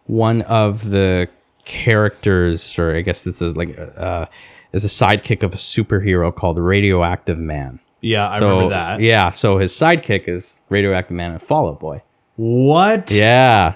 one 0.05 0.41
of 0.43 0.89
the 0.89 1.27
characters, 1.65 2.79
or 2.79 2.95
I 2.95 3.01
guess 3.01 3.23
this 3.23 3.41
is 3.41 3.57
like, 3.57 3.77
uh, 3.77 4.27
is 4.77 4.85
a 4.85 4.87
sidekick 5.05 5.43
of 5.43 5.53
a 5.53 5.57
superhero 5.57 6.33
called 6.33 6.57
Radioactive 6.57 7.37
Man. 7.37 7.79
Yeah, 8.01 8.29
I 8.29 8.39
So 8.39 8.49
remember 8.49 8.69
that. 8.75 8.99
yeah, 9.01 9.31
so 9.31 9.57
his 9.57 9.73
sidekick 9.73 10.27
is 10.27 10.57
Radioactive 10.69 11.15
Man 11.15 11.31
and 11.31 11.41
Fall 11.41 11.67
Out 11.69 11.79
Boy. 11.79 12.01
What? 12.35 13.09
Yeah, 13.11 13.75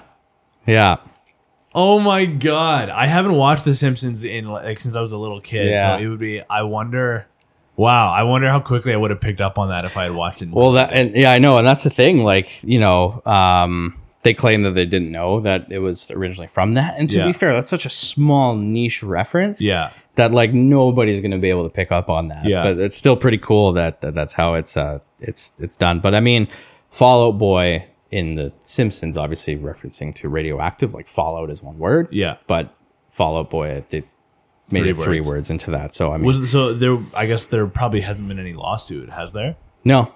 yeah, 0.66 0.96
Oh 1.74 1.98
my 1.98 2.26
god. 2.26 2.90
I 2.90 3.06
haven't 3.06 3.34
watched 3.34 3.64
The 3.64 3.74
Simpsons 3.74 4.24
in 4.24 4.46
like 4.46 4.78
since 4.80 4.94
I 4.94 5.00
was 5.00 5.12
a 5.12 5.16
little 5.16 5.40
kid. 5.40 5.68
Yeah. 5.70 5.96
So 5.98 6.02
it 6.04 6.06
would 6.08 6.18
be 6.20 6.42
I 6.48 6.62
wonder 6.62 7.26
Wow, 7.76 8.12
I 8.12 8.22
wonder 8.24 8.48
how 8.48 8.60
quickly 8.60 8.92
I 8.92 8.96
would 8.96 9.10
have 9.10 9.20
picked 9.20 9.40
up 9.40 9.58
on 9.58 9.70
that 9.70 9.84
if 9.86 9.96
I 9.96 10.02
had 10.04 10.12
watched 10.14 10.42
it. 10.42 10.50
Well, 10.50 10.72
that 10.72 10.92
and 10.92 11.14
yeah, 11.16 11.32
I 11.32 11.38
know, 11.38 11.56
and 11.56 11.66
that's 11.66 11.82
the 11.82 11.90
thing. 11.90 12.18
Like 12.18 12.62
you 12.62 12.78
know, 12.78 13.22
um, 13.24 13.98
they 14.22 14.34
claim 14.34 14.62
that 14.62 14.72
they 14.72 14.86
didn't 14.86 15.10
know 15.10 15.40
that 15.40 15.66
it 15.70 15.80
was 15.80 16.10
originally 16.12 16.46
from 16.48 16.74
that. 16.74 16.94
And 16.96 17.10
to 17.10 17.18
Yeah. 17.18 17.26
be 17.26 17.32
fair, 17.32 17.52
that's 17.52 17.68
such 17.68 17.86
a 17.86 17.90
small 17.90 18.54
niche 18.56 19.02
reference. 19.02 19.60
yeah. 19.60 19.90
that 20.16 20.30
like 20.30 20.52
nobody's 20.52 21.22
gonna 21.22 21.38
be 21.38 21.48
able 21.48 21.64
to 21.64 21.74
pick 21.74 21.90
up 21.90 22.10
on 22.10 22.28
that. 22.28 22.44
Yeah. 22.44 22.62
but 22.64 22.78
it's 22.78 22.96
still 22.96 23.16
pretty 23.16 23.38
cool 23.38 23.72
that, 23.72 24.02
that 24.02 24.14
that's 24.14 24.34
how 24.34 24.54
it's 24.54 24.76
uh 24.76 24.98
it's 25.20 25.54
it's 25.58 25.76
done. 25.76 26.00
But 26.00 26.14
I 26.14 26.20
mean, 26.20 26.48
Fallout 26.90 27.38
Boy 27.38 27.86
in 28.10 28.34
the 28.34 28.52
Simpsons, 28.62 29.16
obviously 29.16 29.56
referencing 29.56 30.14
to 30.16 30.28
radioactive, 30.28 30.92
like 30.92 31.08
Fallout 31.08 31.48
is 31.50 31.62
one 31.62 31.78
word. 31.78 32.08
Yeah. 32.12 32.36
but 32.46 32.74
Fallout 33.10 33.48
Boy 33.50 33.82
they 33.88 34.04
made 34.70 34.80
Three 34.80 34.90
it 34.90 34.96
three 34.96 35.16
words. 35.20 35.26
words 35.28 35.50
into 35.50 35.70
that. 35.72 35.94
So 35.94 36.12
I 36.12 36.18
mean, 36.18 36.26
Was 36.26 36.50
so 36.52 36.74
there 36.74 36.98
I 37.14 37.24
guess 37.26 37.46
there 37.46 37.66
probably 37.66 38.02
hasn't 38.02 38.28
been 38.28 38.38
any 38.38 38.52
lawsuit, 38.52 39.08
has 39.10 39.32
there? 39.32 39.56
no, 39.82 40.12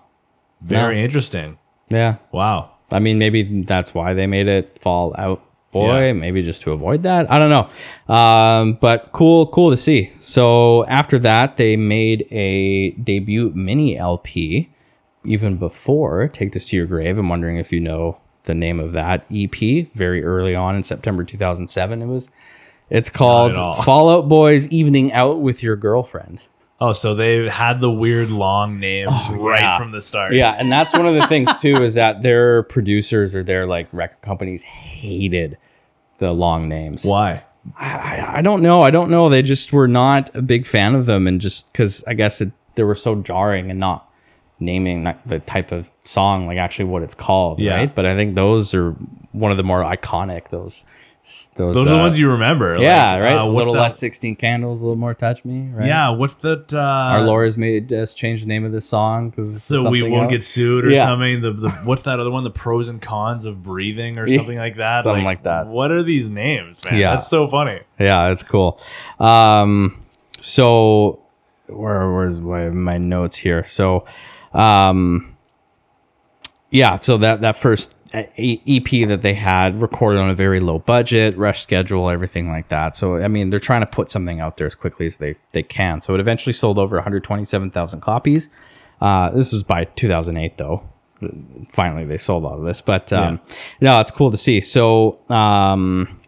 Very 0.61 1.03
interesting. 1.03 1.59
yeah. 1.88 2.16
Wow. 2.33 2.71
I 2.90 2.99
mean, 2.99 3.18
maybe 3.18 3.62
that's 3.62 3.94
why 3.94 4.14
they 4.14 4.27
made 4.27 4.49
it 4.49 4.79
fall 4.81 5.14
out 5.18 5.42
Boy. 5.77 6.07
Yeah. 6.07 6.12
Maybe 6.14 6.42
just 6.42 6.62
to 6.62 6.72
avoid 6.72 7.03
that. 7.03 7.31
I 7.31 7.38
don't 7.38 7.51
know. 7.51 8.14
Um, 8.14 8.75
but 8.81 9.12
cool, 9.12 9.46
cool 9.49 9.70
to 9.70 9.77
see. 9.77 10.11
So 10.18 10.87
after 10.87 11.18
that, 11.18 11.59
they 11.59 11.77
made 11.77 12.27
a 12.31 12.92
debut 12.92 13.53
mini 13.55 13.99
LP. 13.99 14.70
Even 15.25 15.57
before 15.57 16.29
"Take 16.29 16.53
This 16.53 16.66
to 16.66 16.77
Your 16.77 16.87
Grave," 16.87 17.18
I'm 17.18 17.29
wondering 17.29 17.57
if 17.57 17.72
you 17.72 17.81
know 17.81 18.18
the 18.44 18.55
name 18.55 18.79
of 18.79 18.92
that 18.92 19.27
EP. 19.31 19.88
Very 19.92 20.25
early 20.25 20.55
on 20.55 20.77
in 20.77 20.83
September 20.83 21.25
2007, 21.25 22.01
it 22.01 22.07
was. 22.07 22.31
It's 22.88 23.11
called 23.11 23.57
all. 23.57 23.75
Fall 23.83 24.09
Out 24.09 24.29
Boy's 24.29 24.68
Evening 24.68 25.12
Out 25.12 25.40
with 25.40 25.62
Your 25.62 25.75
Girlfriend. 25.75 26.40
Oh, 26.81 26.93
so 26.93 27.15
they 27.15 27.49
had 27.49 27.81
the 27.81 27.91
weird 27.91 28.31
long 28.31 28.79
names 28.81 29.09
oh, 29.11 29.37
right 29.37 29.62
Oh, 29.62 29.67
yeah. 29.67 29.79
from 29.79 29.93
the 29.93 30.01
start. 30.03 30.35
Yeah, 30.35 30.53
and 30.53 30.71
that's 30.71 30.93
one 30.93 31.07
of 31.07 31.15
the 31.15 31.27
things 31.27 31.55
too 31.57 31.83
is 31.83 31.95
that 31.95 32.23
their 32.23 32.65
producers 32.65 33.35
or 33.35 33.43
their 33.43 33.67
like 33.67 33.89
record 33.93 34.21
companies 34.23 34.62
hated 34.62 35.57
the 36.19 36.33
long 36.33 36.69
names. 36.69 37.05
Why? 37.05 37.45
I, 37.79 38.37
I 38.39 38.43
don't 38.43 38.62
know. 38.62 38.83
I 38.83 38.91
don't 38.91 39.11
know. 39.11 39.29
They 39.29 39.43
just 39.43 39.73
were 39.73 39.89
not 39.89 40.35
a 40.37 40.43
big 40.43 40.67
fan 40.67 40.95
of 40.95 41.07
them, 41.07 41.27
and 41.27 41.41
just 41.41 41.73
because 41.73 42.05
I 42.07 42.15
guess 42.15 42.41
it, 42.41 42.53
they 42.75 42.83
were 42.85 42.95
so 42.95 43.17
jarring 43.17 43.71
and 43.71 43.81
not 43.81 44.09
naming 44.61 45.12
the 45.27 45.39
type 45.41 45.73
of 45.73 45.91
song 46.05 46.47
like 46.47 46.59
actually 46.59 46.85
what 46.87 47.03
it's 47.03 47.15
called, 47.15 47.59
Yeah. 47.59 47.75
right? 47.75 47.95
But 47.95 48.07
I 48.07 48.17
think 48.17 48.35
those 48.35 48.73
are 48.75 48.93
one 49.33 49.51
of 49.51 49.57
the 49.57 49.62
more 49.65 49.83
iconic. 49.83 50.51
Those 50.51 50.85
those 51.57 51.75
Those 51.75 51.87
are 51.89 51.91
the 51.91 51.97
uh, 51.97 52.03
ones 52.03 52.17
you 52.17 52.31
remember. 52.31 52.77
yeah, 52.79 53.15
like, 53.15 53.23
right. 53.23 53.33
uh, 53.37 53.45
a 53.45 53.49
little 53.49 53.75
that- 53.75 53.81
less 53.81 53.99
sixteen 53.99 54.37
candles, 54.37 54.81
a 54.81 54.85
little 54.85 54.95
more 54.97 55.12
touch 55.12 55.45
me, 55.45 55.69
right? 55.73 55.89
Yeah, 55.89 56.11
what's 56.11 56.35
that? 56.35 56.73
Uh, 56.73 56.79
Our 56.79 57.23
lawyers 57.23 57.57
made 57.57 57.93
us 57.93 58.15
change 58.15 58.43
the 58.43 58.47
name 58.47 58.65
of 58.65 58.71
this 58.71 58.89
song 58.89 59.31
because 59.31 59.61
so 59.65 59.91
we 59.91 60.03
won't 60.05 60.31
get 60.31 60.45
sued 60.45 60.85
or 60.85 60.91
Yeah. 60.91 61.07
something. 61.07 61.41
The, 61.41 61.51
the 61.53 61.71
what's 61.85 62.03
that 62.03 62.21
other 62.21 62.31
one? 62.31 62.45
The 62.45 62.51
pros 62.51 62.89
and 62.89 63.03
cons 63.03 63.45
of 63.45 63.65
breathing 63.65 64.19
or 64.19 64.29
something 64.37 64.57
like 64.57 64.77
that. 64.77 65.03
something 65.03 65.25
like 65.25 65.43
that. 65.43 65.67
What 65.67 65.91
are 65.91 66.05
these 66.05 66.31
names, 66.31 66.79
man? 66.85 66.97
Yeah. 67.01 67.11
that's 67.17 67.27
so 67.27 67.49
funny. 67.49 67.81
Yeah, 67.99 68.31
it's 68.31 68.45
cool. 68.45 68.81
Um, 69.19 70.05
so 70.41 71.23
where 71.67 72.09
where's 72.12 72.39
my, 72.41 72.69
my 72.69 72.99
notes 72.99 73.35
here? 73.35 73.65
So, 73.65 74.05
um, 74.55 75.37
yeah, 76.71 77.01
so 77.01 77.19
that 77.19 77.41
that 77.41 77.57
first 77.59 77.95
EP 78.17 79.09
that 79.09 79.21
they 79.23 79.35
had 79.35 79.81
recorded 79.81 80.19
on 80.19 80.31
a 80.31 80.35
very 80.35 80.61
low 80.61 80.79
budget, 80.79 81.37
rush 81.37 81.63
schedule, 81.63 82.09
everything 82.09 82.49
like 82.49 82.69
that. 82.69 82.97
So 82.97 83.17
I 83.17 83.29
mean, 83.29 83.51
they're 83.51 83.61
trying 83.61 83.83
to 83.83 83.87
put 83.87 84.11
something 84.11 84.41
out 84.41 84.57
there 84.57 84.67
as 84.67 84.75
quickly 84.75 85.07
as 85.07 85.19
they 85.19 85.37
they 85.53 85.63
can. 85.63 86.01
So 86.01 86.15
it 86.15 86.21
eventually 86.21 86.53
sold 86.53 86.79
over 86.79 86.97
127,000 86.97 88.01
copies. 88.01 88.49
Uh, 89.01 89.31
this 89.31 89.53
was 89.53 89.63
by 89.63 89.85
2008 89.85 90.59
though. 90.59 90.89
Finally, 91.71 92.05
they 92.05 92.19
sold 92.19 92.45
all 92.45 92.59
of 92.59 92.65
this, 92.65 92.81
but 92.81 93.13
um, 93.13 93.41
no, 93.81 94.01
it's 94.01 94.11
cool 94.11 94.31
to 94.31 94.37
see. 94.37 94.61
So 94.61 95.19
um, 95.31 96.21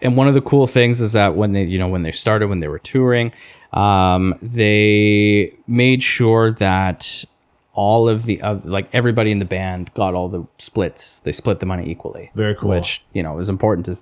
and 0.00 0.16
one 0.16 0.28
of 0.28 0.34
the 0.34 0.40
cool 0.40 0.66
things 0.66 1.00
is 1.00 1.12
that 1.12 1.36
when 1.36 1.52
they 1.52 1.64
you 1.64 1.78
know 1.78 1.88
when 1.88 2.02
they 2.02 2.12
started 2.12 2.48
when 2.48 2.60
they 2.60 2.68
were 2.68 2.78
touring 2.78 3.32
um, 3.72 4.34
they 4.42 5.54
made 5.66 6.02
sure 6.02 6.52
that 6.52 7.24
all 7.76 8.08
of 8.08 8.24
the 8.24 8.40
uh, 8.42 8.58
like 8.64 8.88
everybody 8.92 9.30
in 9.30 9.38
the 9.38 9.44
band 9.44 9.92
got 9.94 10.14
all 10.14 10.28
the 10.28 10.44
splits 10.58 11.20
they 11.20 11.30
split 11.32 11.60
the 11.60 11.66
money 11.66 11.88
equally 11.88 12.30
Very 12.34 12.54
cool. 12.56 12.70
which 12.70 13.02
you 13.12 13.22
know 13.22 13.38
is 13.38 13.48
important 13.48 13.86
to 13.86 13.96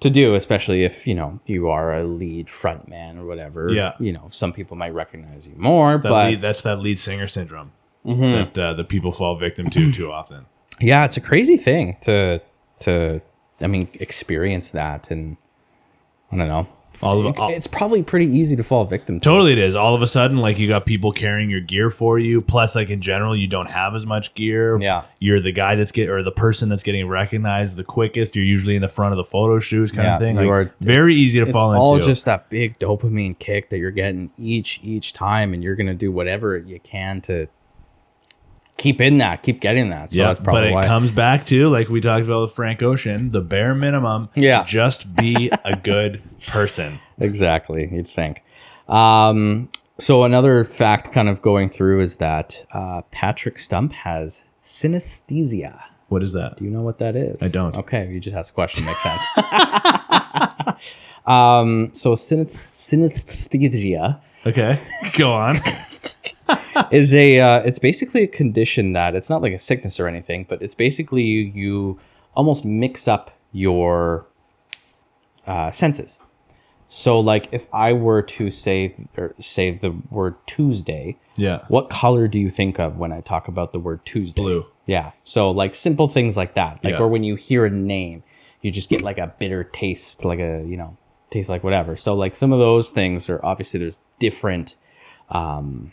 to 0.00 0.08
do 0.10 0.34
especially 0.34 0.82
if 0.84 1.06
you 1.06 1.14
know 1.14 1.38
you 1.46 1.68
are 1.68 1.94
a 1.94 2.02
lead 2.04 2.48
front 2.48 2.88
man 2.88 3.18
or 3.18 3.24
whatever 3.26 3.70
Yeah. 3.70 3.92
you 4.00 4.12
know 4.12 4.26
some 4.30 4.52
people 4.52 4.76
might 4.76 4.94
recognize 4.94 5.46
you 5.46 5.54
more 5.56 5.98
That 5.98 6.08
but 6.08 6.26
lead, 6.30 6.40
that's 6.40 6.62
that 6.62 6.80
lead 6.80 6.98
singer 6.98 7.28
syndrome 7.28 7.72
Mm-hmm. 8.06 8.22
that 8.54 8.58
uh, 8.58 8.72
the 8.72 8.84
people 8.84 9.12
fall 9.12 9.36
victim 9.36 9.68
to 9.68 9.92
too 9.92 10.10
often. 10.20 10.46
yeah 10.80 11.04
it's 11.04 11.18
a 11.18 11.20
crazy 11.20 11.58
thing 11.58 11.98
to 12.00 12.40
to 12.80 13.20
i 13.60 13.66
mean 13.66 13.86
experience 14.00 14.70
that 14.70 15.10
and 15.10 15.36
i 16.32 16.36
don't 16.36 16.48
know 16.48 16.66
All 17.02 17.26
of, 17.26 17.38
all, 17.38 17.48
it's 17.50 17.66
probably 17.66 18.02
pretty 18.02 18.26
easy 18.26 18.56
to 18.56 18.62
fall 18.62 18.84
victim 18.84 19.20
to 19.20 19.24
totally, 19.24 19.52
it 19.52 19.58
is. 19.58 19.74
All 19.74 19.94
of 19.94 20.02
a 20.02 20.06
sudden, 20.06 20.36
like 20.36 20.58
you 20.58 20.68
got 20.68 20.84
people 20.84 21.12
carrying 21.12 21.48
your 21.48 21.60
gear 21.60 21.88
for 21.88 22.18
you. 22.18 22.40
Plus, 22.42 22.76
like 22.76 22.90
in 22.90 23.00
general, 23.00 23.34
you 23.34 23.46
don't 23.46 23.68
have 23.70 23.94
as 23.94 24.04
much 24.04 24.34
gear. 24.34 24.78
Yeah. 24.80 25.04
you're 25.18 25.40
the 25.40 25.52
guy 25.52 25.76
that's 25.76 25.92
get 25.92 26.08
or 26.10 26.22
the 26.22 26.30
person 26.32 26.68
that's 26.68 26.82
getting 26.82 27.08
recognized 27.08 27.76
the 27.76 27.84
quickest. 27.84 28.36
You're 28.36 28.44
usually 28.44 28.76
in 28.76 28.82
the 28.82 28.88
front 28.88 29.12
of 29.12 29.16
the 29.16 29.24
photo 29.24 29.60
shoots, 29.60 29.92
kind 29.92 30.06
Yeah, 30.06 30.14
of 30.16 30.20
thing. 30.20 30.34
you 30.36 30.42
Like, 30.42 30.50
are- 30.50 30.74
very 30.80 31.14
easy 31.14 31.40
to 31.40 31.46
fall 31.46 31.72
into. 31.72 31.80
all 31.80 31.98
just 31.98 32.26
that 32.26 32.50
big 32.50 32.78
dopamine 32.78 33.38
kick 33.38 33.70
that 33.70 33.78
you're 33.78 33.90
getting 33.90 34.30
each 34.36 34.78
each 34.82 35.12
time, 35.14 35.54
and 35.54 35.62
you're 35.64 35.76
gonna 35.76 35.94
do 35.94 36.12
whatever 36.12 36.58
you 36.58 36.80
can 36.80 37.20
to 37.22 37.46
keep 38.80 39.00
in 39.00 39.18
that, 39.18 39.42
keep 39.42 39.60
getting 39.60 39.90
that. 39.90 40.10
So 40.10 40.20
yeah, 40.20 40.28
that's 40.28 40.40
probably 40.40 40.62
but 40.62 40.68
it 40.70 40.74
why. 40.74 40.86
comes 40.86 41.10
back 41.10 41.46
to 41.46 41.68
like 41.68 41.88
we 41.90 42.00
talked 42.00 42.24
about 42.24 42.42
with 42.42 42.52
Frank 42.52 42.82
Ocean, 42.82 43.30
the 43.30 43.42
bare 43.42 43.74
minimum. 43.74 44.30
Yeah. 44.34 44.64
just 44.64 45.14
be 45.14 45.50
a 45.64 45.76
good 45.76 46.22
person. 46.46 46.98
exactly, 47.20 47.88
you'd 47.92 48.08
think. 48.08 48.42
Um, 48.88 49.68
so 49.98 50.24
another 50.24 50.64
fact, 50.64 51.12
kind 51.12 51.28
of 51.28 51.42
going 51.42 51.68
through, 51.68 52.00
is 52.00 52.16
that 52.16 52.64
uh, 52.72 53.02
Patrick 53.10 53.58
Stump 53.58 53.92
has 53.92 54.40
synesthesia. 54.64 55.82
What 56.08 56.22
is 56.22 56.32
that? 56.32 56.56
Do 56.56 56.64
you 56.64 56.70
know 56.70 56.82
what 56.82 56.98
that 56.98 57.14
is? 57.14 57.40
I 57.42 57.48
don't. 57.48 57.76
Okay, 57.76 58.10
you 58.10 58.18
just 58.18 58.34
asked 58.34 58.50
a 58.50 58.54
question. 58.54 58.86
Makes 58.86 59.02
sense. 59.02 59.22
um, 61.26 61.90
so 61.92 62.14
synesth- 62.14 62.72
synesthesia. 62.72 64.20
Okay, 64.46 64.80
go 65.12 65.32
on. 65.32 65.60
is 66.90 67.14
a 67.14 67.40
uh, 67.40 67.58
it's 67.60 67.78
basically 67.78 68.22
a 68.22 68.26
condition 68.26 68.92
that 68.94 69.14
it's 69.14 69.28
not 69.30 69.42
like 69.42 69.52
a 69.52 69.58
sickness 69.58 69.98
or 70.00 70.06
anything, 70.08 70.46
but 70.48 70.60
it's 70.62 70.74
basically 70.74 71.22
you, 71.22 71.40
you 71.54 72.00
almost 72.34 72.64
mix 72.64 73.06
up 73.08 73.30
your 73.52 74.26
uh, 75.46 75.70
senses. 75.70 76.18
So 76.88 77.20
like 77.20 77.48
if 77.52 77.66
I 77.72 77.92
were 77.92 78.22
to 78.22 78.50
say 78.50 78.94
or 79.16 79.34
say 79.40 79.70
the 79.70 79.90
word 80.10 80.34
Tuesday, 80.46 81.16
Yeah. 81.36 81.60
what 81.68 81.88
color 81.88 82.26
do 82.26 82.38
you 82.38 82.50
think 82.50 82.80
of 82.80 82.96
when 82.98 83.12
I 83.12 83.20
talk 83.20 83.46
about 83.46 83.72
the 83.72 83.78
word 83.78 84.04
Tuesday? 84.04 84.42
Blue. 84.42 84.66
Yeah. 84.86 85.12
So 85.22 85.50
like 85.52 85.74
simple 85.76 86.08
things 86.08 86.36
like 86.36 86.54
that. 86.54 86.80
Like 86.82 86.94
Yeah. 86.94 86.98
or 86.98 87.08
when 87.08 87.22
you 87.22 87.36
hear 87.36 87.64
a 87.64 87.70
name, 87.70 88.24
you 88.60 88.70
just 88.72 88.90
get 88.90 89.02
like 89.02 89.18
a 89.18 89.32
bitter 89.38 89.62
taste, 89.62 90.24
like 90.24 90.40
a 90.40 90.64
you 90.66 90.76
know, 90.76 90.96
taste 91.30 91.48
like 91.48 91.62
whatever. 91.62 91.96
So 91.96 92.14
like 92.14 92.34
some 92.34 92.52
of 92.52 92.58
those 92.58 92.90
things 92.90 93.28
are 93.30 93.40
obviously 93.44 93.78
there's 93.78 93.98
different 94.18 94.76
um 95.28 95.92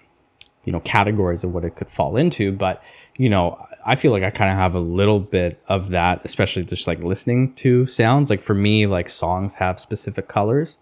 you 0.67 0.71
know 0.73 0.81
categories 0.81 1.43
of 1.45 1.49
what 1.55 1.63
it 1.65 1.73
could 1.77 1.89
fall 1.97 2.13
into 2.17 2.51
but 2.51 2.75
you 3.23 3.29
know 3.33 3.43
i 3.85 3.95
feel 3.95 4.11
like 4.11 4.21
i 4.23 4.29
kind 4.29 4.51
of 4.51 4.57
have 4.57 4.75
a 4.75 4.79
little 4.99 5.19
bit 5.19 5.53
of 5.69 5.89
that 5.97 6.15
especially 6.25 6.63
just 6.63 6.85
like 6.87 6.99
listening 7.13 7.53
to 7.55 7.87
sounds 7.87 8.29
like 8.29 8.41
for 8.43 8.53
me 8.53 8.85
like 8.85 9.09
songs 9.09 9.55
have 9.63 9.79
specific 9.79 10.27
colors 10.27 10.77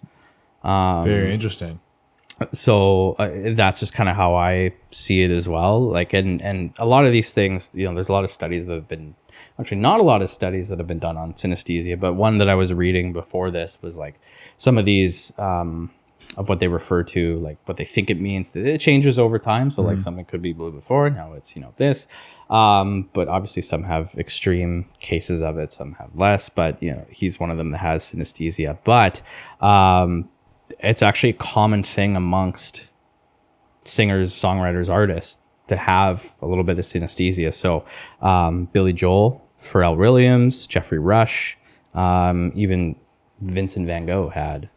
Um, 0.63 1.05
Very 1.05 1.31
interesting. 1.33 1.79
so 2.51 3.13
uh, 3.19 3.29
that's 3.61 3.79
just 3.79 3.93
kind 3.93 4.09
of 4.09 4.15
how 4.15 4.31
I 4.35 4.73
see 4.89 5.21
it 5.25 5.31
as 5.31 5.47
well. 5.47 5.79
Like, 5.97 6.11
and 6.19 6.41
and 6.41 6.73
a 6.77 6.85
lot 6.85 7.05
of 7.05 7.11
these 7.11 7.31
things, 7.33 7.71
you 7.73 7.85
know, 7.85 7.93
there's 7.93 8.09
a 8.09 8.11
lot 8.17 8.25
of 8.27 8.31
studies 8.39 8.65
that 8.65 8.73
have 8.73 8.87
been 8.95 9.15
actually 9.59 9.77
not 9.89 9.99
a 9.99 10.03
lot 10.03 10.21
of 10.21 10.29
studies 10.29 10.67
that 10.69 10.77
have 10.79 10.87
been 10.87 10.99
done 11.07 11.17
on 11.17 11.33
synesthesia, 11.33 11.97
but 11.99 12.13
one 12.13 12.39
that 12.39 12.49
I 12.49 12.55
was 12.55 12.73
reading 12.73 13.13
before 13.13 13.51
this 13.51 13.77
was 13.81 13.95
like 13.95 14.15
some 14.57 14.77
of 14.77 14.85
these 14.85 15.31
um, 15.37 15.91
of 16.37 16.49
what 16.49 16.59
they 16.59 16.67
refer 16.67 17.03
to, 17.03 17.39
like 17.39 17.57
what 17.65 17.77
they 17.77 17.85
think 17.85 18.09
it 18.09 18.19
means. 18.19 18.55
It 18.55 18.79
changes 18.79 19.17
over 19.17 19.39
time. 19.39 19.71
So 19.71 19.81
like 19.81 20.01
something 20.01 20.25
could 20.25 20.41
be 20.41 20.53
blue 20.53 20.71
before, 20.71 21.09
now 21.09 21.33
it's 21.33 21.55
you 21.55 21.61
know 21.61 21.73
this. 21.77 22.07
Um, 22.49 23.09
but 23.13 23.27
obviously 23.27 23.61
some 23.61 23.83
have 23.83 24.13
extreme 24.17 24.85
cases 24.99 25.41
of 25.41 25.57
it, 25.57 25.71
some 25.71 25.93
have 25.93 26.09
less. 26.15 26.49
But 26.49 26.81
you 26.81 26.91
know, 26.91 27.05
he's 27.09 27.39
one 27.39 27.51
of 27.51 27.57
them 27.57 27.69
that 27.69 27.79
has 27.79 28.03
synesthesia. 28.03 28.77
But 28.83 29.21
um, 29.61 30.29
it's 30.79 31.01
actually 31.01 31.29
a 31.29 31.33
common 31.33 31.83
thing 31.83 32.15
amongst 32.15 32.91
singers, 33.83 34.33
songwriters, 34.33 34.89
artists 34.89 35.37
to 35.67 35.75
have 35.75 36.33
a 36.41 36.47
little 36.47 36.63
bit 36.63 36.77
of 36.77 36.85
synesthesia. 36.85 37.53
So, 37.53 37.85
um, 38.21 38.65
Billy 38.65 38.93
Joel, 38.93 39.43
Pharrell 39.63 39.97
Williams, 39.97 40.67
Geoffrey 40.67 40.99
Rush, 40.99 41.57
um, 41.93 42.51
even 42.55 42.95
Vincent 43.41 43.87
Van 43.87 44.05
Gogh 44.05 44.29
had 44.29 44.69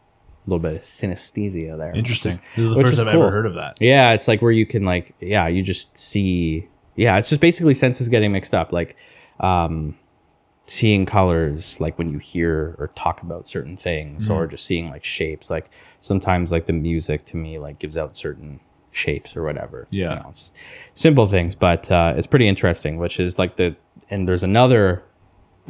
little 0.49 0.59
bit 0.59 0.73
of 0.75 0.81
synesthesia 0.81 1.77
there. 1.77 1.93
Interesting. 1.95 2.39
This 2.55 2.65
is 2.65 2.69
the 2.71 2.77
which 2.77 2.87
first 2.87 3.01
I've 3.01 3.07
ever 3.07 3.31
heard 3.31 3.45
of 3.45 3.53
that. 3.55 3.77
Yeah, 3.79 4.11
it's 4.13 4.27
like 4.27 4.41
where 4.41 4.51
you 4.51 4.65
can 4.65 4.83
like 4.83 5.13
yeah, 5.19 5.47
you 5.47 5.63
just 5.63 5.97
see 5.97 6.67
yeah, 6.95 7.17
it's 7.17 7.29
just 7.29 7.41
basically 7.41 7.73
senses 7.73 8.09
getting 8.09 8.31
mixed 8.31 8.53
up. 8.53 8.71
Like 8.71 8.95
um 9.39 9.95
seeing 10.65 11.05
colors 11.05 11.79
like 11.79 11.97
when 11.97 12.11
you 12.11 12.19
hear 12.19 12.75
or 12.77 12.89
talk 12.95 13.21
about 13.23 13.47
certain 13.47 13.75
things 13.75 14.29
or 14.29 14.45
just 14.45 14.65
seeing 14.65 14.89
like 14.89 15.03
shapes. 15.03 15.49
Like 15.49 15.69
sometimes 15.99 16.51
like 16.51 16.65
the 16.67 16.73
music 16.73 17.25
to 17.25 17.37
me 17.37 17.57
like 17.57 17.79
gives 17.79 17.97
out 17.97 18.15
certain 18.15 18.59
shapes 18.91 19.35
or 19.35 19.43
whatever. 19.43 19.87
You 19.89 20.03
Yeah. 20.03 20.15
know, 20.15 20.25
it's 20.29 20.51
simple 20.93 21.25
things, 21.27 21.55
but 21.55 21.89
uh 21.91 22.13
it's 22.17 22.27
pretty 22.27 22.47
interesting, 22.47 22.97
which 22.97 23.19
is 23.19 23.39
like 23.39 23.55
the 23.55 23.75
and 24.11 24.27
there's 24.27 24.43
another 24.43 25.03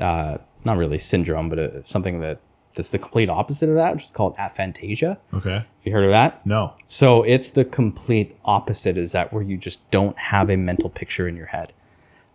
uh 0.01 0.37
not 0.65 0.75
really 0.77 0.99
syndrome, 0.99 1.47
but 1.49 1.59
uh 1.59 1.83
something 1.83 2.19
that 2.21 2.39
that's 2.79 2.91
the 2.91 2.97
complete 2.97 3.29
opposite 3.29 3.67
of 3.67 3.75
that, 3.75 3.93
which 3.93 4.05
is 4.05 4.11
called 4.11 4.35
aphantasia. 4.37 5.17
Okay. 5.33 5.55
Have 5.55 5.65
you 5.83 5.91
heard 5.91 6.05
of 6.05 6.11
that? 6.11 6.45
No. 6.45 6.73
So 6.87 7.23
it's 7.23 7.51
the 7.51 7.65
complete 7.65 8.37
opposite 8.45 8.97
is 8.97 9.11
that 9.11 9.33
where 9.33 9.43
you 9.43 9.57
just 9.57 9.79
don't 9.91 10.17
have 10.17 10.49
a 10.49 10.55
mental 10.55 10.89
picture 10.89 11.27
in 11.27 11.35
your 11.35 11.47
head. 11.47 11.73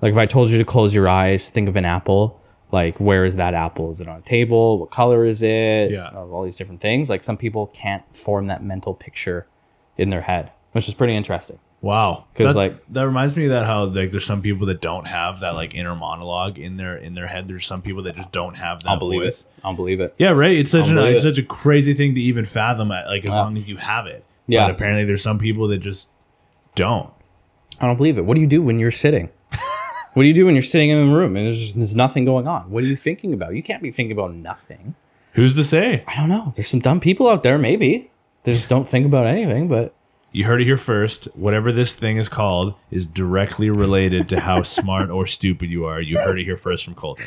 Like 0.03 0.13
if 0.13 0.19
I 0.19 0.27
told 0.27 0.51
you 0.51 0.59
to 0.59 0.65
close 0.65 0.93
your 0.93 1.09
eyes, 1.09 1.49
think 1.49 1.67
of 1.67 1.77
an 1.77 1.87
apple, 1.87 2.39
like 2.71 2.99
where 3.01 3.25
is 3.25 3.37
that 3.37 3.55
apple? 3.55 3.91
Is 3.91 4.01
it 4.01 4.09
on 4.09 4.19
a 4.19 4.23
table? 4.23 4.79
What 4.79 4.91
color 4.91 5.25
is 5.25 5.43
it? 5.43 5.91
Yeah. 5.91 6.09
Of 6.09 6.31
all 6.31 6.43
these 6.43 6.59
different 6.59 6.83
things. 6.83 7.09
Like 7.09 7.23
some 7.23 7.39
people 7.39 7.69
can't 7.69 8.05
form 8.15 8.49
that 8.49 8.63
mental 8.63 8.93
picture 8.93 9.47
in 9.97 10.11
their 10.11 10.23
head, 10.23 10.53
which 10.73 10.89
is 10.89 10.95
pretty 10.95 11.17
interesting. 11.17 11.59
Wow. 11.85 12.25
'Cause, 12.35 12.55
That- 12.55 12.57
like- 12.57 12.77
that 12.93 13.03
reminds 13.07 13.37
me 13.37 13.45
of 13.45 13.51
that 13.51 13.67
how 13.67 13.85
like 13.85 14.11
there's 14.11 14.25
some 14.25 14.41
people 14.41 14.67
that 14.69 14.81
don't 14.81 15.07
have 15.07 15.41
that 15.41 15.55
like 15.55 15.75
inner 15.75 15.95
monologue 15.95 16.59
in 16.59 16.77
their 16.79 16.97
in 16.97 17.15
their 17.15 17.27
head. 17.27 17.47
There's 17.47 17.67
some 17.67 17.83
people 17.83 18.03
that 18.05 18.17
just 18.17 18.33
don't 18.33 18.57
have 18.57 18.83
that 18.85 18.91
I'll 18.91 18.99
believe 18.99 19.23
voice. 19.23 19.43
it. 19.43 19.47
I'll 19.63 19.75
believe 19.75 20.01
it. 20.01 20.15
Yeah, 20.19 20.31
right. 20.31 20.57
It's 20.57 20.71
such 20.71 20.89
an 20.89 20.97
it's 20.99 21.23
such 21.23 21.37
a 21.39 21.43
crazy 21.43 21.93
thing 21.93 22.15
to 22.15 22.21
even 22.23 22.47
fathom. 22.47 22.91
At, 22.91 23.07
like 23.07 23.25
as 23.25 23.33
Yeah. 23.33 23.41
long 23.43 23.57
as 23.59 23.69
you 23.69 23.77
have 23.77 24.07
it. 24.07 24.25
Yeah. 24.47 24.67
But 24.67 24.77
apparently, 24.77 25.05
there's 25.05 25.23
some 25.23 25.39
people 25.39 25.69
that 25.69 25.79
just 25.79 26.09
don't. 26.75 27.11
I 27.81 27.87
don't 27.87 27.97
believe 27.97 28.17
it. 28.19 28.25
What 28.25 28.35
do 28.35 28.41
you 28.41 28.47
do 28.47 28.63
when 28.63 28.79
you're 28.79 28.91
sitting? 28.91 29.31
what 30.15 30.23
do 30.23 30.27
you 30.29 30.35
do 30.35 30.47
when 30.47 30.55
you're 30.55 30.63
sitting 30.63 30.91
in 30.91 30.99
a 30.99 31.15
room 31.15 31.37
and 31.37 31.47
there's 31.47 31.61
just, 31.61 31.77
there's 31.77 31.97
nothing 31.97 32.25
going 32.25 32.47
on? 32.49 32.71
What 32.71 32.83
are 32.85 32.87
you 32.87 32.97
thinking 32.97 33.33
about? 33.35 33.55
You 33.55 33.63
can't 33.63 33.83
be 33.83 33.91
thinking 33.91 34.13
about 34.17 34.35
nothing. 34.35 34.95
Who's 35.33 35.55
to 35.55 35.65
say? 35.65 36.03
I 36.07 36.17
don't 36.17 36.29
know. 36.29 36.53
There's 36.57 36.69
some 36.69 36.81
dumb 36.81 37.01
people 37.01 37.29
out 37.29 37.43
there, 37.43 37.59
maybe. 37.59 38.11
They 38.45 38.53
just 38.55 38.69
don't 38.69 38.87
think 38.89 39.05
about 39.07 39.27
anything, 39.27 39.69
but 39.69 39.95
You 40.35 40.45
heard 40.45 40.61
it 40.61 40.65
here 40.65 40.77
first. 40.77 41.27
Whatever 41.35 41.71
this 41.71 41.95
thing 41.95 42.17
is 42.17 42.29
called 42.29 42.75
is 42.91 43.07
directly 43.07 43.71
related 43.71 44.29
to 44.31 44.41
how 44.41 44.63
smart 44.79 45.09
or 45.09 45.29
stupid 45.29 45.71
you 45.71 45.85
are. 45.87 46.01
You 46.01 46.19
heard 46.19 46.41
it 46.41 46.45
here 46.45 46.57
first 46.57 46.85
from 46.85 46.95
Colton. 46.97 47.25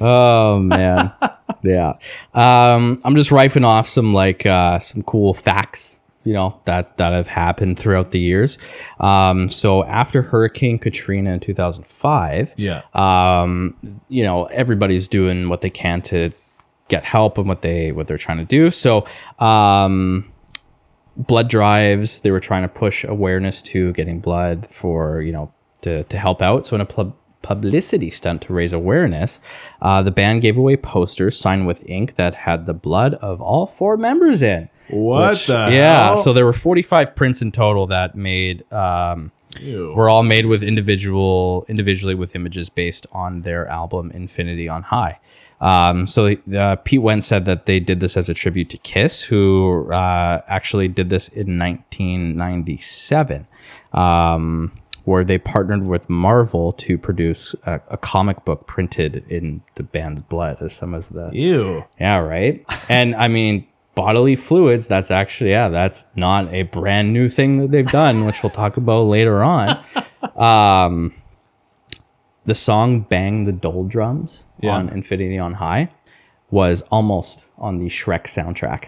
Oh 0.00 0.60
man, 0.60 1.12
yeah. 1.64 1.94
Um, 2.32 3.00
I'm 3.04 3.16
just 3.16 3.30
rifing 3.30 3.64
off 3.64 3.88
some 3.88 4.14
like 4.14 4.46
uh, 4.46 4.78
some 4.78 5.02
cool 5.02 5.34
facts, 5.34 5.96
you 6.22 6.32
know, 6.32 6.60
that 6.64 6.96
that 6.98 7.12
have 7.12 7.26
happened 7.26 7.76
throughout 7.76 8.12
the 8.12 8.20
years. 8.20 8.56
Um, 9.00 9.48
so 9.48 9.82
after 9.84 10.22
Hurricane 10.22 10.78
Katrina 10.78 11.32
in 11.32 11.40
2005, 11.40 12.54
Yeah. 12.56 12.82
um, 12.94 13.76
you 14.08 14.22
know, 14.22 14.44
everybody's 14.44 15.08
doing 15.08 15.48
what 15.48 15.60
they 15.60 15.70
can 15.70 16.02
to 16.02 16.30
get 16.86 17.04
help 17.04 17.36
and 17.36 17.48
what 17.48 17.62
they 17.62 17.90
what 17.90 18.06
they're 18.06 18.16
trying 18.16 18.38
to 18.38 18.44
do. 18.44 18.70
So, 18.70 19.06
um, 19.40 20.30
blood 21.16 21.48
drives. 21.48 22.20
They 22.20 22.30
were 22.30 22.40
trying 22.40 22.62
to 22.62 22.68
push 22.68 23.04
awareness 23.04 23.62
to 23.62 23.92
getting 23.92 24.20
blood 24.20 24.66
for 24.70 25.20
you 25.22 25.32
know 25.32 25.52
to 25.82 26.04
to 26.04 26.18
help 26.18 26.42
out. 26.42 26.66
So 26.66 26.74
in 26.74 26.80
a 26.80 26.86
pub- 26.86 27.14
publicity 27.42 28.10
stunt 28.10 28.42
to 28.42 28.52
raise 28.54 28.72
awareness, 28.72 29.38
uh, 29.82 30.02
the 30.02 30.10
band 30.10 30.40
gave 30.42 30.56
away 30.56 30.76
posters 30.76 31.38
signed 31.38 31.66
with 31.66 31.82
ink 31.86 32.16
that 32.16 32.34
had 32.34 32.66
the 32.66 32.72
blood 32.74 33.14
of 33.14 33.40
all 33.40 33.66
four 33.66 33.96
members 33.96 34.40
in. 34.42 34.68
What 34.88 35.36
the 35.46 35.68
Yeah. 35.70 36.04
hell? 36.06 36.16
So 36.16 36.32
there 36.32 36.44
were 36.44 36.52
45 36.52 37.14
prints 37.14 37.42
in 37.42 37.52
total 37.52 37.86
that 37.88 38.14
made. 38.14 38.70
Um, 38.72 39.30
Ew. 39.60 39.92
were 39.96 40.08
all 40.08 40.24
made 40.24 40.46
with 40.46 40.64
individual 40.64 41.64
individually 41.68 42.16
with 42.16 42.34
images 42.34 42.68
based 42.68 43.06
on 43.12 43.42
their 43.42 43.68
album 43.68 44.10
Infinity 44.12 44.68
on 44.68 44.82
High. 44.82 45.20
Um, 45.60 46.06
so 46.06 46.34
uh, 46.56 46.76
Pete 46.76 47.02
Wentz 47.02 47.26
said 47.26 47.44
that 47.46 47.66
they 47.66 47.80
did 47.80 48.00
this 48.00 48.16
as 48.16 48.28
a 48.28 48.34
tribute 48.34 48.70
to 48.70 48.78
Kiss, 48.78 49.22
who 49.22 49.90
uh, 49.92 50.42
actually 50.46 50.88
did 50.88 51.10
this 51.10 51.28
in 51.28 51.58
1997, 51.58 53.46
um, 53.92 54.72
where 55.04 55.24
they 55.24 55.38
partnered 55.38 55.86
with 55.86 56.08
Marvel 56.10 56.72
to 56.74 56.98
produce 56.98 57.54
a, 57.66 57.80
a 57.88 57.96
comic 57.96 58.44
book 58.44 58.66
printed 58.66 59.24
in 59.28 59.62
the 59.76 59.82
band's 59.82 60.22
blood 60.22 60.58
as 60.60 60.74
some 60.74 60.94
of 60.94 61.08
the 61.10 61.30
Ew. 61.32 61.84
yeah, 62.00 62.18
right. 62.18 62.64
And 62.88 63.14
I 63.14 63.28
mean, 63.28 63.66
bodily 63.94 64.36
fluids, 64.36 64.88
that's 64.88 65.10
actually, 65.10 65.50
yeah, 65.50 65.68
that's 65.68 66.06
not 66.16 66.52
a 66.52 66.62
brand 66.62 67.12
new 67.12 67.28
thing 67.28 67.58
that 67.58 67.70
they've 67.70 67.90
done, 67.90 68.24
which 68.24 68.42
we'll 68.42 68.50
talk 68.50 68.76
about 68.76 69.02
later 69.04 69.42
on. 69.42 69.82
Um, 70.36 71.14
the 72.44 72.54
song 72.54 73.00
Bang 73.00 73.44
the 73.44 73.52
Doldrums 73.52 74.44
Yeah. 74.60 74.76
on 74.76 74.88
Infinity 74.90 75.38
on 75.38 75.54
High 75.54 75.88
was 76.50 76.82
almost 76.90 77.46
on 77.58 77.78
the 77.78 77.88
Shrek 77.88 78.24
soundtrack. 78.24 78.86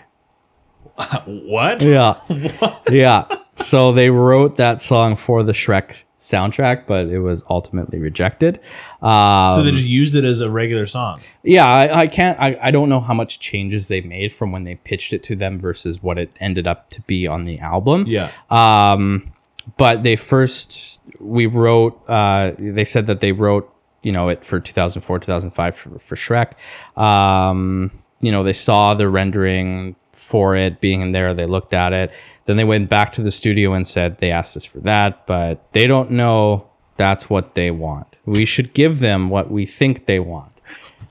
What? 1.26 1.82
Yeah. 1.82 2.20
yeah. 2.90 3.26
So 3.56 3.92
they 3.92 4.10
wrote 4.10 4.56
that 4.56 4.80
song 4.82 5.16
for 5.16 5.42
the 5.42 5.52
Shrek 5.52 5.94
soundtrack, 6.20 6.86
but 6.86 7.06
it 7.06 7.18
was 7.20 7.44
ultimately 7.50 7.98
rejected. 7.98 8.60
Um, 9.02 9.52
So 9.52 9.62
they 9.62 9.70
just 9.72 9.84
used 9.86 10.14
it 10.14 10.24
as 10.24 10.40
a 10.40 10.50
regular 10.50 10.86
song. 10.86 11.16
yeah, 11.42 11.66
I, 11.66 12.00
I 12.02 12.06
can't. 12.06 12.38
I, 12.40 12.58
I 12.60 12.70
don't 12.70 12.88
know 12.88 13.00
how 13.00 13.14
much 13.14 13.38
changes 13.40 13.88
they 13.88 14.00
made 14.00 14.32
from 14.32 14.52
when 14.52 14.64
they 14.64 14.74
pitched 14.76 15.12
it 15.12 15.22
to 15.24 15.36
them 15.36 15.58
versus 15.58 16.02
what 16.02 16.18
it 16.18 16.30
ended 16.40 16.66
up 16.66 16.88
to 16.90 17.00
be 17.02 17.26
on 17.26 17.44
the 17.44 17.58
album. 17.60 18.04
Yeah. 18.06 18.30
Um, 18.50 19.32
but 19.76 20.02
they 20.02 20.16
first 20.16 21.00
we 21.20 21.46
wrote. 21.46 22.00
Uh, 22.08 22.52
they 22.58 22.84
said 22.84 23.06
that 23.06 23.20
they 23.20 23.32
wrote 23.32 23.72
you 24.02 24.12
know 24.12 24.28
it 24.28 24.44
for 24.44 24.60
2004, 24.60 25.18
2005 25.18 25.76
for, 25.76 25.98
for 25.98 26.16
Shrek. 26.16 26.52
Um, 27.00 27.90
you 28.20 28.32
know 28.32 28.42
they 28.42 28.52
saw 28.52 28.94
the 28.94 29.08
rendering 29.08 29.96
for 30.12 30.56
it 30.56 30.80
being 30.80 31.00
in 31.00 31.12
there. 31.12 31.34
They 31.34 31.46
looked 31.46 31.74
at 31.74 31.92
it. 31.92 32.12
Then 32.46 32.56
they 32.56 32.64
went 32.64 32.88
back 32.88 33.12
to 33.12 33.22
the 33.22 33.30
studio 33.30 33.72
and 33.74 33.86
said 33.86 34.18
they 34.18 34.30
asked 34.30 34.56
us 34.56 34.64
for 34.64 34.78
that, 34.80 35.26
but 35.26 35.72
they 35.72 35.86
don't 35.86 36.12
know 36.12 36.68
that's 36.96 37.28
what 37.28 37.54
they 37.54 37.70
want. 37.70 38.16
We 38.24 38.44
should 38.44 38.72
give 38.72 39.00
them 39.00 39.28
what 39.28 39.50
we 39.50 39.66
think 39.66 40.06
they 40.06 40.18
want. 40.18 40.55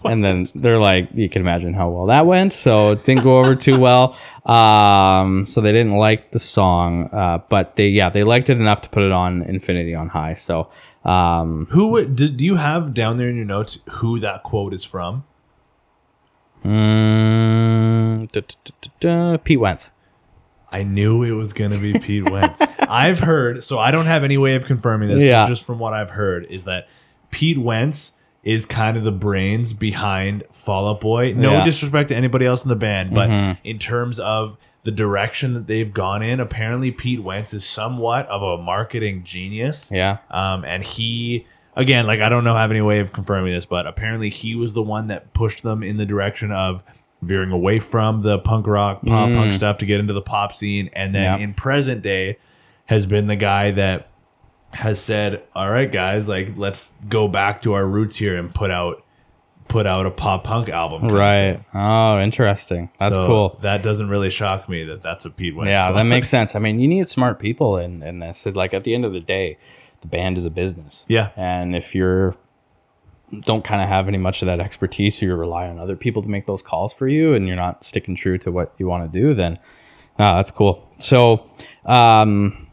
And 0.05 0.23
then 0.23 0.45
they're 0.55 0.79
like, 0.79 1.09
you 1.13 1.29
can 1.29 1.41
imagine 1.41 1.73
how 1.73 1.89
well 1.89 2.05
that 2.07 2.25
went. 2.25 2.53
So 2.53 2.91
it 2.91 3.03
didn't 3.03 3.23
go 3.23 3.39
over 3.39 3.55
too 3.55 3.79
well. 3.79 4.17
Um, 4.45 5.47
so 5.47 5.59
they 5.59 5.71
didn't 5.71 5.97
like 5.97 6.31
the 6.31 6.37
song, 6.39 7.09
uh, 7.11 7.39
but 7.49 7.77
they 7.77 7.87
yeah 7.87 8.11
they 8.11 8.23
liked 8.23 8.47
it 8.47 8.57
enough 8.61 8.81
to 8.83 8.89
put 8.89 9.01
it 9.01 9.11
on 9.11 9.41
Infinity 9.41 9.95
on 9.95 10.09
High. 10.09 10.35
So 10.35 10.69
um, 11.03 11.65
Who 11.71 11.87
would- 11.87 12.15
do, 12.15 12.29
do 12.29 12.45
you 12.45 12.57
have 12.57 12.93
down 12.93 13.17
there 13.17 13.27
in 13.27 13.37
your 13.37 13.45
notes 13.45 13.79
who 13.93 14.19
that 14.19 14.43
quote 14.43 14.71
is 14.75 14.83
from? 14.83 15.23
mm, 16.63 18.27
Pete 19.43 19.59
Wentz. 19.59 19.89
I 20.71 20.83
knew 20.83 21.23
it 21.23 21.31
was 21.31 21.53
gonna 21.53 21.77
be 21.79 21.97
Pete 21.97 22.29
Wentz. 22.29 22.59
I've 22.89 23.19
heard, 23.19 23.63
so 23.63 23.79
I 23.79 23.91
don't 23.91 24.05
have 24.05 24.23
any 24.23 24.37
way 24.37 24.55
of 24.55 24.65
confirming 24.65 25.09
this. 25.09 25.23
Yeah. 25.23 25.47
Just 25.47 25.63
from 25.63 25.79
what 25.79 25.93
I've 25.93 26.09
heard, 26.11 26.45
is 26.49 26.65
that 26.65 26.87
Pete 27.31 27.57
Wentz 27.57 28.11
is 28.45 28.65
kind 28.65 28.95
of 28.95 29.03
the 29.03 29.11
brains 29.11 29.73
behind 29.73 30.43
Fall 30.51 30.87
Out 30.87 31.01
Boy. 31.01 31.33
No 31.35 31.53
Yeah. 31.53 31.65
disrespect 31.65 32.09
to 32.09 32.15
anybody 32.15 32.45
else 32.45 32.63
in 32.63 32.69
the 32.69 32.75
band, 32.75 33.13
but 33.13 33.27
Mhm. 33.29 33.57
in 33.63 33.79
terms 33.79 34.19
of 34.19 34.55
the 34.83 34.91
direction 34.91 35.55
that 35.55 35.65
they've 35.65 35.91
gone 35.91 36.21
in, 36.21 36.39
apparently 36.39 36.91
Pete 36.91 37.23
Wentz 37.23 37.53
is 37.55 37.65
somewhat 37.65 38.27
of 38.27 38.43
a 38.43 38.61
marketing 38.61 39.23
genius. 39.25 39.89
Yeah. 39.91 40.17
Um, 40.29 40.63
and 40.63 40.83
he, 40.83 41.45
again, 41.75 42.05
like 42.05 42.21
I 42.21 42.29
don't 42.29 42.43
know 42.43 42.55
have 42.55 42.69
any 42.69 42.81
way 42.81 42.99
of 42.99 43.11
confirming 43.11 43.51
this, 43.51 43.65
but 43.65 43.87
apparently 43.87 44.29
he 44.29 44.53
was 44.53 44.75
the 44.75 44.83
one 44.83 45.07
that 45.07 45.33
pushed 45.33 45.63
them 45.63 45.81
in 45.81 45.97
the 45.97 46.05
direction 46.05 46.51
of 46.51 46.83
veering 47.23 47.49
away 47.51 47.79
from 47.79 48.21
the 48.21 48.37
punk 48.37 48.67
rock, 48.67 49.03
pop 49.03 49.31
punk 49.31 49.53
stuff 49.53 49.79
to 49.79 49.87
get 49.87 49.99
into 49.99 50.13
the 50.13 50.21
pop 50.21 50.53
scene, 50.53 50.91
and 50.93 51.15
then 51.15 51.41
in 51.41 51.53
present 51.55 52.03
day 52.03 52.37
has 52.85 53.07
been 53.07 53.25
the 53.25 53.35
guy 53.35 53.71
that 53.71 54.07
has 54.75 54.99
said, 55.01 55.43
"All 55.55 55.69
right, 55.69 55.91
guys, 55.91 56.27
like 56.27 56.49
let's 56.55 56.91
go 57.09 57.27
back 57.27 57.61
to 57.63 57.73
our 57.73 57.85
roots 57.85 58.15
here 58.17 58.37
and 58.37 58.53
put 58.53 58.71
out." 58.71 59.01
Put 59.67 59.87
out 59.87 60.05
a 60.05 60.11
pop 60.11 60.43
punk 60.43 60.69
album, 60.69 61.07
Right. 61.07 61.59
Oh, 61.73 62.19
interesting. 62.19 62.91
That's 62.99 63.15
So 63.15 63.25
cool. 63.25 63.59
That 63.63 63.81
doesn't 63.81 64.09
really 64.09 64.29
shock 64.29 64.69
me 64.69 64.83
that 64.83 65.01
that's 65.01 65.25
a 65.25 65.31
Pete 65.31 65.55
Wentz. 65.55 65.69
Yeah, 65.69 65.91
that 65.91 66.03
makes 66.03 66.29
sense. 66.37 66.53
I 66.53 66.59
mean, 66.59 66.79
you 66.79 66.87
need 66.87 67.09
smart 67.09 67.39
people 67.39 67.75
in, 67.77 68.03
in 68.03 68.19
this. 68.19 68.45
Like 68.45 68.75
at 68.75 68.83
the 68.83 68.93
end 68.93 69.05
of 69.05 69.11
the 69.11 69.19
day, 69.19 69.57
the 70.01 70.07
band 70.07 70.37
is 70.37 70.45
a 70.45 70.51
business. 70.51 71.03
Yeah. 71.07 71.31
And 71.35 71.75
if 71.75 71.95
you're 71.95 72.35
don't 73.41 73.63
kind 73.63 73.81
of 73.81 73.89
have 73.89 74.07
any 74.07 74.19
much 74.19 74.43
of 74.43 74.45
that 74.45 74.59
expertise 74.59 75.21
or 75.23 75.25
you 75.25 75.35
rely 75.35 75.67
on 75.67 75.79
other 75.79 75.95
people 75.95 76.21
to 76.21 76.29
make 76.29 76.45
those 76.45 76.61
calls 76.61 76.93
for 76.93 77.07
you 77.07 77.33
and 77.33 77.47
you're 77.47 77.55
not 77.55 77.83
sticking 77.83 78.15
true 78.15 78.37
to 78.37 78.51
what 78.51 78.71
you 78.77 78.85
want 78.87 79.11
to 79.11 79.19
do, 79.19 79.33
then 79.33 79.57
ah, 80.19 80.35
that's 80.35 80.51
cool. 80.51 80.87
So 80.99 81.49
um 81.85 82.64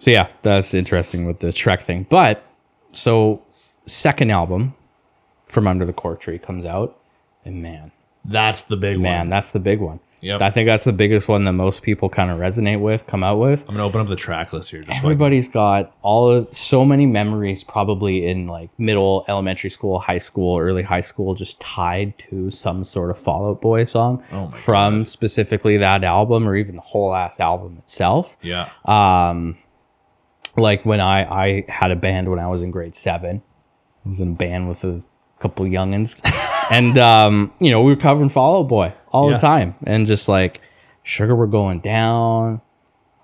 so 0.00 0.10
yeah, 0.10 0.28
that's 0.42 0.74
interesting 0.74 1.26
with 1.26 1.38
the 1.38 1.48
Shrek 1.48 1.80
thing. 1.82 2.06
But 2.10 2.42
so 2.92 3.42
second 3.86 4.30
album 4.30 4.74
from 5.46 5.66
Under 5.68 5.84
the 5.84 5.92
Cork 5.92 6.20
Tree 6.20 6.38
comes 6.38 6.64
out, 6.64 6.98
and 7.44 7.62
man, 7.62 7.92
that's 8.24 8.62
the 8.62 8.76
big 8.76 8.96
one. 8.96 9.02
man, 9.02 9.18
one. 9.20 9.28
that's 9.30 9.52
the 9.52 9.60
big 9.60 9.78
one. 9.80 10.00
Yep. 10.22 10.42
I 10.42 10.50
think 10.50 10.66
that's 10.66 10.84
the 10.84 10.92
biggest 10.92 11.28
one 11.28 11.46
that 11.46 11.52
most 11.54 11.80
people 11.82 12.10
kind 12.10 12.30
of 12.30 12.38
resonate 12.38 12.78
with, 12.78 13.06
come 13.06 13.24
out 13.24 13.38
with. 13.38 13.60
I'm 13.60 13.68
gonna 13.68 13.86
open 13.86 14.02
up 14.02 14.06
the 14.08 14.16
track 14.16 14.52
list 14.52 14.68
here. 14.68 14.80
Just 14.80 14.88
so 14.88 14.92
I 14.92 14.96
can- 14.96 15.04
Everybody's 15.06 15.48
got 15.48 15.94
all 16.02 16.30
of 16.30 16.52
so 16.52 16.84
many 16.84 17.06
memories, 17.06 17.64
probably 17.64 18.26
in 18.26 18.46
like 18.46 18.68
middle, 18.78 19.24
elementary 19.28 19.70
school, 19.70 19.98
high 19.98 20.18
school, 20.18 20.58
early 20.58 20.82
high 20.82 21.00
school, 21.00 21.34
just 21.34 21.58
tied 21.58 22.18
to 22.18 22.50
some 22.50 22.84
sort 22.84 23.10
of 23.10 23.18
Fall 23.18 23.48
Out 23.48 23.62
Boy 23.62 23.84
song 23.84 24.22
Oh 24.30 24.50
from 24.50 25.06
specifically 25.06 25.78
that 25.78 26.04
album 26.04 26.46
or 26.46 26.54
even 26.54 26.76
the 26.76 26.82
whole 26.82 27.14
ass 27.14 27.40
album 27.40 27.78
itself. 27.78 28.36
yeah. 28.42 28.68
Um, 28.84 29.56
like 30.56 30.84
when 30.84 31.00
I 31.00 31.24
I 31.24 31.64
had 31.68 31.90
a 31.90 31.96
band 31.96 32.28
when 32.30 32.38
I 32.38 32.48
was 32.48 32.62
in 32.62 32.70
grade 32.70 32.94
seven, 32.94 33.42
I 34.04 34.08
was 34.08 34.20
in 34.20 34.32
a 34.32 34.34
band 34.34 34.68
with 34.68 34.84
a 34.84 35.02
couple 35.38 35.64
youngins, 35.66 36.16
and 36.70 36.96
um, 36.98 37.52
you 37.60 37.70
know 37.70 37.82
we 37.82 37.92
were 37.94 38.00
covering 38.00 38.28
Fall 38.28 38.60
Out 38.60 38.68
Boy 38.68 38.92
all 39.12 39.30
Yeah. 39.30 39.36
the 39.36 39.40
time, 39.40 39.74
and 39.84 40.06
just 40.06 40.28
like 40.28 40.60
sugar, 41.02 41.34
we're 41.34 41.46
going 41.46 41.80
down. 41.80 42.60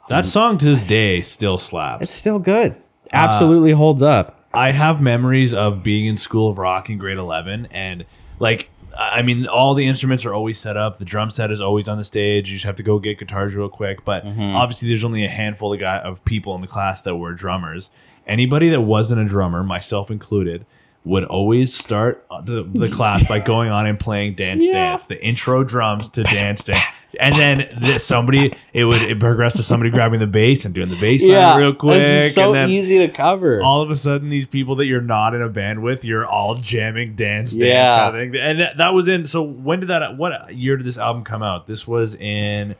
That 0.09 0.24
song 0.24 0.57
to 0.59 0.64
this 0.66 0.87
day 0.87 1.20
still 1.22 1.59
slaps. 1.59 2.05
It's 2.05 2.14
still 2.14 2.39
good. 2.39 2.77
Absolutely 3.12 3.72
holds 3.72 4.03
up. 4.03 4.45
I 4.55 4.70
have 4.70 5.01
memories 5.01 5.53
of 5.53 5.83
being 5.83 6.07
in 6.07 6.16
School 6.16 6.51
of 6.51 6.59
Rock 6.59 6.89
in 6.89 6.97
grade 6.99 7.18
11 7.18 7.66
and 7.72 8.07
like 8.39 8.70
I 8.99 9.23
mean 9.23 9.47
all 9.47 9.75
the 9.75 9.87
instruments 9.87 10.25
are 10.25 10.35
always 10.35 10.59
set 10.59 10.77
up. 10.77 10.99
The 10.99 11.05
drum 11.05 11.31
set 11.31 11.51
is 11.51 11.61
always 11.61 11.89
on 11.89 11.99
the 11.99 12.05
stage. 12.05 12.51
You 12.51 12.57
just 12.57 12.65
have 12.65 12.77
to 12.77 12.83
go 12.83 12.99
get 12.99 13.19
guitars 13.19 13.55
real 13.55 13.69
quick, 13.69 14.05
but 14.05 14.25
mm-hmm. 14.25 14.57
obviously 14.57 14.89
there's 14.89 15.05
only 15.05 15.25
a 15.25 15.29
handful 15.29 15.73
of 15.73 15.81
guy 15.81 15.99
of 15.99 16.25
people 16.25 16.55
in 16.55 16.61
the 16.61 16.67
class 16.67 17.03
that 17.03 17.17
were 17.17 17.33
drummers. 17.33 17.91
Anybody 18.27 18.69
that 18.71 18.81
wasn't 18.81 19.21
a 19.21 19.25
drummer, 19.25 19.63
myself 19.63 20.11
included, 20.11 20.67
would 21.07 21.25
always 21.25 21.73
start 21.73 22.27
the, 22.45 22.65
the 22.75 22.89
class 22.89 23.27
by 23.29 23.39
going 23.39 23.71
on 23.71 23.87
and 23.87 23.99
playing 23.99 24.35
Dance 24.35 24.65
Yeah. 24.67 24.73
Dance, 24.73 25.07
the 25.07 25.23
intro 25.25 25.63
drums 25.65 26.09
to 26.11 26.23
Dance 26.25 26.65
Dance. 26.65 26.83
And 27.19 27.35
then 27.37 27.69
the, 27.81 27.99
somebody, 27.99 28.53
it 28.75 28.85
would 28.85 29.01
it 29.01 29.19
progress 29.19 29.55
to 29.57 29.63
somebody 29.63 29.89
grabbing 29.91 30.21
the 30.21 30.27
bass 30.27 30.67
and 30.67 30.75
doing 30.75 30.91
the 30.91 31.01
bass 31.01 31.23
line 31.25 31.57
real 31.59 31.73
quick. 31.75 32.01
This 32.01 32.35
so 32.35 32.47
and 32.49 32.55
then 32.55 32.69
easy 32.69 32.99
to 32.99 33.09
cover. 33.09 33.63
all 33.63 33.81
of 33.81 33.91
a 33.91 33.95
sudden 33.97 34.29
these 34.29 34.47
people 34.47 34.77
that 34.77 34.85
you're 34.85 35.01
not 35.01 35.35
in 35.35 35.41
a 35.41 35.49
band 35.49 35.83
with 35.83 36.05
you're 36.05 36.27
all 36.27 36.57
jamming 36.57 37.15
dance 37.17 37.53
dance 37.53 37.63
Yeah. 37.63 37.99
kind 37.99 38.17
of 38.17 38.21
thing 38.33 38.41
and 38.41 38.61
that, 38.61 38.77
that 38.77 38.93
was 38.93 39.09
in 39.09 39.27
so 39.27 39.41
when 39.43 39.81
did 39.81 39.89
that 39.89 40.19
what 40.19 40.55
year 40.55 40.77
did 40.77 40.85
this 40.87 40.99
album 40.99 41.25
come 41.25 41.43
out 41.43 41.67
this 41.67 41.87
was 41.87 42.15
in 42.17 42.75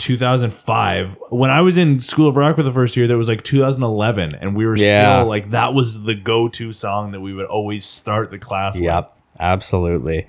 2005 0.00 1.16
when 1.30 1.50
i 1.50 1.60
was 1.60 1.78
in 1.78 2.00
school 2.00 2.28
of 2.28 2.36
rock 2.36 2.56
for 2.56 2.62
the 2.62 2.72
first 2.72 2.96
year 2.96 3.06
that 3.06 3.16
was 3.16 3.28
like 3.28 3.44
2011 3.44 4.34
and 4.34 4.56
we 4.56 4.66
were 4.66 4.76
Yeah. 4.76 5.18
still 5.20 5.26
like 5.28 5.50
that 5.50 5.74
was 5.74 6.02
the 6.02 6.14
go-to 6.14 6.72
song 6.72 7.12
that 7.12 7.20
we 7.20 7.32
would 7.34 7.46
always 7.46 7.84
start 7.84 8.30
the 8.30 8.38
class 8.38 8.74
with 8.74 8.84
Yep, 8.84 9.16
absolutely. 9.38 10.26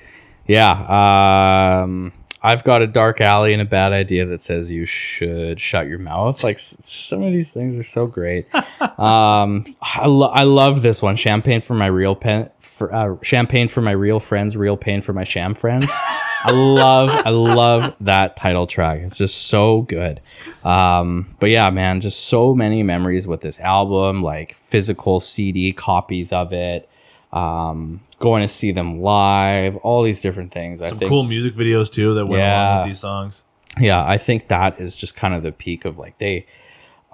Yeah. 0.47 1.81
Um, 1.83 2.11
I've 2.43 2.63
got 2.63 2.81
a 2.81 2.87
dark 2.87 3.21
alley 3.21 3.53
and 3.53 3.61
a 3.61 3.65
bad 3.65 3.93
idea 3.93 4.25
that 4.25 4.41
says 4.41 4.69
you 4.71 4.85
should 4.87 5.59
shut 5.59 5.87
your 5.87 5.99
mouth. 5.99 6.43
Like 6.43 6.57
some 6.59 7.21
of 7.21 7.31
these 7.31 7.51
things 7.51 7.75
are 7.75 7.87
so 7.87 8.07
great. 8.07 8.47
um, 8.99 9.75
I, 9.81 10.07
lo- 10.07 10.31
I 10.33 10.43
love 10.43 10.81
this 10.81 11.01
one. 11.01 11.15
Champagne 11.15 11.61
for 11.61 11.75
my 11.75 11.85
real 11.85 12.15
pen. 12.15 12.49
For, 12.59 12.93
uh, 12.93 13.15
champagne 13.21 13.67
for 13.67 13.81
my 13.81 13.91
real 13.91 14.19
friends. 14.19 14.57
Real 14.57 14.75
pain 14.75 15.01
for 15.03 15.13
my 15.13 15.23
sham 15.23 15.53
friends. 15.53 15.89
I 16.43 16.51
love, 16.51 17.09
I 17.09 17.29
love 17.29 17.95
that 18.01 18.35
title 18.35 18.67
track. 18.67 18.99
It's 19.01 19.17
just 19.17 19.47
so 19.47 19.81
good. 19.83 20.21
Um, 20.63 21.35
but 21.39 21.49
yeah, 21.49 21.69
man, 21.69 22.01
just 22.01 22.25
so 22.25 22.53
many 22.55 22.83
memories 22.83 23.27
with 23.27 23.41
this 23.41 23.59
album, 23.59 24.23
like 24.23 24.55
physical 24.69 25.19
CD 25.19 25.71
copies 25.73 26.31
of 26.31 26.51
it, 26.53 26.89
um, 27.31 28.01
going 28.19 28.41
to 28.41 28.47
see 28.47 28.71
them 28.71 29.01
live, 29.01 29.75
all 29.77 30.03
these 30.03 30.21
different 30.21 30.51
things. 30.51 30.81
I 30.81 30.89
some 30.89 30.99
think, 30.99 31.09
cool 31.09 31.23
music 31.23 31.55
videos 31.55 31.91
too 31.91 32.13
that 32.15 32.25
went 32.25 32.41
along 32.43 32.51
Yeah. 32.51 32.79
with 32.81 32.87
these 32.91 32.99
songs 32.99 33.43
yeah, 33.79 34.03
I 34.05 34.17
think 34.17 34.49
that 34.49 34.81
is 34.81 34.97
just 34.97 35.15
kind 35.15 35.33
of 35.33 35.43
the 35.43 35.53
peak 35.53 35.85
of 35.85 35.97
like 35.97 36.17
they. 36.17 36.45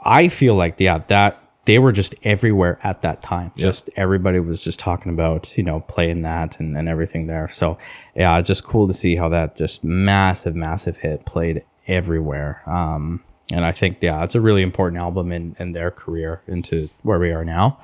I 0.03 0.28
feel 0.28 0.55
like 0.55 0.80
yeah 0.80 0.99
that 1.07 1.39
they 1.68 1.80
were 1.80 1.91
just 1.91 2.15
everywhere 2.24 2.80
at 2.82 3.01
that 3.01 3.22
time. 3.22 3.51
Just 3.57 3.89
everybody 3.97 4.39
was 4.39 4.61
just 4.61 4.80
talking 4.80 5.11
about 5.11 5.57
you 5.57 5.63
know 5.63 5.82
playing 5.82 6.22
that 6.22 6.59
and, 6.61 6.78
and 6.78 6.88
everything 6.88 7.28
there. 7.28 7.49
So 7.49 7.78
yeah, 8.15 8.39
just 8.41 8.63
cool 8.63 8.88
to 8.88 8.93
see 8.93 9.18
how 9.18 9.28
that 9.30 9.57
just 9.57 9.84
massive 9.84 10.55
massive 10.55 10.97
hit 10.97 11.26
played 11.26 11.63
everywhere. 11.86 12.63
Um, 12.65 13.22
and 13.51 13.65
I 13.65 13.74
think 13.74 13.97
yeah, 13.99 14.24
it's 14.24 14.34
a 14.34 14.39
really 14.39 14.61
important 14.61 15.01
album 15.01 15.34
in 15.34 15.57
in 15.59 15.74
their 15.74 15.91
career 15.91 16.41
into 16.47 16.89
where 17.03 17.20
we 17.20 17.32
are 17.34 17.43
now. 17.43 17.80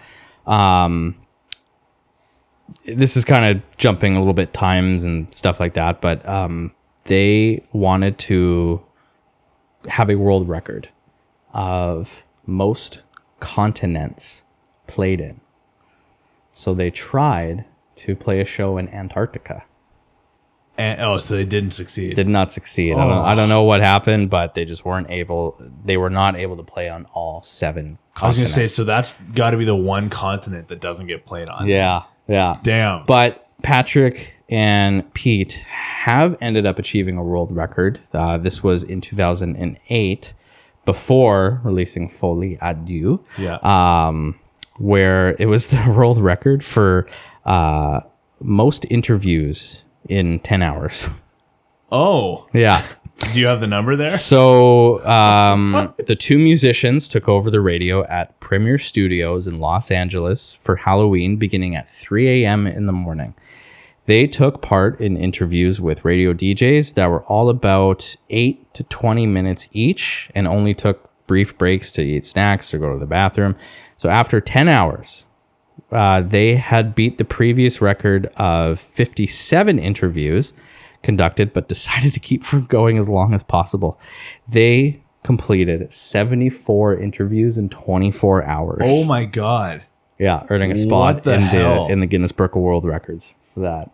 Um, 0.47 1.17
this 2.85 3.17
is 3.17 3.25
kind 3.25 3.57
of 3.57 3.77
jumping 3.77 4.15
a 4.15 4.19
little 4.19 4.33
bit 4.33 4.53
times 4.53 5.03
and 5.03 5.33
stuff 5.35 5.59
like 5.59 5.73
that, 5.73 5.99
but 5.99 6.25
um, 6.27 6.71
they 7.05 7.65
wanted 7.73 8.17
to 8.19 8.81
have 9.89 10.09
a 10.09 10.15
world 10.15 10.47
record 10.47 10.87
of 11.53 12.23
most 12.45 13.03
continents 13.43 14.41
played 14.87 15.19
in. 15.19 15.41
So 16.53 16.73
they 16.73 16.89
tried 16.89 17.65
to 17.97 18.15
play 18.15 18.39
a 18.39 18.45
show 18.45 18.77
in 18.77 18.87
Antarctica. 18.87 19.65
and 20.77 21.01
oh 21.01 21.19
so 21.19 21.35
they 21.35 21.45
didn't 21.45 21.71
succeed 21.71 22.15
Did 22.15 22.29
not 22.29 22.53
succeed. 22.53 22.93
I, 22.93 23.05
don't, 23.05 23.25
I 23.25 23.35
don't 23.35 23.49
know 23.49 23.63
what 23.63 23.81
happened, 23.81 24.29
but 24.29 24.55
they 24.55 24.63
just 24.63 24.85
weren't 24.85 25.11
able. 25.11 25.61
They 25.83 25.97
were 25.97 26.09
not 26.09 26.37
able 26.37 26.55
to 26.55 26.63
play 26.63 26.87
on 26.87 27.05
all 27.13 27.43
seven. 27.43 27.97
i 28.15 28.27
was 28.27 28.37
gonna 28.37 28.47
say 28.47 28.67
so 28.67 28.85
that's 28.85 29.13
got 29.35 29.51
to 29.51 29.57
be 29.57 29.65
the 29.65 29.75
one 29.75 30.09
continent 30.09 30.69
that 30.69 30.79
doesn't 30.79 31.07
get 31.07 31.25
played 31.25 31.49
on 31.49 31.67
yeah, 31.67 32.03
yeah. 32.27 32.59
damn 32.63 33.05
But 33.05 33.49
Patrick 33.61 34.35
and 34.49 35.13
Pete 35.13 35.53
have 35.53 36.37
ended 36.39 36.65
up 36.65 36.79
achieving 36.79 37.17
a 37.17 37.23
world 37.23 37.53
record. 37.53 37.99
Uh, 38.13 38.37
this 38.37 38.63
was 38.63 38.83
in 38.83 39.01
2008, 39.01 40.33
before 40.85 41.61
releasing 41.63 42.09
Folie 42.09 42.57
à 42.61 42.73
Deux, 42.73 43.19
yeah 43.37 43.57
um, 43.63 44.39
where 44.77 45.35
it 45.39 45.47
was 45.47 45.67
the 45.67 45.83
world 45.95 46.19
record 46.19 46.63
for 46.63 47.07
uh, 47.45 48.01
most 48.39 48.85
interviews 48.89 49.85
in 50.09 50.39
10 50.39 50.61
hours. 50.61 51.07
oh 51.91 52.47
yeah. 52.53 52.83
do 53.31 53.39
you 53.39 53.45
have 53.47 53.59
the 53.59 53.67
number 53.67 53.95
there 53.95 54.07
So 54.07 55.05
um, 55.05 55.93
the 55.97 56.15
two 56.15 56.37
musicians 56.39 57.07
took 57.07 57.29
over 57.29 57.49
the 57.51 57.61
radio 57.61 58.03
at 58.05 58.37
Premier 58.39 58.77
Studios 58.77 59.47
in 59.47 59.59
Los 59.59 59.91
Angeles 59.91 60.57
for 60.61 60.75
Halloween, 60.75 61.37
beginning 61.37 61.75
at 61.75 61.89
3 61.89 62.43
a.m. 62.43 62.65
in 62.67 62.87
the 62.87 62.91
morning. 62.91 63.35
They 64.05 64.27
took 64.27 64.61
part 64.61 64.99
in 64.99 65.15
interviews 65.15 65.79
with 65.79 66.03
radio 66.03 66.33
DJs 66.33 66.95
that 66.95 67.07
were 67.07 67.23
all 67.23 67.49
about 67.49 68.15
eight 68.29 68.73
to 68.73 68.83
20 68.83 69.25
minutes 69.25 69.69
each 69.71 70.29
and 70.35 70.45
only 70.47 70.73
took 70.73 71.09
brief 71.25 71.57
breaks 71.57 71.91
to 71.93 72.01
eat 72.01 72.25
snacks 72.25 72.73
or 72.73 72.79
go 72.79 72.91
to 72.91 72.99
the 72.99 73.05
bathroom. 73.05 73.55
So 73.95 74.09
after 74.09 74.41
10 74.41 74.67
hours, 74.67 75.25
uh, 75.91 76.21
they 76.21 76.55
had 76.55 76.95
beat 76.95 77.17
the 77.17 77.23
previous 77.23 77.81
record 77.81 78.25
of 78.35 78.79
57 78.79 79.79
interviews 79.79 80.51
conducted, 81.01 81.53
but 81.53 81.67
decided 81.69 82.13
to 82.13 82.19
keep 82.19 82.43
from 82.43 82.65
going 82.65 82.97
as 82.97 83.07
long 83.07 83.33
as 83.33 83.41
possible. 83.41 83.97
They 84.49 85.01
completed 85.23 85.93
74 85.93 86.97
interviews 86.97 87.57
in 87.57 87.69
24 87.69 88.43
hours. 88.43 88.81
Oh 88.83 89.05
my 89.05 89.23
god. 89.23 89.83
Yeah, 90.19 90.45
earning 90.49 90.71
a 90.71 90.75
spot 90.75 91.25
in 91.25 91.41
hell? 91.41 91.87
the 91.87 91.93
in 91.93 92.01
the 92.01 92.05
Guinness 92.05 92.33
Book 92.33 92.55
of 92.55 92.61
World 92.61 92.85
Records 92.85 93.33
for 93.53 93.61
that. 93.61 93.91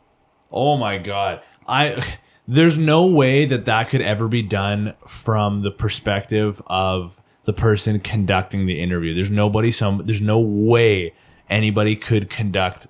Oh 0.51 0.77
my 0.77 0.97
god. 0.97 1.41
I 1.67 2.03
there's 2.47 2.77
no 2.77 3.05
way 3.05 3.45
that 3.45 3.65
that 3.65 3.89
could 3.89 4.01
ever 4.01 4.27
be 4.27 4.41
done 4.41 4.93
from 5.05 5.61
the 5.61 5.71
perspective 5.71 6.61
of 6.67 7.21
the 7.45 7.53
person 7.53 7.99
conducting 7.99 8.65
the 8.65 8.79
interview. 8.81 9.13
There's 9.13 9.31
nobody 9.31 9.71
some 9.71 10.01
there's 10.05 10.21
no 10.21 10.39
way 10.39 11.13
anybody 11.49 11.95
could 11.95 12.29
conduct 12.29 12.87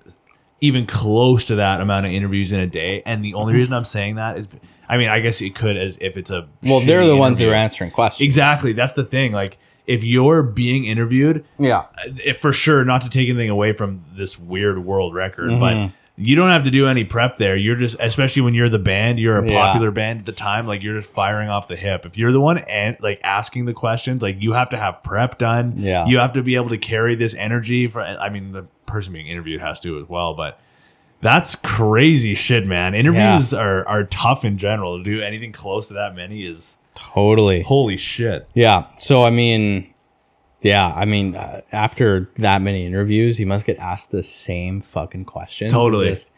even 0.62 0.86
close 0.86 1.46
to 1.46 1.54
that 1.56 1.80
amount 1.80 2.04
of 2.06 2.12
interviews 2.12 2.52
in 2.52 2.60
a 2.60 2.66
day. 2.66 3.02
And 3.06 3.24
the 3.24 3.34
only 3.34 3.54
reason 3.54 3.72
I'm 3.74 3.84
saying 3.84 4.16
that 4.16 4.38
is 4.38 4.48
I 4.88 4.96
mean, 4.96 5.08
I 5.08 5.20
guess 5.20 5.40
it 5.40 5.54
could 5.54 5.76
as 5.76 5.96
if 6.00 6.16
it's 6.16 6.30
a 6.30 6.48
Well, 6.62 6.80
they're 6.80 7.06
the 7.06 7.16
ones 7.16 7.38
who 7.38 7.48
are 7.50 7.54
answering 7.54 7.90
questions. 7.90 8.24
Exactly. 8.26 8.72
That's 8.72 8.94
the 8.94 9.04
thing. 9.04 9.32
Like 9.32 9.58
if 9.86 10.02
you're 10.04 10.42
being 10.42 10.84
interviewed, 10.84 11.44
Yeah. 11.58 11.84
if 12.24 12.38
for 12.38 12.52
sure 12.52 12.84
not 12.84 13.02
to 13.02 13.08
take 13.08 13.28
anything 13.28 13.50
away 13.50 13.72
from 13.72 14.00
this 14.16 14.38
weird 14.38 14.84
world 14.84 15.14
record, 15.14 15.50
Mm-hmm. 15.50 15.60
but 15.88 15.92
you 16.20 16.36
don't 16.36 16.50
have 16.50 16.64
to 16.64 16.70
do 16.70 16.86
any 16.86 17.02
prep 17.04 17.38
there. 17.38 17.56
You're 17.56 17.76
just, 17.76 17.96
especially 17.98 18.42
when 18.42 18.54
you're 18.54 18.68
the 18.68 18.78
band, 18.78 19.18
you're 19.18 19.38
a 19.38 19.48
Yeah. 19.50 19.64
popular 19.64 19.90
band 19.90 20.20
at 20.20 20.26
the 20.26 20.32
time. 20.32 20.66
Like 20.66 20.82
you're 20.82 21.00
just 21.00 21.12
firing 21.12 21.48
off 21.48 21.66
the 21.68 21.76
hip. 21.76 22.04
If 22.06 22.16
you're 22.18 22.30
the 22.32 22.40
one 22.40 22.58
and 22.58 22.96
like 23.00 23.20
asking 23.24 23.64
the 23.64 23.72
questions, 23.74 24.22
like 24.22 24.36
you 24.40 24.52
have 24.52 24.68
to 24.70 24.76
have 24.76 25.02
prep 25.02 25.38
done. 25.38 25.74
Yeah. 25.76 26.06
you 26.06 26.18
have 26.18 26.34
to 26.34 26.42
be 26.42 26.54
able 26.56 26.68
to 26.68 26.78
carry 26.78 27.14
this 27.14 27.34
energy. 27.34 27.86
For 27.88 28.00
I 28.02 28.28
mean, 28.28 28.52
the 28.52 28.64
person 28.86 29.12
being 29.12 29.26
interviewed 29.26 29.60
has 29.60 29.80
to 29.80 29.98
as 30.00 30.08
well, 30.08 30.34
but. 30.34 30.60
That's 31.22 31.54
crazy 31.54 32.34
shit, 32.34 32.66
man. 32.66 32.94
Interviews 32.94 33.52
are, 33.52 33.86
are 33.86 34.04
tough 34.04 34.42
in 34.42 34.56
general. 34.56 34.96
To 34.96 35.02
do 35.02 35.20
anything 35.20 35.52
close 35.52 35.88
to 35.88 35.92
that 35.94 36.14
many 36.14 36.46
is 36.46 36.78
Totally. 36.94 37.60
holy 37.60 37.98
shit. 37.98 38.48
Yeah. 38.54 38.86
So 38.96 39.22
I 39.22 39.28
mean, 39.28 39.89
yeah, 40.62 40.92
I 40.94 41.04
mean, 41.04 41.36
uh, 41.36 41.62
after 41.72 42.30
that 42.36 42.62
many 42.62 42.86
interviews, 42.86 43.40
you 43.40 43.46
must 43.46 43.66
get 43.66 43.78
asked 43.78 44.10
the 44.10 44.22
same 44.22 44.80
fucking 44.80 45.24
questions. 45.24 45.72
Totally. 45.72 46.10
just 46.10 46.30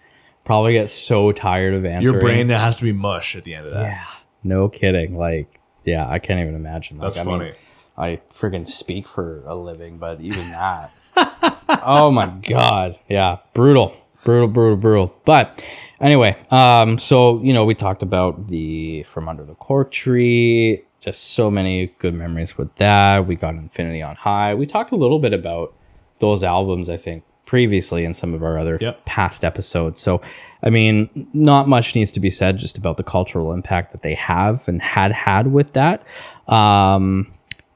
probably 0.44 0.72
get 0.72 0.88
so 0.88 1.32
tired 1.32 1.74
of 1.74 1.84
answering. 1.84 2.14
Your 2.14 2.20
brain 2.20 2.48
has 2.50 2.76
to 2.76 2.84
be 2.84 2.92
mush 2.92 3.36
at 3.36 3.44
the 3.44 3.54
end 3.54 3.66
of 3.66 3.72
that. 3.72 3.82
Yeah. 3.82 4.06
No 4.44 4.68
kidding. 4.68 5.16
Like, 5.16 5.60
yeah, 5.84 6.08
I 6.08 6.18
can't 6.18 6.40
even 6.40 6.54
imagine. 6.54 6.98
Like, 6.98 7.14
That's 7.14 7.26
I 7.26 7.30
mean, 7.30 7.38
funny. 7.38 7.54
I 7.96 8.20
friggin' 8.32 8.66
speak 8.68 9.06
for 9.06 9.42
a 9.46 9.54
living, 9.54 9.98
but 9.98 10.20
even 10.20 10.50
that. 10.50 10.92
oh 11.84 12.10
my 12.10 12.26
god. 12.26 12.98
Yeah. 13.08 13.38
Brutal. 13.54 13.96
Brutal, 14.24 14.48
brutal, 14.48 14.76
brutal. 14.76 15.14
But 15.24 15.64
anyway, 16.00 16.36
um, 16.50 16.98
so 16.98 17.42
you 17.42 17.52
know, 17.52 17.64
we 17.64 17.74
talked 17.74 18.02
about 18.02 18.48
the 18.48 19.02
From 19.02 19.28
Under 19.28 19.44
the 19.44 19.54
Cork 19.54 19.90
Tree, 19.90 20.84
just 21.02 21.32
so 21.34 21.50
many 21.50 21.88
good 21.98 22.14
memories 22.14 22.56
with 22.56 22.74
that. 22.76 23.26
We 23.26 23.34
got 23.34 23.54
Infinity 23.56 24.00
on 24.02 24.14
High. 24.16 24.54
We 24.54 24.66
talked 24.66 24.92
a 24.92 24.96
little 24.96 25.18
bit 25.18 25.34
about 25.34 25.74
those 26.20 26.44
albums, 26.44 26.88
I 26.88 26.96
think, 26.96 27.24
previously 27.44 28.04
in 28.04 28.14
some 28.14 28.32
of 28.34 28.42
our 28.42 28.56
other 28.56 28.78
Yep. 28.80 29.04
past 29.04 29.44
episodes. 29.44 30.00
So, 30.00 30.22
I 30.62 30.70
mean, 30.70 31.28
not 31.34 31.68
much 31.68 31.96
needs 31.96 32.12
to 32.12 32.20
be 32.20 32.30
said 32.30 32.56
just 32.56 32.78
about 32.78 32.96
the 32.98 33.02
cultural 33.02 33.52
impact 33.52 33.90
that 33.92 34.02
they 34.02 34.14
have 34.14 34.66
and 34.68 34.80
had 34.80 35.10
had 35.10 35.48
with 35.52 35.72
that. 35.72 36.04
Um, 36.46 37.32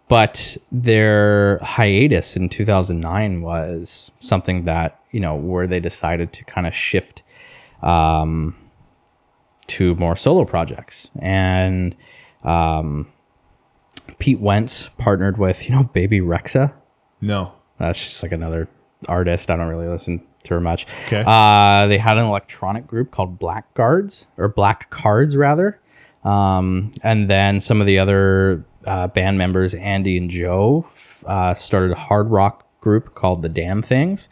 but 0.09 0.57
their 0.71 1.59
hiatus 1.59 2.37
in 2.37 2.49
2009 2.49 3.43
was 3.43 4.13
something 4.21 4.67
that, 4.67 5.01
you 5.11 5.19
know, 5.19 5.35
where 5.35 5.67
they 5.67 5.81
decided 5.81 6.33
to 6.35 6.45
kind 6.45 6.67
of 6.69 6.75
shift 6.75 7.25
um, 7.83 8.55
to 9.67 9.97
more 9.97 10.15
solo 10.15 10.45
projects. 10.45 11.11
And 11.19 11.97
um, 12.45 13.09
Pete 14.19 14.41
Wentz 14.41 14.89
partnered 14.99 15.39
with, 15.39 15.69
you 15.69 15.75
know, 15.75 15.85
Bebe 15.85 16.21
Rexha. 16.21 16.73
No. 17.21 17.53
That's 17.79 18.03
just 18.03 18.23
like 18.23 18.33
another 18.33 18.69
artist. 19.09 19.51
I 19.51 19.57
don't 19.57 19.69
really 19.69 19.89
listen 19.89 20.23
to 20.45 20.55
her 20.55 20.61
much. 20.61 20.87
Okay. 21.07 21.23
Uh, 21.27 21.87
they 21.87 21.99
had 21.99 22.17
an 22.19 22.25
electronic 22.25 22.87
group 22.87 23.11
called 23.11 23.39
Black 23.39 23.73
Guards 23.75 24.27
or 24.37 24.49
Black 24.49 24.91
Cards 24.91 25.37
rather. 25.37 25.81
Um, 26.25 26.93
and 27.03 27.29
then 27.29 27.61
some 27.61 27.81
of 27.81 27.87
the 27.87 27.99
other 27.99 28.65
uh, 28.87 29.09
band 29.09 29.39
members, 29.39 29.75
Andy 29.75 30.17
and 30.17 30.31
Joe, 30.31 30.87
f- 30.93 31.25
uh, 31.27 31.55
started 31.55 31.93
a 31.93 31.97
hard 31.97 32.31
rock 32.31 32.65
group 32.81 33.15
called 33.15 33.43
the 33.43 33.49
Damn 33.49 33.83
Things. 33.83 34.29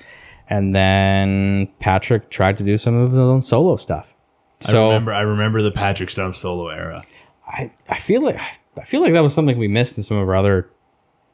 And 0.48 0.74
then 0.74 1.68
Patrick 1.78 2.30
tried 2.30 2.58
to 2.58 2.64
do 2.64 2.76
some 2.76 2.94
of 2.94 3.10
his 3.10 3.18
own 3.18 3.40
solo 3.40 3.76
stuff. 3.76 4.14
So 4.60 4.86
I 4.86 4.88
remember 4.88 5.12
I 5.12 5.20
remember 5.22 5.62
the 5.62 5.70
Patrick 5.70 6.10
Stump 6.10 6.36
solo 6.36 6.68
era. 6.68 7.02
I, 7.46 7.70
I 7.88 7.98
feel 7.98 8.22
like 8.22 8.38
I 8.78 8.84
feel 8.84 9.00
like 9.00 9.12
that 9.12 9.20
was 9.20 9.34
something 9.34 9.58
we 9.58 9.68
missed 9.68 9.96
in 9.96 10.04
some 10.04 10.16
of 10.16 10.28
our 10.28 10.36
other 10.36 10.68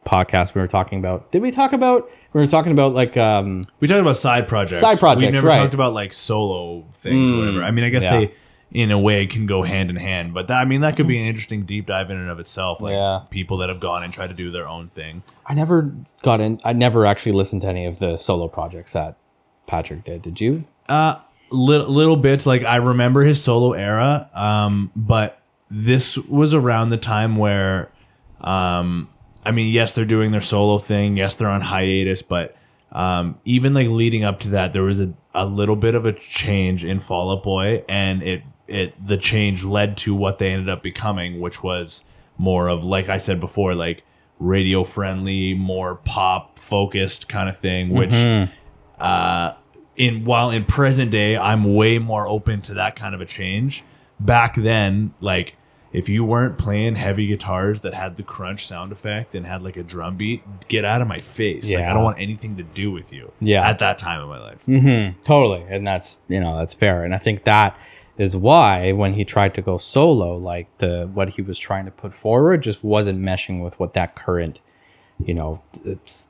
podcasts 0.07 0.55
we 0.55 0.61
were 0.61 0.69
talking 0.69 0.99
about. 0.99 1.31
Did 1.33 1.43
we 1.43 1.51
talk 1.51 1.73
about 1.73 2.11
we 2.33 2.41
were 2.41 2.47
talking 2.47 2.73
about 2.73 2.95
like 2.95 3.17
um 3.17 3.65
We 3.81 3.89
talked 3.89 4.01
about 4.01 4.17
side 4.17 4.49
projects. 4.49 4.81
Side 4.81 4.99
projects, 4.99 5.27
We 5.27 5.33
never 5.33 5.47
right. 5.47 5.59
talked 5.59 5.75
about 5.75 5.93
like 5.93 6.13
solo 6.13 6.87
things 7.03 7.31
or 7.31 7.39
whatever. 7.39 7.63
I 7.63 7.71
mean, 7.71 7.85
I 7.85 7.91
guess 7.91 8.03
yeah. 8.03 8.21
they 8.21 8.35
in 8.73 8.93
a 8.93 8.99
way 8.99 9.27
can 9.27 9.47
go 9.47 9.63
hand 9.65 9.91
in 9.91 9.97
hand, 9.97 10.33
but 10.33 10.47
that, 10.47 10.61
I 10.61 10.65
mean 10.65 10.83
that 10.83 10.97
could 10.97 11.09
be 11.09 11.19
an 11.19 11.27
interesting 11.27 11.65
deep 11.65 11.87
dive 11.87 12.09
in 12.09 12.17
and 12.17 12.31
of 12.31 12.39
itself. 12.39 12.81
Like 12.81 12.93
Yeah. 12.93 13.23
people 13.31 13.59
that 13.59 13.69
have 13.69 13.81
gone 13.81 14.05
and 14.05 14.13
tried 14.13 14.29
to 14.29 14.35
do 14.35 14.51
their 14.51 14.69
own 14.69 14.89
thing. 14.89 15.23
I 15.45 15.55
never 15.55 15.95
got 16.23 16.41
in 16.41 16.61
I 16.65 16.73
never 16.73 17.05
actually 17.05 17.33
listened 17.33 17.63
to 17.63 17.69
any 17.69 17.85
of 17.85 17.99
the 17.99 18.17
solo 18.17 18.49
projects 18.49 18.93
that 18.93 19.17
Patrick 19.67 20.05
did. 20.05 20.23
Did 20.23 20.41
you? 20.41 20.65
Uh 20.89 21.17
little, 21.51 21.89
little 21.89 22.17
bits 22.17 22.47
like 22.47 22.65
I 22.65 22.77
remember 22.77 23.23
his 23.23 23.43
solo 23.43 23.73
era, 23.73 24.31
um, 24.35 24.91
but 24.95 25.40
this 25.71 26.17
was 26.17 26.55
around 26.55 26.91
the 26.91 26.97
time 26.97 27.37
where, 27.37 27.91
um, 28.41 29.09
I 29.45 29.53
mean, 29.53 29.73
yes, 29.73 29.95
they're 29.95 30.05
doing 30.05 30.33
their 30.33 30.41
solo 30.41 30.79
thing. 30.79 31.17
Yes, 31.17 31.35
they're 31.35 31.49
on 31.49 31.61
hiatus, 31.61 32.23
but 32.23 32.57
um, 32.93 33.39
even 33.45 33.73
like 33.75 33.89
leading 33.89 34.25
up 34.25 34.41
to 34.41 34.51
that, 34.51 34.73
there 34.73 34.83
was 34.83 35.01
a, 35.01 35.13
a 35.35 35.47
little 35.47 35.77
bit 35.77 35.95
of 35.95 36.07
a 36.07 36.13
change 36.13 36.85
in 36.85 36.99
Fall 36.99 37.31
Out 37.33 37.43
Boy, 37.43 37.85
and 37.89 38.23
it 38.23 38.43
it 38.67 38.95
the 39.07 39.17
change 39.17 39.63
led 39.65 39.97
to 39.99 40.15
what 40.15 40.39
they 40.39 40.51
ended 40.51 40.69
up 40.69 40.83
becoming, 40.83 41.41
which 41.41 41.63
was 41.63 42.05
more 42.37 42.69
of 42.69 42.85
like 42.85 43.09
I 43.09 43.19
said 43.19 43.41
before, 43.41 43.75
like 43.75 44.03
radio 44.39 44.85
friendly, 44.85 45.55
more 45.55 45.97
pop 45.97 46.59
focused 46.59 47.29
kind 47.29 47.49
of 47.49 47.59
thing, 47.59 47.91
which 47.91 48.13
uh, 48.99 49.55
in 49.97 50.25
while 50.25 50.51
in 50.51 50.65
present 50.65 51.11
day 51.11 51.37
i'm 51.37 51.75
way 51.75 51.99
more 51.99 52.27
open 52.27 52.61
to 52.61 52.75
that 52.75 52.97
kind 52.97 53.15
of 53.15 53.21
a 53.21 53.27
change 53.27 53.85
back 54.19 54.55
then 54.57 55.13
like 55.21 55.57
if 55.93 56.09
you 56.09 56.25
weren't 56.25 56.57
playing 56.57 56.95
heavy 56.95 57.27
guitars 57.27 57.81
that 57.81 57.95
had 57.95 58.17
the 58.17 58.23
crunch 58.23 58.67
sound 58.67 58.93
effect 58.93 59.35
and 59.35 59.45
had 59.47 59.61
like 59.63 59.77
a 59.77 59.83
drum 59.83 60.17
beat 60.17 60.43
get 60.69 60.85
out 60.85 61.03
of 61.03 61.09
my 61.09 61.17
face 61.19 61.69
like 61.73 61.83
i 61.85 61.93
don't 61.93 62.05
want 62.05 62.19
anything 62.21 62.57
to 62.57 62.63
do 62.63 62.91
with 62.93 63.13
you 63.13 63.33
Yeah. 63.41 63.69
at 63.69 63.79
that 63.81 63.99
time 63.99 64.21
of 64.21 64.29
my 64.29 64.39
life 64.39 64.65
Mm-hmm. 64.67 65.21
Totally. 65.23 65.65
And 65.69 65.87
that's 65.87 66.21
you 66.29 66.39
know, 66.41 66.57
that's 66.59 66.75
fair. 66.75 67.05
And 67.05 67.15
I 67.15 67.19
think 67.19 67.45
that 67.45 67.77
is 68.19 68.37
why 68.37 68.93
when 68.93 69.15
he 69.15 69.25
tried 69.25 69.55
to 69.55 69.63
go 69.63 69.79
solo, 69.79 70.37
like 70.37 70.67
the 70.79 71.09
what 71.13 71.31
he 71.31 71.43
was 71.43 71.59
trying 71.59 71.87
to 71.87 71.91
put 71.91 72.15
forward 72.15 72.63
just 72.63 72.85
wasn't 72.85 73.19
meshing 73.21 73.63
with 73.65 73.79
what 73.81 73.95
that 73.95 74.15
current, 74.15 74.61
you 75.25 75.33
know, 75.35 75.63
it's 75.85 76.27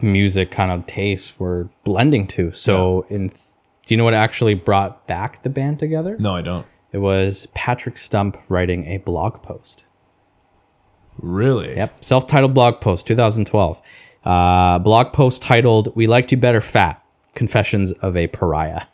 music 0.00 0.50
kind 0.50 0.70
of 0.70 0.86
tastes 0.86 1.38
were 1.38 1.68
blending 1.84 2.26
to. 2.28 2.52
So 2.52 3.04
in 3.08 3.28
do 3.28 3.34
you 3.94 3.96
know 3.96 4.04
what 4.04 4.14
actually 4.14 4.54
brought 4.54 5.06
back 5.08 5.42
the 5.42 5.50
band 5.50 5.78
together? 5.80 6.16
no 6.18 6.34
i 6.36 6.40
don't 6.42 6.66
It 6.92 6.98
was 6.98 7.46
Patrick 7.54 7.96
Stump 7.96 8.36
writing 8.48 8.86
a 8.86 8.98
blog 8.98 9.42
post. 9.42 9.84
really 11.18 11.74
Yep, 11.76 12.04
self-titled 12.04 12.52
blog 12.52 12.80
post, 12.80 13.06
2012. 13.06 13.80
Uh, 14.24 14.78
blog 14.78 15.12
post 15.12 15.42
titled 15.42 15.94
"We 15.96 16.06
Liked 16.06 16.32
You 16.32 16.38
Better 16.38 16.60
Fat: 16.60 17.02
Confessions 17.34 17.92
of 17.92 18.16
a 18.16 18.26
Pariah." 18.26 18.84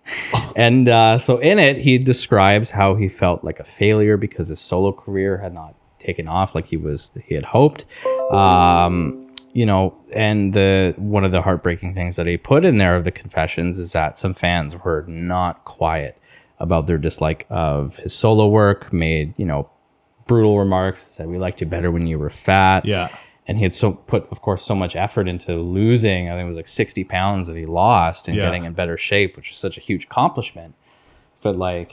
and 0.56 0.88
uh, 0.88 1.18
so 1.18 1.38
in 1.38 1.58
it, 1.58 1.78
he 1.78 1.98
describes 1.98 2.70
how 2.70 2.96
he 2.96 3.08
felt 3.08 3.44
like 3.44 3.60
a 3.60 3.64
failure 3.64 4.16
because 4.16 4.48
his 4.48 4.60
solo 4.60 4.92
career 4.92 5.38
had 5.38 5.54
not 5.54 5.74
taken 5.98 6.28
off 6.28 6.54
like 6.54 6.66
he 6.66 6.76
was 6.76 7.12
he 7.24 7.34
had 7.36 7.44
hoped. 7.44 7.84
Um, 8.32 9.34
you 9.52 9.64
know, 9.64 9.94
and 10.12 10.52
the 10.52 10.94
one 10.98 11.24
of 11.24 11.32
the 11.32 11.42
heartbreaking 11.42 11.94
things 11.94 12.16
that 12.16 12.26
he 12.26 12.36
put 12.36 12.64
in 12.64 12.78
there 12.78 12.96
of 12.96 13.04
the 13.04 13.12
confessions 13.12 13.78
is 13.78 13.92
that 13.92 14.18
some 14.18 14.34
fans 14.34 14.74
were 14.74 15.04
not 15.06 15.64
quiet 15.64 16.20
about 16.58 16.86
their 16.86 16.98
dislike 16.98 17.46
of 17.50 17.96
his 17.98 18.14
solo 18.14 18.46
work, 18.48 18.92
made 18.92 19.34
you 19.36 19.46
know 19.46 19.68
brutal 20.26 20.58
remarks, 20.58 21.02
said 21.06 21.28
we 21.28 21.38
liked 21.38 21.60
you 21.60 21.66
better 21.66 21.90
when 21.90 22.06
you 22.06 22.18
were 22.18 22.30
fat. 22.30 22.84
yeah 22.84 23.08
And 23.46 23.58
he 23.58 23.62
had 23.62 23.72
so 23.74 23.92
put, 23.92 24.26
of 24.32 24.42
course, 24.42 24.64
so 24.64 24.74
much 24.74 24.96
effort 24.96 25.28
into 25.28 25.54
losing. 25.54 26.28
I 26.28 26.32
think 26.32 26.42
it 26.42 26.46
was 26.46 26.56
like 26.56 26.66
60 26.66 27.04
pounds 27.04 27.46
that 27.46 27.56
he 27.56 27.64
lost 27.66 28.26
and 28.26 28.36
Yeah. 28.36 28.42
getting 28.44 28.64
in 28.64 28.72
better 28.72 28.96
shape, 28.96 29.36
which 29.36 29.50
is 29.52 29.56
such 29.56 29.76
a 29.78 29.80
huge 29.80 30.04
accomplishment. 30.04 30.74
but 31.42 31.56
like, 31.56 31.92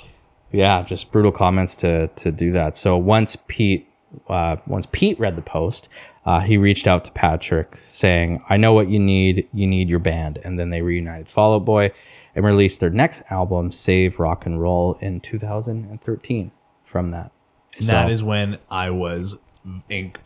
yeah, 0.52 0.82
just 0.84 1.12
brutal 1.12 1.32
comments 1.32 1.76
to 1.78 2.08
to 2.16 2.32
do 2.32 2.52
that. 2.54 2.76
So 2.78 2.98
once 2.98 3.38
Pete, 3.48 3.88
uh, 4.30 4.56
once 4.66 4.88
Pete 4.92 5.20
read 5.20 5.36
the 5.36 5.42
post, 5.44 5.90
uh, 6.26 6.40
he 6.40 6.58
reached 6.58 6.88
out 6.88 7.06
to 7.06 7.12
Patrick 7.12 7.78
saying, 7.86 8.42
"I 8.50 8.58
know 8.58 8.74
what 8.74 8.88
you 8.90 9.00
need. 9.00 9.48
You 9.54 9.68
need 9.68 9.90
your 9.90 10.00
band." 10.00 10.40
And 10.44 10.58
then 10.58 10.70
they 10.72 10.82
reunited 10.82 11.30
Fall 11.30 11.54
Out 11.56 11.66
Boy 11.66 11.92
and 12.36 12.44
released 12.46 12.80
their 12.80 12.90
next 12.90 13.22
album, 13.30 13.72
Save 13.72 14.20
Rock 14.20 14.46
and 14.46 14.60
Roll, 14.62 14.98
in 15.02 15.20
2013. 15.22 16.52
From 16.86 17.10
that, 17.12 17.32
And 17.80 17.88
that 17.88 18.12
is 18.12 18.22
when 18.22 18.60
I 18.70 18.92
was 18.92 19.36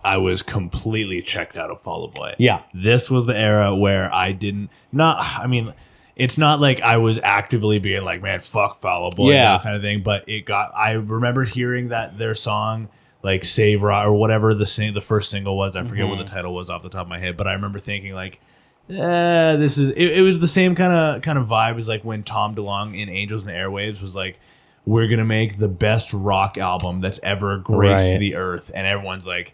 I 0.04 0.18
was 0.18 0.42
completely 0.42 1.22
checked 1.22 1.56
out 1.56 1.70
of 1.72 1.80
Fall 1.82 2.04
Out 2.06 2.16
Boy. 2.16 2.36
Yeah. 2.38 2.64
This 2.74 3.10
was 3.10 3.26
the 3.26 3.38
era 3.38 3.74
where 3.76 4.14
I 4.14 4.32
didn't 4.34 4.70
not 4.92 5.18
I 5.22 5.48
mean 5.48 5.74
it's 6.18 6.38
not 6.38 6.60
like 6.60 6.82
I 6.82 6.98
was 6.98 7.20
actively 7.20 7.78
being 7.80 8.04
like, 8.04 8.22
man, 8.22 8.40
fuck 8.42 8.80
Fall 8.82 9.06
Out 9.06 9.16
Boy, 9.16 9.32
Yeah. 9.32 9.60
kind 9.64 9.76
of 9.78 9.82
thing. 9.82 10.04
But 10.04 10.28
it 10.28 10.46
got 10.46 10.72
I 10.76 10.94
remember 10.94 11.44
hearing 11.46 11.88
that 11.90 12.18
their 12.18 12.36
song 12.36 12.90
like 13.24 13.46
Save 13.46 13.82
Rock 13.84 14.08
or 14.08 14.14
whatever 14.14 14.54
the 14.54 14.66
sing, 14.68 14.94
the 14.94 15.00
first 15.02 15.30
single 15.30 15.56
was. 15.58 15.76
I 15.78 15.84
forget 15.86 16.06
what 16.08 16.18
the 16.18 16.24
Mm-hmm. 16.26 16.36
title 16.36 16.54
was 16.54 16.70
off 16.70 16.84
the 16.84 16.90
top 16.90 17.04
of 17.04 17.08
my 17.08 17.20
head, 17.20 17.38
but 17.38 17.48
I 17.48 17.54
remember 17.54 17.80
thinking 17.80 18.14
like 18.14 18.42
eh, 18.90 19.56
this 19.58 19.78
is 19.78 19.90
it, 19.90 20.18
it 20.18 20.22
was 20.22 20.40
the 20.40 20.48
same 20.48 20.76
kind 20.76 20.94
of 20.94 21.22
kind 21.22 21.38
of 21.38 21.48
vibe 21.48 21.78
as 21.78 21.88
like 21.88 22.04
when 22.04 22.24
Tom 22.24 22.56
DeLonge 22.56 23.00
in 23.02 23.10
Angels 23.10 23.44
and 23.44 23.52
Airwaves 23.52 24.02
was 24.02 24.16
like 24.16 24.40
we're 24.86 25.08
gonna 25.08 25.26
make 25.26 25.60
the 25.60 25.68
best 25.68 26.14
rock 26.14 26.58
album 26.58 27.02
that's 27.02 27.20
ever 27.24 27.58
graced 27.58 28.10
Right. 28.10 28.18
the 28.20 28.36
earth 28.36 28.72
and 28.74 28.88
everyone's 28.88 29.28
like 29.28 29.54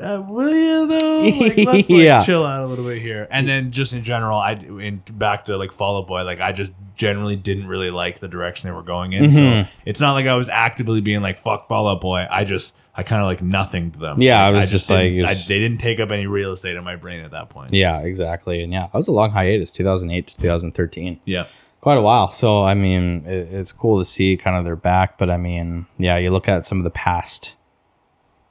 uh, 0.00 0.22
will 0.28 0.54
you 0.54 0.86
though? 0.86 1.20
Like, 1.22 1.56
let's 1.56 1.66
like, 1.66 1.86
Yeah. 1.88 2.24
chill 2.24 2.44
out 2.46 2.62
a 2.62 2.66
little 2.68 2.84
bit 2.84 3.02
here. 3.02 3.26
And 3.28 3.48
then 3.48 3.72
just 3.72 3.92
in 3.92 4.04
general, 4.04 4.38
I 4.38 4.52
in 4.52 5.02
back 5.14 5.46
to 5.46 5.56
like 5.56 5.72
Fall 5.72 5.96
Out 5.98 6.06
Boy, 6.06 6.22
like 6.22 6.40
I 6.40 6.52
just 6.52 6.72
generally 6.94 7.34
didn't 7.34 7.66
really 7.66 7.90
like 7.90 8.20
the 8.20 8.28
direction 8.28 8.68
they 8.68 8.72
were 8.74 8.84
going 8.84 9.14
in. 9.14 9.24
Mm-hmm. 9.24 9.36
So 9.66 9.70
it's 9.84 9.98
not 9.98 10.12
like 10.12 10.26
I 10.26 10.34
was 10.34 10.48
actively 10.48 11.00
being 11.00 11.22
like 11.22 11.38
fuck 11.38 11.66
Fall 11.66 11.88
Out 11.88 12.00
Boy. 12.00 12.24
I 12.30 12.44
just 12.44 12.72
I 12.96 13.02
kind 13.02 13.20
of 13.20 13.26
like 13.26 13.42
nothing 13.42 13.90
to 13.92 13.98
them. 13.98 14.22
Yeah, 14.22 14.44
I 14.44 14.50
was 14.50 14.70
just 14.70 14.88
like, 14.88 15.10
didn't- 15.10 15.26
I, 15.26 15.34
they 15.34 15.58
didn't 15.58 15.78
take 15.78 15.98
up 16.00 16.10
any 16.10 16.26
real 16.26 16.52
estate 16.52 16.76
in 16.76 16.84
my 16.84 16.96
brain 16.96 17.20
at 17.20 17.32
that 17.32 17.48
point. 17.50 17.72
yeah, 17.72 17.98
exactly, 18.00 18.62
and 18.62 18.72
yeah, 18.72 18.82
that 18.86 18.94
was 18.94 19.08
a 19.08 19.12
long 19.12 19.30
hiatus, 19.32 19.72
2008 19.72 20.26
to 20.28 20.36
2013. 20.36 21.20
Yeah. 21.24 21.46
quite 21.80 21.98
a 21.98 22.00
while. 22.02 22.30
So 22.30 22.62
I 22.64 22.74
mean, 22.74 23.24
it, 23.26 23.52
it's 23.52 23.72
cool 23.72 23.98
to 23.98 24.04
see 24.04 24.36
kind 24.36 24.56
of 24.56 24.64
their 24.64 24.76
back, 24.76 25.18
but 25.18 25.28
I 25.28 25.36
mean, 25.36 25.86
yeah, 25.98 26.16
you 26.18 26.30
look 26.30 26.48
at 26.48 26.64
some 26.64 26.78
of 26.78 26.84
the 26.84 26.90
past, 26.90 27.54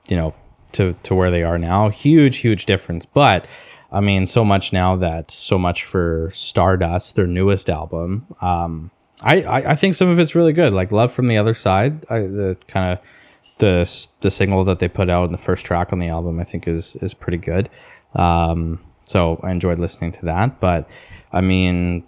you 0.10 0.16
know, 0.18 0.34
to 0.74 0.94
to 1.04 1.16
where 1.16 1.32
they 1.32 1.44
are 1.44 1.58
now, 1.58 1.90
huge, 1.90 2.38
huge 2.38 2.66
difference. 2.66 3.06
But 3.06 3.46
I 3.92 4.02
mean, 4.02 4.26
so 4.26 4.44
much 4.44 4.74
now 4.74 4.96
that 4.98 5.32
so 5.32 5.58
much 5.58 5.84
for 5.86 6.30
Stardust, 6.34 7.16
their 7.16 7.28
newest 7.28 7.70
album. 7.70 8.26
Um, 8.42 8.92
I, 9.22 9.42
I 9.44 9.72
I 9.72 9.76
think 9.76 9.96
some 9.96 10.10
of 10.10 10.20
it's 10.20 10.36
really 10.36 10.52
good, 10.54 10.74
like 10.74 10.92
Love 10.92 11.14
from 11.14 11.28
the 11.28 11.38
Other 11.38 11.54
Side. 11.54 12.06
I, 12.10 12.20
the 12.20 12.58
kind 12.68 12.92
of 12.94 13.06
the 13.64 14.08
the 14.20 14.30
single 14.30 14.66
that 14.66 14.80
they 14.80 14.90
put 14.90 15.10
out 15.10 15.26
in 15.26 15.32
the 15.32 15.38
first 15.38 15.66
track 15.66 15.94
on 15.94 16.00
the 16.00 16.10
album, 16.10 16.40
I 16.40 16.44
think 16.44 16.68
is 16.68 16.98
is 16.98 17.14
pretty 17.14 17.38
good. 17.38 17.70
Um, 18.14 18.82
so 19.06 19.40
I 19.42 19.52
enjoyed 19.52 19.80
listening 19.80 20.12
to 20.14 20.26
that. 20.26 20.60
But 20.60 20.90
I 21.32 21.40
mean, 21.40 22.04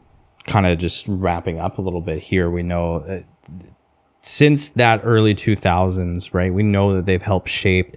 kind 0.46 0.66
of 0.66 0.78
just 0.78 1.06
wrapping 1.08 1.60
up 1.60 1.78
a 1.78 1.82
little 1.82 2.02
bit 2.02 2.22
here, 2.22 2.50
we 2.50 2.62
know 2.62 2.98
uh, 2.98 3.22
since 4.22 4.70
that 4.70 5.02
early 5.04 5.34
2000s, 5.34 6.34
right? 6.34 6.54
We 6.54 6.64
know 6.64 6.96
that 6.96 7.06
they've 7.06 7.22
helped 7.22 7.48
shape 7.48 7.96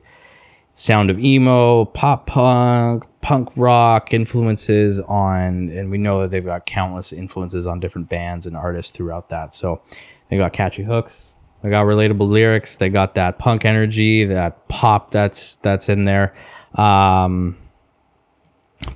sound 0.72 1.10
of 1.10 1.18
emo, 1.18 1.86
pop 1.86 2.28
punk, 2.28 3.04
punk 3.22 3.48
rock 3.56 4.12
influences 4.12 5.00
on, 5.00 5.70
and 5.70 5.90
we 5.90 5.98
know 5.98 6.22
that 6.22 6.30
they've 6.30 6.44
got 6.44 6.66
countless 6.66 7.12
influences 7.12 7.66
on 7.66 7.80
different 7.80 8.08
bands 8.08 8.46
and 8.46 8.56
artists 8.56 8.92
throughout 8.92 9.30
that. 9.30 9.52
So 9.52 9.80
they 10.28 10.36
got 10.36 10.52
catchy 10.52 10.84
hooks, 10.84 11.27
they 11.62 11.70
got 11.70 11.84
relatable 11.86 12.28
lyrics, 12.28 12.76
they 12.76 12.88
got 12.88 13.14
that 13.16 13.38
punk 13.38 13.64
energy, 13.64 14.24
that 14.24 14.68
pop 14.68 15.10
that's 15.10 15.56
that's 15.56 15.88
in 15.88 16.04
there. 16.04 16.34
Um, 16.74 17.56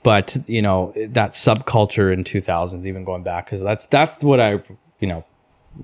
but 0.03 0.37
you 0.47 0.63
know 0.63 0.93
that 1.09 1.33
subculture 1.33 2.13
in 2.13 2.25
2000s 2.25 2.87
even 2.87 3.05
going 3.05 3.23
back 3.23 3.47
because 3.47 3.63
that's 3.63 3.87
that's 3.87 4.23
what 4.23 4.39
i 4.41 4.53
you 5.01 5.09
know 5.09 5.25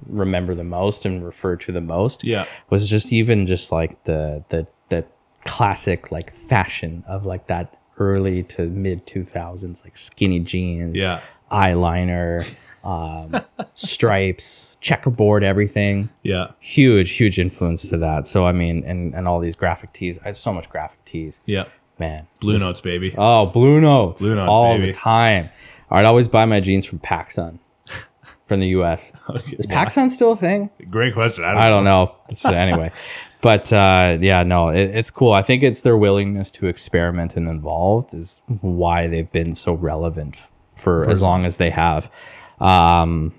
remember 0.06 0.54
the 0.54 0.64
most 0.64 1.04
and 1.04 1.24
refer 1.24 1.56
to 1.56 1.72
the 1.72 1.80
most 1.80 2.22
Yeah. 2.22 2.44
was 2.70 2.88
just 2.88 3.12
even 3.12 3.46
just 3.46 3.72
like 3.72 4.02
the 4.04 4.44
the 4.50 4.66
the 4.88 5.04
classic 5.44 6.12
like 6.12 6.32
fashion 6.32 7.04
of 7.08 7.26
like 7.26 7.48
that 7.48 7.76
early 7.98 8.42
to 8.44 8.66
mid 8.68 9.04
2000s 9.06 9.82
like 9.84 9.96
skinny 9.96 10.38
jeans 10.40 10.96
Yeah. 10.96 11.20
eyeliner 11.50 12.46
um 12.84 13.40
stripes 13.74 14.76
checkerboard 14.80 15.42
everything 15.42 16.08
Yeah. 16.22 16.48
huge 16.60 17.12
huge 17.12 17.38
influence 17.38 17.88
to 17.88 17.98
that 17.98 18.28
so 18.28 18.46
i 18.46 18.52
mean 18.52 18.84
and 18.84 19.14
and 19.14 19.26
all 19.26 19.40
these 19.40 19.56
graphic 19.56 19.92
tees 19.92 20.18
i 20.22 20.28
have 20.28 20.36
so 20.36 20.52
much 20.52 20.68
graphic 20.68 21.04
tees 21.04 21.40
Yeah. 21.46 21.64
man 21.98 22.26
Blue 22.40 22.52
this- 22.54 22.62
Notes, 22.62 22.80
baby. 22.80 23.14
Oh, 23.18 23.46
Blue 23.46 23.80
Notes. 23.80 24.20
Blue 24.20 24.34
Notes, 24.36 24.48
all 24.48 24.76
baby. 24.76 24.86
the 24.88 24.92
time. 24.92 25.50
I'd 25.90 26.04
always 26.04 26.28
buy 26.28 26.44
my 26.44 26.60
jeans 26.60 26.84
from 26.84 27.00
PacSun 27.00 27.58
from 28.46 28.60
the 28.60 28.68
US. 28.78 29.10
Okay. 29.28 29.56
Is 29.58 29.66
PacSun 29.66 30.08
still 30.10 30.32
a 30.32 30.36
thing? 30.36 30.70
Great 30.90 31.14
question. 31.14 31.42
I 31.44 31.54
don't, 31.54 31.62
I 31.64 31.68
don't 31.68 31.84
know. 31.84 32.14
So 32.32 32.50
anyway, 32.50 32.92
but 33.40 33.72
uh, 33.72 34.18
yeah, 34.20 34.44
no, 34.44 34.68
it, 34.68 34.90
it's 34.94 35.10
cool. 35.10 35.32
I 35.32 35.42
think 35.42 35.64
it's 35.64 35.82
their 35.82 35.96
willingness 35.96 36.52
to 36.52 36.66
experiment 36.68 37.34
and 37.36 37.48
evolve 37.48 38.14
is 38.14 38.40
why 38.60 39.08
they've 39.08 39.32
been 39.32 39.54
so 39.56 39.72
relevant 39.72 40.36
for 40.76 41.10
as 41.10 41.20
long 41.20 41.44
as 41.44 41.56
they 41.56 41.70
have. 41.70 42.08
Um, 42.60 43.34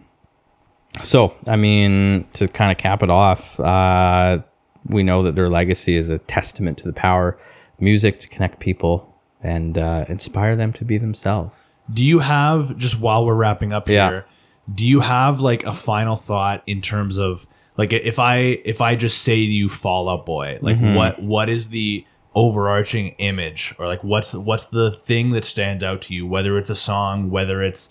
so, 1.03 1.34
I 1.47 1.55
mean, 1.55 2.26
to 2.34 2.47
kind 2.47 2.72
of 2.72 2.78
cap 2.78 3.03
it 3.03 3.09
off, 3.09 3.59
uh, 3.59 4.39
we 4.86 5.03
know 5.03 5.24
that 5.24 5.36
their 5.36 5.49
legacy 5.49 5.95
is 5.95 6.09
a 6.09 6.17
testament 6.17 6.78
to 6.80 6.86
the 6.86 6.93
power 6.93 7.30
of 7.74 7.82
music 7.82 8.20
to 8.20 8.28
connect 8.28 8.59
people 8.59 9.13
and 9.41 9.78
uh, 9.78 10.05
inspire 10.09 10.55
them 10.55 10.74
to 10.74 10.86
be 10.86 10.97
themselves. 10.97 11.53
Do 11.93 12.03
you 12.03 12.20
have 12.20 12.78
just 12.78 12.99
while 12.99 13.26
we're 13.26 13.36
wrapping 13.36 13.72
up 13.74 13.88
Yeah. 13.88 14.09
here? 14.09 14.26
Do 14.74 14.86
you 14.86 14.99
have 14.99 15.41
like 15.41 15.63
a 15.63 15.74
final 15.74 16.15
thought 16.15 16.61
in 16.67 16.82
terms 16.82 17.17
of 17.17 17.47
like 17.78 17.91
if 17.93 18.20
I 18.20 18.38
if 18.65 18.82
I 18.82 18.95
just 18.95 19.22
say 19.24 19.38
to 19.38 19.51
you 19.51 19.70
Fall 19.70 20.07
Out 20.09 20.26
Boy, 20.26 20.59
like 20.61 20.76
Mm-hmm. 20.78 20.93
what 20.95 21.22
what 21.24 21.49
is 21.49 21.70
the 21.70 22.05
overarching 22.36 23.09
image 23.17 23.74
or 23.80 23.88
like 23.88 24.03
what's 24.03 24.34
what's 24.36 24.65
the 24.65 24.91
thing 24.91 25.32
that 25.32 25.43
stands 25.43 25.84
out 25.84 26.03
to 26.03 26.13
you? 26.13 26.28
Whether 26.28 26.57
it's 26.59 26.70
a 26.70 26.76
song, 26.76 27.32
whether 27.32 27.63
it's 27.63 27.89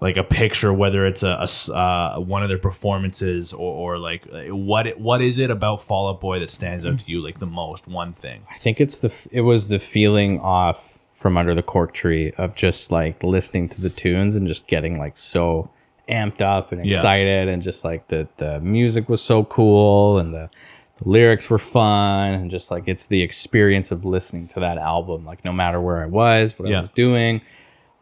like 0.00 0.16
a 0.16 0.24
picture, 0.24 0.72
whether 0.72 1.04
it's 1.06 1.22
a, 1.22 1.46
a 1.70 1.72
uh, 1.74 2.18
one 2.20 2.42
of 2.42 2.48
their 2.48 2.58
performances 2.58 3.52
or, 3.52 3.58
or 3.94 3.98
like 3.98 4.26
uh, 4.32 4.54
what 4.54 4.86
it, 4.86 4.98
what 5.00 5.20
is 5.22 5.38
it 5.38 5.50
about 5.50 5.82
Fall 5.82 6.08
Out 6.08 6.20
Boy 6.20 6.38
that 6.40 6.50
stands 6.50 6.86
out 6.86 6.98
to 7.00 7.10
you 7.10 7.18
like 7.22 7.38
the 7.38 7.46
most? 7.46 7.86
One 7.86 8.12
thing. 8.14 8.42
I 8.50 8.54
think 8.56 8.80
it's 8.80 8.98
the 9.00 9.12
it 9.30 9.42
was 9.42 9.68
the 9.68 9.78
feeling 9.78 10.40
off 10.40 10.98
from 11.10 11.36
under 11.36 11.54
the 11.54 11.62
cork 11.62 11.92
tree 11.92 12.32
of 12.38 12.54
just 12.54 12.90
like 12.90 13.22
listening 13.22 13.68
to 13.68 13.80
the 13.80 13.90
tunes 13.90 14.36
and 14.36 14.46
just 14.48 14.66
getting 14.66 14.98
like 14.98 15.18
so 15.18 15.68
amped 16.08 16.40
up 16.40 16.72
and 16.72 16.84
Yeah. 16.84 16.94
excited 16.96 17.48
and 17.48 17.62
just 17.62 17.84
like 17.84 18.08
the 18.08 18.26
the 18.38 18.58
music 18.60 19.08
was 19.08 19.20
so 19.22 19.44
cool 19.44 20.18
and 20.18 20.32
the, 20.32 20.48
the 20.96 21.08
lyrics 21.08 21.50
were 21.50 21.58
fun 21.58 22.32
and 22.32 22.50
just 22.50 22.70
like 22.70 22.84
it's 22.88 23.06
the 23.06 23.20
experience 23.22 23.90
of 23.90 24.04
listening 24.06 24.48
to 24.48 24.60
that 24.60 24.78
album 24.78 25.24
like 25.26 25.44
no 25.44 25.52
matter 25.52 25.78
where 25.80 26.02
I 26.02 26.06
was 26.06 26.58
what 26.58 26.68
Yeah. 26.70 26.78
I 26.78 26.80
was 26.80 26.90
doing 26.90 27.42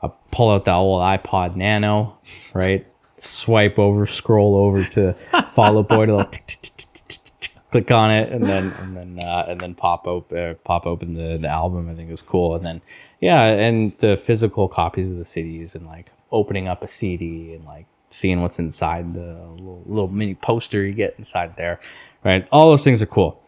I 0.03 0.11
pull 0.31 0.51
out 0.51 0.65
the 0.65 0.75
old 0.75 1.03
iPod 1.03 1.57
Nano 1.57 2.19
right? 2.53 2.87
Swipe 3.17 3.79
over 3.79 4.07
scroll 4.07 4.57
over 4.57 4.85
to 4.85 5.15
Fall 5.53 5.79
Out 5.79 5.89
Boy 5.89 6.07
tick, 6.31 6.47
tick, 6.47 7.53
click 7.73 7.91
on 7.91 8.11
it 8.11 8.33
and 8.33 8.45
then 8.45 8.73
and 8.81 8.97
then 8.97 9.19
uh, 9.23 9.47
and 9.49 9.61
then 9.61 9.75
pop 9.75 10.07
open 10.07 10.39
uh, 10.39 10.55
pop 10.65 10.87
open 10.87 11.15
the 11.15 11.37
the 11.37 11.49
album. 11.49 11.89
I 11.89 11.95
think 11.95 12.09
it 12.09 12.13
was 12.13 12.23
cool. 12.23 12.55
And 12.55 12.65
then 12.65 12.81
yeah 13.21 13.43
and 13.45 13.97
the 13.99 14.17
physical 14.17 14.69
copies 14.69 15.11
of 15.11 15.17
the 15.17 15.25
CDs 15.25 15.75
and 15.75 15.87
like 15.87 16.11
opening 16.31 16.69
up 16.69 16.83
a 16.83 16.89
CD 16.89 17.55
and 17.55 17.65
like 17.65 17.87
seeing 18.11 18.41
what's 18.41 18.59
inside 18.59 19.15
the 19.15 19.35
little, 19.51 19.83
little 19.87 20.09
mini 20.09 20.35
poster 20.35 20.83
you 20.85 20.93
get 20.93 21.15
inside 21.19 21.57
there 21.57 21.81
right? 22.25 22.47
All 22.51 22.71
those 22.71 22.85
things 22.85 23.03
are 23.03 23.07
cool. 23.07 23.43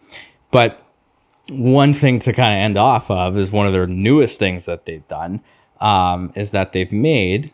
But 0.51 0.83
one 1.49 1.93
thing 1.93 2.21
to 2.21 2.33
kind 2.33 2.53
of 2.53 2.59
end 2.59 2.77
off 2.77 3.11
of 3.11 3.37
is 3.37 3.51
one 3.51 3.67
of 3.67 3.73
their 3.73 3.87
newest 3.87 4.39
things 4.39 4.67
that 4.67 4.87
they've 4.87 5.07
done 5.09 5.41
um, 5.81 6.33
is 6.35 6.51
that 6.51 6.73
they've 6.73 6.93
made 6.93 7.53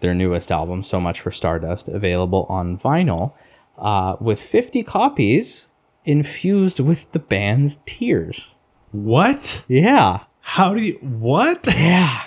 their 0.00 0.14
newest 0.14 0.50
album, 0.50 0.82
So 0.82 1.00
Much 1.00 1.20
for 1.20 1.30
Stardust, 1.30 1.88
available 1.88 2.46
on 2.48 2.78
vinyl 2.78 3.32
uh, 3.78 4.16
with 4.20 4.40
50 4.40 4.82
copies 4.82 5.66
infused 6.04 6.80
with 6.80 7.10
the 7.12 7.18
band's 7.18 7.78
tears. 7.86 8.54
What? 8.92 9.62
Yeah. 9.68 10.24
How 10.40 10.74
do 10.74 10.82
you 10.82 10.94
what? 11.00 11.66
Yeah. 11.66 12.24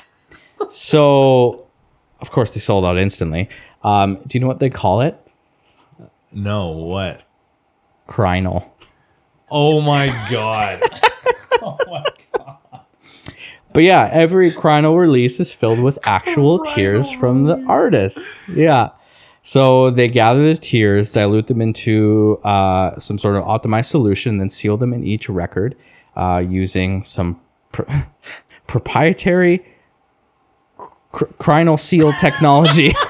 so, 0.70 1.68
of 2.20 2.32
course, 2.32 2.54
they 2.54 2.60
sold 2.60 2.86
out 2.86 2.98
instantly. 2.98 3.50
Um, 3.84 4.20
do 4.28 4.38
you 4.38 4.40
know 4.40 4.48
what 4.48 4.60
they 4.60 4.70
call 4.70 5.02
it? 5.02 5.20
No, 6.32 6.70
what? 6.70 7.26
Crynyl. 8.08 8.70
Oh 9.50 9.82
my 9.82 10.08
god. 10.30 10.82
But 13.74 13.84
yeah, 13.84 14.10
every 14.12 14.52
Crynyl 14.52 14.98
release 14.98 15.40
is 15.40 15.54
filled 15.54 15.80
with 15.80 15.98
actual 16.04 16.60
tears 16.60 17.12
from 17.12 17.46
the 17.46 17.64
artist. 17.68 18.20
Yeah. 18.48 18.90
So 19.42 19.90
they 19.90 20.08
gather 20.08 20.54
the 20.54 20.60
tears, 20.60 21.12
dilute 21.12 21.48
them 21.48 21.62
into 21.62 22.40
uh, 22.44 22.98
some 23.00 23.18
sort 23.18 23.36
of 23.36 23.44
optimized 23.44 23.86
solution, 23.86 24.38
then 24.38 24.50
seal 24.50 24.78
them 24.78 24.94
in 24.94 25.04
each 25.04 25.28
record 25.28 25.76
uh, 26.16 26.44
using 26.48 27.04
some 27.04 27.42
pr- 27.72 27.84
proprietary 28.68 29.66
cr- 31.12 31.26
Crynyl 31.40 31.80
seal 31.80 32.14
technology. 32.14 32.94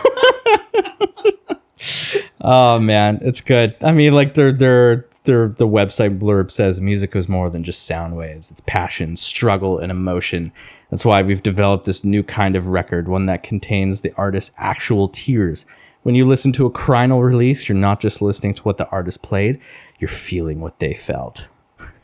oh 2.42 2.80
man, 2.80 3.20
it's 3.22 3.42
good. 3.42 3.76
I 3.82 3.92
mean, 3.92 4.14
like 4.14 4.34
their 4.34 4.52
their 4.52 5.06
their 5.24 5.48
the 5.48 5.68
website 5.68 6.20
blurb 6.20 6.52
says 6.52 6.82
music 6.82 7.16
is 7.16 7.30
more 7.30 7.50
than 7.50 7.64
just 7.64 7.86
sound 7.86 8.16
waves. 8.16 8.52
It's 8.52 8.62
passion, 8.66 9.16
struggle, 9.16 9.80
and 9.80 9.92
emotion. 9.92 10.52
That's 10.90 11.06
why 11.06 11.22
we've 11.22 11.44
developed 11.44 11.86
this 11.86 12.04
new 12.04 12.24
kind 12.24 12.56
of 12.56 12.68
record, 12.68 13.08
one 13.08 13.26
that 13.28 13.44
contains 13.44 14.02
the 14.02 14.14
artist's 14.16 14.52
actual 14.58 15.10
tears. 15.10 15.66
When 16.04 16.16
you 16.16 16.28
listen 16.28 16.52
to 16.54 16.66
a 16.66 16.72
Crynyl 16.72 17.24
release, 17.24 17.68
you're 17.68 17.78
not 17.78 18.02
just 18.02 18.22
listening 18.22 18.54
to 18.56 18.62
what 18.64 18.78
the 18.78 18.88
artist 18.90 19.22
played, 19.22 19.60
you're 20.00 20.10
feeling 20.10 20.60
what 20.60 20.80
they 20.80 20.94
felt. 20.94 21.48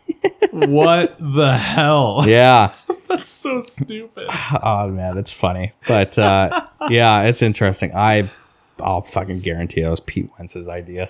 what 0.52 1.18
the 1.20 1.58
hell? 1.58 2.24
Yeah. 2.26 2.74
That's 3.10 3.28
so 3.28 3.60
stupid. 3.60 4.28
oh 4.64 4.88
man, 4.88 5.18
it's 5.18 5.32
funny. 5.32 5.74
But 5.88 6.18
uh, 6.18 6.68
yeah, 6.90 7.24
it's 7.24 7.42
interesting. 7.42 7.94
I 7.94 8.32
I'll 8.80 9.02
fucking 9.02 9.40
guarantee 9.40 9.82
that 9.82 9.90
was 9.90 10.00
Pete 10.00 10.30
Wentz's 10.38 10.70
idea. 10.70 11.10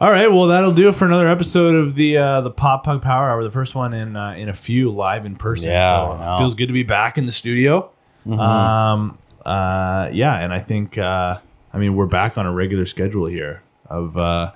All 0.00 0.12
right, 0.12 0.30
well 0.30 0.46
that'll 0.46 0.74
do 0.74 0.88
it 0.88 0.94
for 0.94 1.06
another 1.06 1.26
episode 1.26 1.74
of 1.74 1.96
the 1.96 2.18
uh, 2.18 2.40
the 2.42 2.52
Pop 2.52 2.84
Punk 2.84 3.02
Power 3.02 3.30
Hour, 3.30 3.42
the 3.42 3.50
first 3.50 3.74
one 3.74 3.92
in 3.92 4.14
uh, 4.14 4.30
in 4.30 4.48
a 4.48 4.52
few 4.52 4.92
live 4.92 5.26
in 5.26 5.34
person. 5.34 5.70
Yeah, 5.70 6.06
so 6.06 6.34
it 6.34 6.38
feels 6.38 6.54
good 6.54 6.68
to 6.68 6.72
be 6.72 6.84
back 6.84 7.18
in 7.18 7.26
the 7.26 7.32
studio. 7.32 7.90
Um, 8.30 9.18
uh, 9.44 10.08
yeah, 10.12 10.38
and 10.38 10.52
I 10.52 10.60
think 10.60 10.98
uh, 10.98 11.40
I 11.72 11.78
mean 11.78 11.96
we're 11.96 12.06
back 12.06 12.38
on 12.38 12.46
a 12.46 12.52
regular 12.52 12.86
schedule 12.86 13.26
here 13.26 13.64
of 13.86 14.16
uh, 14.16 14.52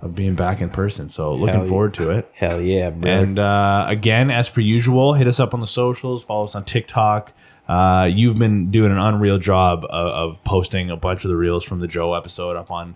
of 0.00 0.14
being 0.14 0.36
back 0.36 0.60
in 0.60 0.70
person. 0.70 1.10
So 1.10 1.34
looking 1.34 1.54
Hell 1.54 1.64
yeah. 1.64 1.68
forward 1.68 1.94
to 1.94 2.10
it. 2.10 2.30
Hell 2.32 2.60
yeah, 2.60 2.90
bro. 2.90 3.10
And 3.10 3.38
uh, 3.40 3.86
again, 3.88 4.30
as 4.30 4.48
per 4.48 4.60
usual, 4.60 5.14
hit 5.14 5.26
us 5.26 5.40
up 5.40 5.54
on 5.54 5.60
the 5.60 5.66
socials, 5.66 6.22
follow 6.22 6.44
us 6.44 6.54
on 6.54 6.64
TikTok. 6.64 7.32
Uh, 7.66 8.08
you've 8.08 8.38
been 8.38 8.70
doing 8.70 8.92
an 8.92 8.98
unreal 8.98 9.38
job 9.38 9.84
of, 9.84 9.90
of 10.36 10.44
posting 10.44 10.88
a 10.88 10.96
bunch 10.96 11.24
of 11.24 11.30
the 11.30 11.36
reels 11.36 11.64
from 11.64 11.80
the 11.80 11.88
Joe 11.88 12.14
episode 12.14 12.56
up 12.56 12.70
on 12.70 12.94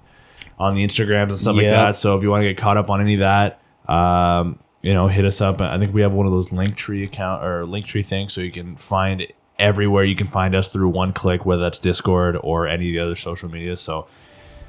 on 0.58 0.74
the 0.74 0.84
Instagrams 0.86 1.28
and 1.30 1.38
stuff 1.38 1.56
like 1.56 1.64
Yeah. 1.64 1.76
that. 1.86 1.96
So 1.96 2.16
if 2.16 2.22
you 2.22 2.30
want 2.30 2.42
to 2.42 2.48
get 2.48 2.56
caught 2.58 2.76
up 2.76 2.90
on 2.90 3.00
any 3.00 3.14
of 3.14 3.20
that, 3.20 3.60
um, 3.92 4.58
you 4.82 4.94
know, 4.94 5.08
hit 5.08 5.24
us 5.24 5.40
up. 5.40 5.60
I 5.60 5.78
think 5.78 5.92
we 5.94 6.02
have 6.02 6.12
one 6.12 6.26
of 6.26 6.32
those 6.32 6.50
Linktree 6.50 7.04
account 7.04 7.44
or 7.44 7.64
Linktree 7.64 8.04
things, 8.04 8.32
so 8.32 8.40
you 8.40 8.52
can 8.52 8.76
find 8.76 9.26
everywhere 9.58 10.04
you 10.04 10.14
can 10.14 10.26
find 10.26 10.54
us 10.54 10.68
through 10.68 10.88
one 10.90 11.12
click, 11.12 11.44
whether 11.46 11.62
that's 11.62 11.78
Discord 11.78 12.36
or 12.42 12.66
any 12.66 12.88
of 12.90 12.92
the 12.94 13.04
other 13.06 13.14
social 13.16 13.48
media. 13.50 13.76
So 13.76 14.06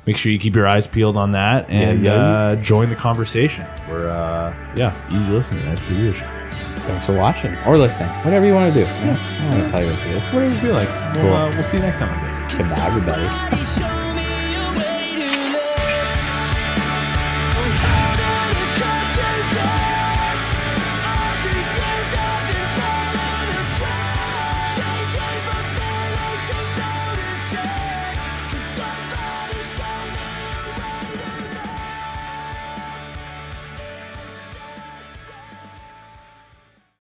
make 0.05 0.17
sure 0.17 0.31
you 0.31 0.39
keep 0.39 0.55
your 0.55 0.67
eyes 0.67 0.87
peeled 0.87 1.17
on 1.17 1.33
that 1.33 1.69
and 1.69 2.03
yeah. 2.05 2.13
Uh, 2.13 2.55
join 2.55 2.89
the 2.89 2.95
conversation. 2.95 3.65
We're 3.89 4.09
uh, 4.09 4.53
yeah, 4.75 4.93
easy 5.11 5.31
listening 5.31 5.65
as 5.67 5.79
per 5.81 5.93
usual. 5.93 6.27
Thanks 6.77 7.05
for 7.05 7.13
watching 7.13 7.53
or 7.65 7.77
listening. 7.77 8.07
Whatever 8.23 8.45
you 8.45 8.53
want 8.53 8.73
to 8.73 8.79
do. 8.79 8.85
I 8.85 9.49
don't 9.51 9.59
want 9.61 9.71
to 9.71 9.77
tell 9.77 9.85
you 9.85 9.91
what 9.93 10.03
to 10.03 10.09
do. 10.09 10.15
Whatever 10.37 10.45
you 10.55 10.61
feel 10.61 10.73
like. 10.75 11.15
We'll, 11.17 11.33
uh, 11.33 11.51
we'll 11.51 11.63
see 11.63 11.77
you 11.77 11.83
next 11.83 11.97
time, 11.97 12.17
I 12.17 12.31
guess. 12.47 12.53
Goodbye, 12.55 12.87
everybody. 12.87 13.63
Show 13.65 14.03